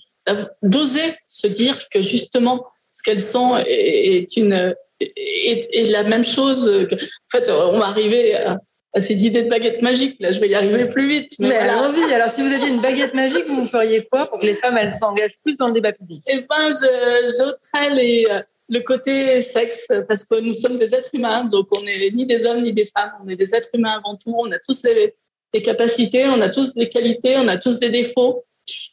d'oser 0.61 1.15
se 1.27 1.47
dire 1.47 1.77
que 1.89 2.01
justement, 2.01 2.65
ce 2.91 3.03
qu'elles 3.03 3.21
sont 3.21 3.57
est, 3.57 4.35
une 4.35 4.75
est, 4.99 5.91
la 5.91 6.03
même 6.03 6.25
chose. 6.25 6.67
en 6.69 7.37
fait, 7.37 7.49
on 7.49 7.79
va 7.79 7.85
arriver 7.85 8.35
à, 8.35 8.59
cette 8.99 9.21
idée 9.21 9.43
de 9.43 9.49
baguette 9.49 9.81
magique. 9.81 10.17
Là, 10.19 10.31
je 10.31 10.39
vais 10.41 10.49
y 10.49 10.55
arriver 10.55 10.85
plus 10.89 11.07
vite. 11.07 11.31
Mais, 11.39 11.55
allons-y. 11.55 12.13
Alors, 12.13 12.29
si 12.29 12.41
vous 12.41 12.53
aviez 12.53 12.67
une 12.67 12.81
baguette 12.81 13.13
magique, 13.13 13.47
vous 13.47 13.65
feriez 13.65 14.05
quoi 14.11 14.25
pour 14.25 14.39
que 14.39 14.45
les 14.45 14.55
femmes 14.55 14.77
elles 14.77 14.91
s'engagent 14.91 15.39
plus 15.43 15.55
dans 15.55 15.67
le 15.67 15.73
débat 15.73 15.93
public? 15.93 16.21
Eh 16.27 16.41
ben, 16.41 16.69
j'ôterais 16.69 18.43
le 18.67 18.79
côté 18.81 19.41
sexe 19.41 19.87
parce 20.07 20.25
que 20.25 20.39
nous 20.41 20.53
sommes 20.53 20.77
des 20.77 20.93
êtres 20.93 21.09
humains, 21.13 21.45
donc 21.45 21.67
on 21.71 21.81
n'est 21.81 22.11
ni 22.11 22.25
des 22.25 22.45
hommes 22.45 22.61
ni 22.61 22.73
des 22.73 22.85
femmes. 22.85 23.11
On 23.23 23.29
est 23.29 23.37
des 23.37 23.55
êtres 23.55 23.69
humains 23.73 24.01
avant 24.03 24.17
tout. 24.17 24.35
On 24.37 24.51
a 24.51 24.59
tous 24.59 24.81
des, 24.81 25.15
des 25.53 25.61
capacités, 25.61 26.25
on 26.25 26.41
a 26.41 26.49
tous 26.49 26.73
des 26.73 26.89
qualités, 26.89 27.35
on 27.37 27.47
a 27.47 27.57
tous 27.57 27.79
des 27.79 27.89
défauts, 27.89 28.45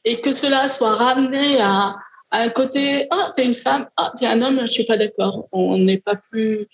et 0.04 0.20
que 0.20 0.32
cela 0.32 0.68
soit 0.68 0.94
ramené 0.94 1.60
à 1.60 1.96
un 2.30 2.48
côté 2.48 3.06
ah 3.10 3.30
t'es 3.34 3.44
une 3.44 3.54
femme. 3.54 3.88
Ah 3.96 4.12
t'es 4.16 4.26
un 4.26 4.40
homme. 4.42 4.60
Je 4.62 4.66
suis 4.66 4.84
pas 4.84 4.96
d'accord. 4.96 5.48
On 5.52 5.78
n'est 5.78 5.98
pas 5.98 6.16
plus 6.16 6.66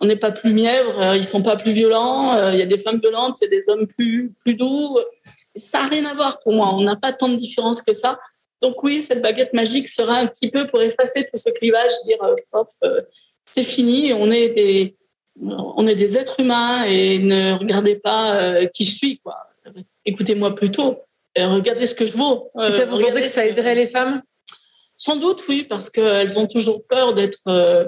on 0.00 0.06
n'est 0.06 0.16
pas 0.16 0.32
plus 0.32 0.52
mièvre. 0.52 0.98
Euh, 1.00 1.16
ils 1.16 1.24
sont 1.24 1.42
pas 1.42 1.56
plus 1.56 1.72
violents. 1.72 2.34
Euh, 2.34 2.52
il 2.52 2.58
y 2.58 2.62
a 2.62 2.66
des 2.66 2.78
femmes 2.78 3.00
violentes. 3.00 3.36
C'est 3.38 3.48
des 3.48 3.68
hommes 3.68 3.86
plus 3.86 4.32
plus 4.40 4.54
doux. 4.54 4.98
Ça 5.56 5.82
n'a 5.82 5.88
rien 5.88 6.04
à 6.06 6.14
voir 6.14 6.40
pour 6.40 6.52
moi. 6.52 6.72
On 6.74 6.82
n'a 6.82 6.96
pas 6.96 7.12
tant 7.12 7.28
de 7.28 7.36
différence 7.36 7.82
que 7.82 7.92
ça. 7.92 8.18
Donc 8.62 8.82
oui 8.82 9.02
cette 9.02 9.22
baguette 9.22 9.52
magique 9.52 9.88
sera 9.88 10.16
un 10.16 10.26
petit 10.26 10.50
peu 10.50 10.66
pour 10.66 10.82
effacer 10.82 11.24
tout 11.24 11.36
ce 11.36 11.50
clivage 11.50 11.92
dire 12.04 12.18
euh, 12.84 13.00
c'est 13.44 13.64
fini. 13.64 14.12
On 14.12 14.30
est 14.30 14.50
des 14.50 14.96
on 15.42 15.86
est 15.86 15.94
des 15.94 16.18
êtres 16.18 16.40
humains 16.40 16.84
et 16.84 17.18
ne 17.18 17.54
regardez 17.54 17.96
pas 17.96 18.66
qui 18.66 18.84
je 18.84 18.90
suis 18.90 19.18
quoi. 19.18 19.38
Écoutez-moi 20.04 20.54
plutôt 20.54 20.98
regardez 21.36 21.86
ce 21.86 21.94
que 21.94 22.06
je 22.06 22.16
vaux 22.16 22.50
ça 22.54 22.84
vous 22.86 22.98
pensez 22.98 23.22
que 23.22 23.28
ça 23.28 23.46
aiderait 23.46 23.74
les 23.74 23.86
femmes? 23.86 24.22
Sans 24.96 25.16
doute, 25.16 25.42
oui, 25.48 25.64
parce 25.64 25.88
qu'elles 25.88 26.38
ont 26.38 26.46
toujours 26.46 26.86
peur 26.86 27.14
d'être 27.14 27.38
euh, 27.48 27.86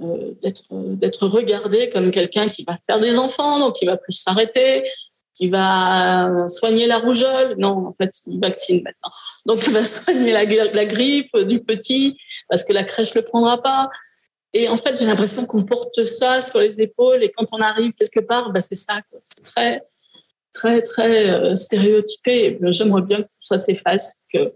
euh, 0.00 0.32
d'être 0.40 1.26
regardées 1.26 1.90
comme 1.90 2.12
quelqu'un 2.12 2.48
qui 2.48 2.62
va 2.64 2.76
faire 2.86 3.00
des 3.00 3.18
enfants, 3.18 3.58
donc 3.58 3.76
qui 3.76 3.84
va 3.84 3.96
plus 3.96 4.12
s'arrêter, 4.12 4.88
qui 5.34 5.48
va 5.48 6.46
soigner 6.48 6.86
la 6.86 6.98
rougeole. 6.98 7.56
Non, 7.58 7.88
en 7.88 7.92
fait, 7.92 8.10
il 8.26 8.38
vaccine 8.38 8.82
maintenant. 8.84 9.10
Donc, 9.44 9.66
il 9.66 9.72
va 9.72 9.84
soigner 9.84 10.32
la, 10.32 10.44
la 10.44 10.84
grippe 10.84 11.36
du 11.36 11.60
petit 11.62 12.16
parce 12.48 12.62
que 12.62 12.72
la 12.72 12.84
crèche 12.84 13.14
le 13.14 13.22
prendra 13.22 13.60
pas. 13.60 13.90
Et 14.52 14.68
en 14.68 14.76
fait, 14.76 14.98
j'ai 14.98 15.06
l'impression 15.06 15.46
qu'on 15.46 15.64
porte 15.64 16.04
ça 16.04 16.42
sur 16.42 16.60
les 16.60 16.80
épaules 16.80 17.22
et 17.22 17.32
quand 17.32 17.46
on 17.52 17.60
arrive 17.60 17.92
quelque 17.94 18.20
part, 18.20 18.52
bah, 18.52 18.60
c'est 18.60 18.76
ça. 18.76 19.00
C'est 19.22 19.42
très, 19.42 19.82
très, 20.52 20.82
très 20.82 21.30
euh, 21.30 21.54
stéréotypé. 21.54 22.58
J'aimerais 22.68 23.02
bien 23.02 23.18
que 23.18 23.28
tout 23.28 23.42
ça 23.42 23.58
s'efface, 23.58 24.20
que 24.32 24.52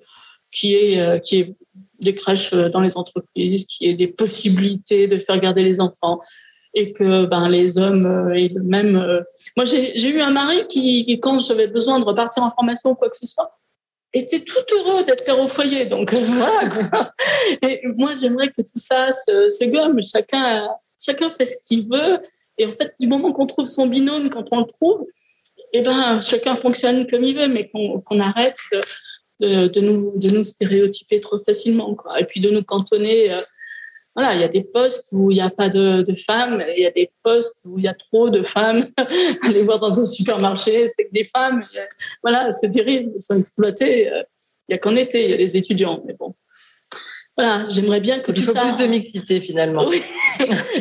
qui 0.52 0.74
est, 0.74 1.22
qui 1.22 1.40
est 1.40 1.56
des 2.00 2.14
crèches 2.14 2.52
euh, 2.52 2.68
dans 2.68 2.80
les 2.80 2.96
entreprises, 2.96 3.66
qu'il 3.66 3.88
y 3.88 3.90
ait 3.90 3.94
des 3.94 4.08
possibilités 4.08 5.06
de 5.06 5.18
faire 5.18 5.38
garder 5.40 5.62
les 5.62 5.80
enfants 5.80 6.20
et 6.74 6.92
que 6.92 7.24
ben, 7.24 7.48
les 7.48 7.78
hommes 7.78 8.06
euh, 8.06 8.34
aient 8.34 8.48
le 8.48 8.62
même. 8.62 8.96
Euh, 8.96 9.22
moi, 9.56 9.64
j'ai 9.64 10.08
eu 10.08 10.20
un 10.20 10.30
mari 10.30 10.66
qui, 10.68 11.18
quand 11.20 11.38
j'avais 11.40 11.66
besoin 11.66 11.98
de 11.98 12.04
repartir 12.04 12.42
en 12.42 12.50
formation 12.50 12.90
ou 12.90 12.94
quoi 12.94 13.08
que 13.08 13.16
ce 13.16 13.26
soit, 13.26 13.58
étaient 14.12 14.40
tout 14.40 14.74
heureux 14.74 15.04
d'être 15.04 15.24
père 15.24 15.40
au 15.40 15.48
foyer. 15.48 15.86
Donc 15.86 16.12
voilà. 16.12 17.12
Et 17.62 17.82
moi, 17.96 18.12
j'aimerais 18.20 18.48
que 18.48 18.62
tout 18.62 18.76
ça 18.76 19.12
se, 19.12 19.48
se 19.48 19.64
gomme. 19.70 20.02
Chacun, 20.02 20.68
chacun 21.00 21.30
fait 21.30 21.46
ce 21.46 21.56
qu'il 21.66 21.88
veut. 21.88 22.18
Et 22.58 22.66
en 22.66 22.72
fait, 22.72 22.94
du 22.98 23.06
moment 23.06 23.32
qu'on 23.32 23.46
trouve 23.46 23.66
son 23.66 23.86
binôme, 23.86 24.30
quand 24.30 24.44
on 24.50 24.60
le 24.60 24.66
trouve, 24.66 25.06
eh 25.72 25.82
ben, 25.82 26.20
chacun 26.20 26.54
fonctionne 26.54 27.06
comme 27.06 27.24
il 27.24 27.36
veut, 27.36 27.48
mais 27.48 27.68
qu'on 27.68 28.20
arrête 28.20 28.58
de, 29.40 29.66
de, 29.68 29.80
nous, 29.80 30.12
de 30.16 30.30
nous 30.30 30.44
stéréotyper 30.44 31.20
trop 31.20 31.38
facilement. 31.44 31.94
Quoi. 31.94 32.20
Et 32.20 32.24
puis 32.24 32.40
de 32.40 32.50
nous 32.50 32.62
cantonner. 32.62 33.32
Euh, 33.32 33.40
voilà, 34.14 34.34
il 34.34 34.40
y 34.40 34.44
a 34.44 34.48
des 34.48 34.64
postes 34.64 35.08
où 35.12 35.30
il 35.30 35.34
n'y 35.34 35.42
a 35.42 35.50
pas 35.50 35.68
de, 35.68 36.00
de 36.00 36.14
femmes, 36.14 36.64
il 36.74 36.82
y 36.82 36.86
a 36.86 36.90
des 36.90 37.10
postes 37.22 37.58
où 37.66 37.78
il 37.78 37.84
y 37.84 37.88
a 37.88 37.92
trop 37.92 38.30
de 38.30 38.42
femmes. 38.42 38.86
Aller 39.42 39.60
voir 39.60 39.78
dans 39.78 40.00
un 40.00 40.06
supermarché, 40.06 40.88
c'est 40.88 41.04
que 41.04 41.12
des 41.12 41.24
femmes. 41.24 41.66
Voilà, 42.22 42.50
c'est 42.50 42.70
terrible, 42.70 43.12
ils 43.14 43.22
sont 43.22 43.38
exploités. 43.38 44.10
Euh, 44.10 44.22
il 44.68 44.72
n'y 44.72 44.74
a 44.76 44.78
qu'en 44.78 44.96
été, 44.96 45.22
il 45.22 45.30
y 45.30 45.34
a 45.34 45.36
les 45.36 45.56
étudiants, 45.56 46.02
mais 46.06 46.14
bon. 46.14 46.34
Voilà, 47.36 47.66
j'aimerais 47.68 48.00
bien 48.00 48.20
que 48.20 48.32
tout 48.32 48.40
ça. 48.40 48.52
Il 48.64 48.70
faut 48.70 48.76
plus 48.76 48.84
de 48.86 48.90
mixité 48.90 49.40
finalement. 49.40 49.86
Oui. 49.88 50.02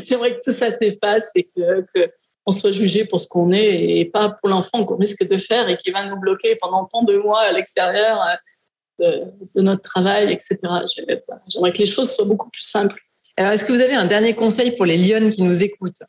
j'aimerais 0.03 0.35
que 0.37 0.43
tout 0.43 0.51
ça 0.51 0.71
s'efface 0.71 1.31
et 1.35 1.43
que, 1.43 1.85
que 1.93 2.09
on 2.45 2.51
soit 2.51 2.71
jugé 2.71 3.05
pour 3.05 3.19
ce 3.19 3.27
qu'on 3.27 3.51
est 3.51 3.99
et 3.99 4.05
pas 4.05 4.29
pour 4.29 4.49
l'enfant 4.49 4.85
qu'on 4.85 4.97
risque 4.97 5.27
de 5.27 5.37
faire 5.37 5.67
et 5.69 5.77
qui 5.77 5.91
va 5.91 6.05
nous 6.05 6.19
bloquer 6.19 6.55
pendant 6.61 6.85
tant 6.85 7.03
de 7.03 7.17
mois 7.17 7.41
à 7.41 7.51
l'extérieur 7.51 8.21
euh, 9.01 9.25
de, 9.55 9.61
notre 9.61 9.81
travail, 9.81 10.31
etc. 10.31 10.57
J'aimerais 11.47 11.71
que 11.71 11.79
les 11.79 11.85
choses 11.85 12.11
soient 12.11 12.25
beaucoup 12.25 12.49
plus 12.49 12.61
simples. 12.61 12.99
Alors, 13.35 13.51
est-ce 13.51 13.65
que 13.65 13.73
vous 13.73 13.81
avez 13.81 13.95
un 13.95 14.05
dernier 14.05 14.33
conseil 14.35 14.71
pour 14.71 14.85
les 14.85 14.97
Lyonnes 14.97 15.31
qui 15.31 15.41
nous 15.41 15.63
écoutent 15.63 16.03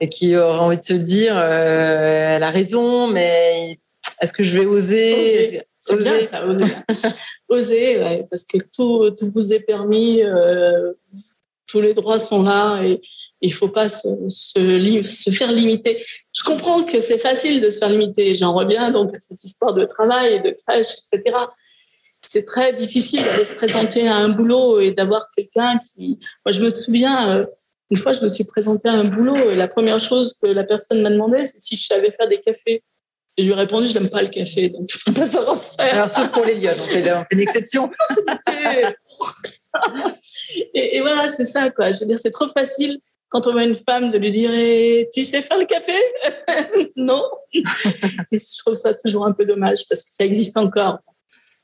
et 0.00 0.08
qui 0.08 0.36
auraient 0.36 0.58
envie 0.58 0.78
de 0.78 0.84
se 0.84 0.94
dire, 0.94 1.36
euh, 1.36 2.36
elle 2.36 2.42
a 2.42 2.50
raison, 2.50 3.08
mais 3.08 3.78
est-ce 4.20 4.32
que 4.32 4.42
je 4.42 4.58
vais 4.58 4.66
oser? 4.66 5.62
C'est 5.78 5.96
bien 5.96 6.22
ça, 6.22 6.46
oser. 6.46 6.64
oser, 7.48 8.24
parce 8.30 8.44
que 8.44 8.58
tout, 8.74 9.10
tout 9.10 9.30
vous 9.34 9.52
est 9.52 9.60
permis, 9.60 10.22
euh, 10.22 10.92
tous 11.66 11.80
les 11.80 11.92
droits 11.92 12.18
sont 12.18 12.42
là 12.42 12.82
et 12.82 13.00
il 13.42 13.52
faut 13.52 13.68
pas 13.68 13.88
se, 13.88 14.08
se, 14.28 15.02
se, 15.04 15.30
faire 15.30 15.50
limiter. 15.50 16.04
Je 16.34 16.44
comprends 16.44 16.84
que 16.84 17.00
c'est 17.00 17.18
facile 17.18 17.60
de 17.60 17.70
se 17.70 17.80
faire 17.80 17.90
limiter. 17.90 18.34
J'en 18.36 18.54
reviens 18.54 18.90
donc 18.90 19.14
à 19.14 19.18
cette 19.18 19.42
histoire 19.42 19.74
de 19.74 19.84
travail 19.84 20.34
et 20.34 20.40
de 20.40 20.56
crèche, 20.66 20.94
etc. 21.12 21.36
C'est 22.24 22.44
très 22.44 22.72
difficile 22.72 23.20
de 23.38 23.44
se 23.44 23.52
présenter 23.54 24.06
à 24.06 24.14
un 24.14 24.28
boulot 24.28 24.80
et 24.80 24.92
d'avoir 24.92 25.26
quelqu'un 25.36 25.80
qui. 25.80 26.20
Moi, 26.46 26.52
je 26.52 26.62
me 26.62 26.70
souviens, 26.70 27.30
euh, 27.30 27.46
une 27.90 27.96
fois, 27.96 28.12
je 28.12 28.20
me 28.22 28.28
suis 28.28 28.44
présentée 28.44 28.88
à 28.88 28.92
un 28.92 29.04
boulot 29.04 29.50
et 29.50 29.56
la 29.56 29.66
première 29.66 29.98
chose 29.98 30.36
que 30.40 30.46
la 30.46 30.62
personne 30.62 31.02
m'a 31.02 31.10
demandé, 31.10 31.44
c'est 31.44 31.60
si 31.60 31.76
je 31.76 31.84
savais 31.84 32.12
faire 32.12 32.28
des 32.28 32.40
cafés. 32.40 32.84
Et 33.36 33.42
je 33.42 33.48
lui 33.48 33.54
ai 33.54 33.56
répondu, 33.56 33.88
je 33.88 33.98
n'aime 33.98 34.10
pas 34.10 34.22
le 34.22 34.28
café, 34.28 34.68
donc 34.68 34.90
je 34.90 34.98
ne 34.98 35.12
peux 35.12 35.20
pas 35.20 35.26
savoir 35.26 35.64
faire. 35.64 35.94
Alors, 35.94 36.10
sauf 36.10 36.30
pour 36.30 36.44
les 36.44 36.54
lions, 36.54 36.70
on 36.78 36.82
fait, 36.84 37.02
une 37.30 37.40
exception. 37.40 37.90
et, 40.74 40.96
et 40.96 41.00
voilà, 41.00 41.28
c'est 41.28 41.46
ça, 41.46 41.70
quoi. 41.70 41.90
Je 41.90 42.00
veux 42.00 42.06
dire, 42.06 42.18
c'est 42.20 42.30
trop 42.30 42.46
facile 42.46 43.00
quand 43.32 43.46
on 43.46 43.52
voit 43.52 43.64
une 43.64 43.74
femme 43.74 44.10
de 44.10 44.18
lui 44.18 44.30
dire 44.30 44.50
eh, 44.52 45.08
Tu 45.12 45.24
sais 45.24 45.40
faire 45.42 45.58
le 45.58 45.64
café? 45.64 45.94
Non. 46.96 47.24
Et 47.52 47.62
je 48.38 48.58
trouve 48.58 48.74
ça 48.74 48.94
toujours 48.94 49.24
un 49.24 49.32
peu 49.32 49.44
dommage 49.44 49.88
parce 49.88 50.04
que 50.04 50.10
ça 50.10 50.24
existe 50.24 50.56
encore. 50.56 50.98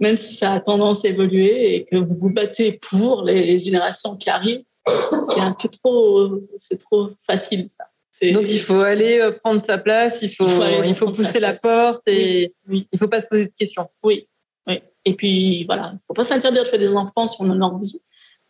Même 0.00 0.16
si 0.16 0.36
ça 0.36 0.52
a 0.52 0.60
tendance 0.60 1.04
à 1.04 1.08
évoluer 1.08 1.74
et 1.74 1.84
que 1.84 1.96
vous 1.96 2.16
vous 2.18 2.30
battez 2.30 2.72
pour 2.72 3.22
les, 3.22 3.58
générations 3.58 4.16
qui 4.16 4.30
arrivent, 4.30 4.64
c'est 4.86 5.40
un 5.40 5.52
peu 5.52 5.68
trop, 5.68 6.40
c'est 6.56 6.78
trop 6.78 7.10
facile 7.26 7.66
ça. 7.68 7.84
Donc 8.32 8.46
il 8.48 8.60
faut 8.60 8.80
aller 8.80 9.20
euh, 9.20 9.30
prendre 9.30 9.62
sa 9.62 9.78
place, 9.78 10.22
il 10.22 10.30
faut, 10.30 10.48
il 10.84 10.94
faut, 10.94 11.12
pousser 11.12 11.38
la 11.38 11.52
porte 11.52 12.08
et 12.08 12.52
il 12.68 12.86
ne 12.92 12.98
faut 12.98 13.06
pas 13.06 13.20
se 13.20 13.26
poser 13.26 13.46
de 13.46 13.52
questions. 13.56 13.88
Oui, 14.02 14.28
oui. 14.66 14.80
Et 15.04 15.14
puis 15.14 15.64
voilà, 15.64 15.90
il 15.92 15.94
ne 15.96 16.00
faut 16.04 16.14
pas 16.14 16.24
s'interdire 16.24 16.62
de 16.64 16.68
faire 16.68 16.80
des 16.80 16.94
enfants 16.96 17.26
si 17.26 17.36
on 17.40 17.50
en 17.50 17.60
a 17.60 17.64
envie. 17.64 18.00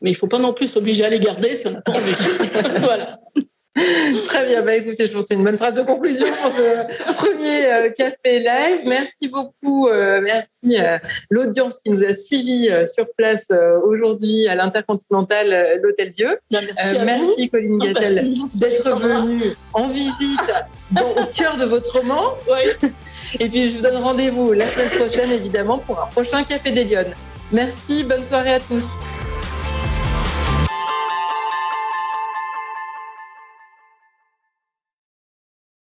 Mais 0.01 0.11
il 0.11 0.13
ne 0.15 0.19
faut 0.19 0.27
pas 0.27 0.39
non 0.39 0.53
plus 0.53 0.69
s'obliger 0.69 1.05
à 1.05 1.09
les 1.09 1.21
garder 1.21 1.55
si 1.55 1.67
on 1.67 1.73
n'a 1.73 1.83
pas 1.83 1.93
envie. 1.93 2.81
voilà. 2.81 3.19
Très 4.27 4.47
bien, 4.47 4.63
bah 4.63 4.75
écoutez, 4.75 5.07
je 5.07 5.13
pense 5.13 5.23
que 5.23 5.29
c'est 5.29 5.35
une 5.35 5.45
bonne 5.45 5.59
phrase 5.59 5.75
de 5.75 5.83
conclusion 5.83 6.27
pour 6.43 6.51
ce 6.51 7.13
premier 7.15 7.67
euh, 7.67 7.91
café 7.91 8.41
live. 8.41 8.81
Merci 8.87 9.29
beaucoup, 9.29 9.89
euh, 9.89 10.21
merci 10.21 10.77
à 10.79 11.01
l'audience 11.31 11.79
qui 11.81 11.91
nous 11.91 12.03
a 12.03 12.15
suivis 12.15 12.69
euh, 12.71 12.87
sur 12.87 13.07
place 13.17 13.47
aujourd'hui 13.85 14.49
à 14.49 14.55
l'Intercontinental 14.55 15.81
l'Hôtel 15.83 16.13
Dieu. 16.13 16.39
Bien, 16.51 16.63
merci, 16.63 16.99
merci 17.05 17.51
Colline 17.51 17.79
Gattel 17.79 18.35
d'être 18.61 18.99
venue 18.99 19.53
en 19.75 19.87
visite 19.87 20.53
dans, 20.91 21.13
au 21.13 21.27
cœur 21.27 21.57
de 21.57 21.65
votre 21.65 21.99
roman. 21.99 22.35
Oui. 22.51 22.91
Et 23.39 23.49
puis 23.49 23.71
je 23.71 23.77
vous 23.77 23.83
donne 23.83 23.97
rendez-vous 23.97 24.53
la 24.53 24.67
semaine 24.67 24.91
prochaine 24.91 25.31
évidemment 25.31 25.79
pour 25.79 26.03
un 26.03 26.07
prochain 26.07 26.43
Café 26.45 26.73
des 26.73 26.85
Lyonnes. 26.85 27.15
Merci, 27.53 28.05
bonne 28.05 28.25
soirée 28.25 28.55
à 28.55 28.61
tous. 28.61 29.01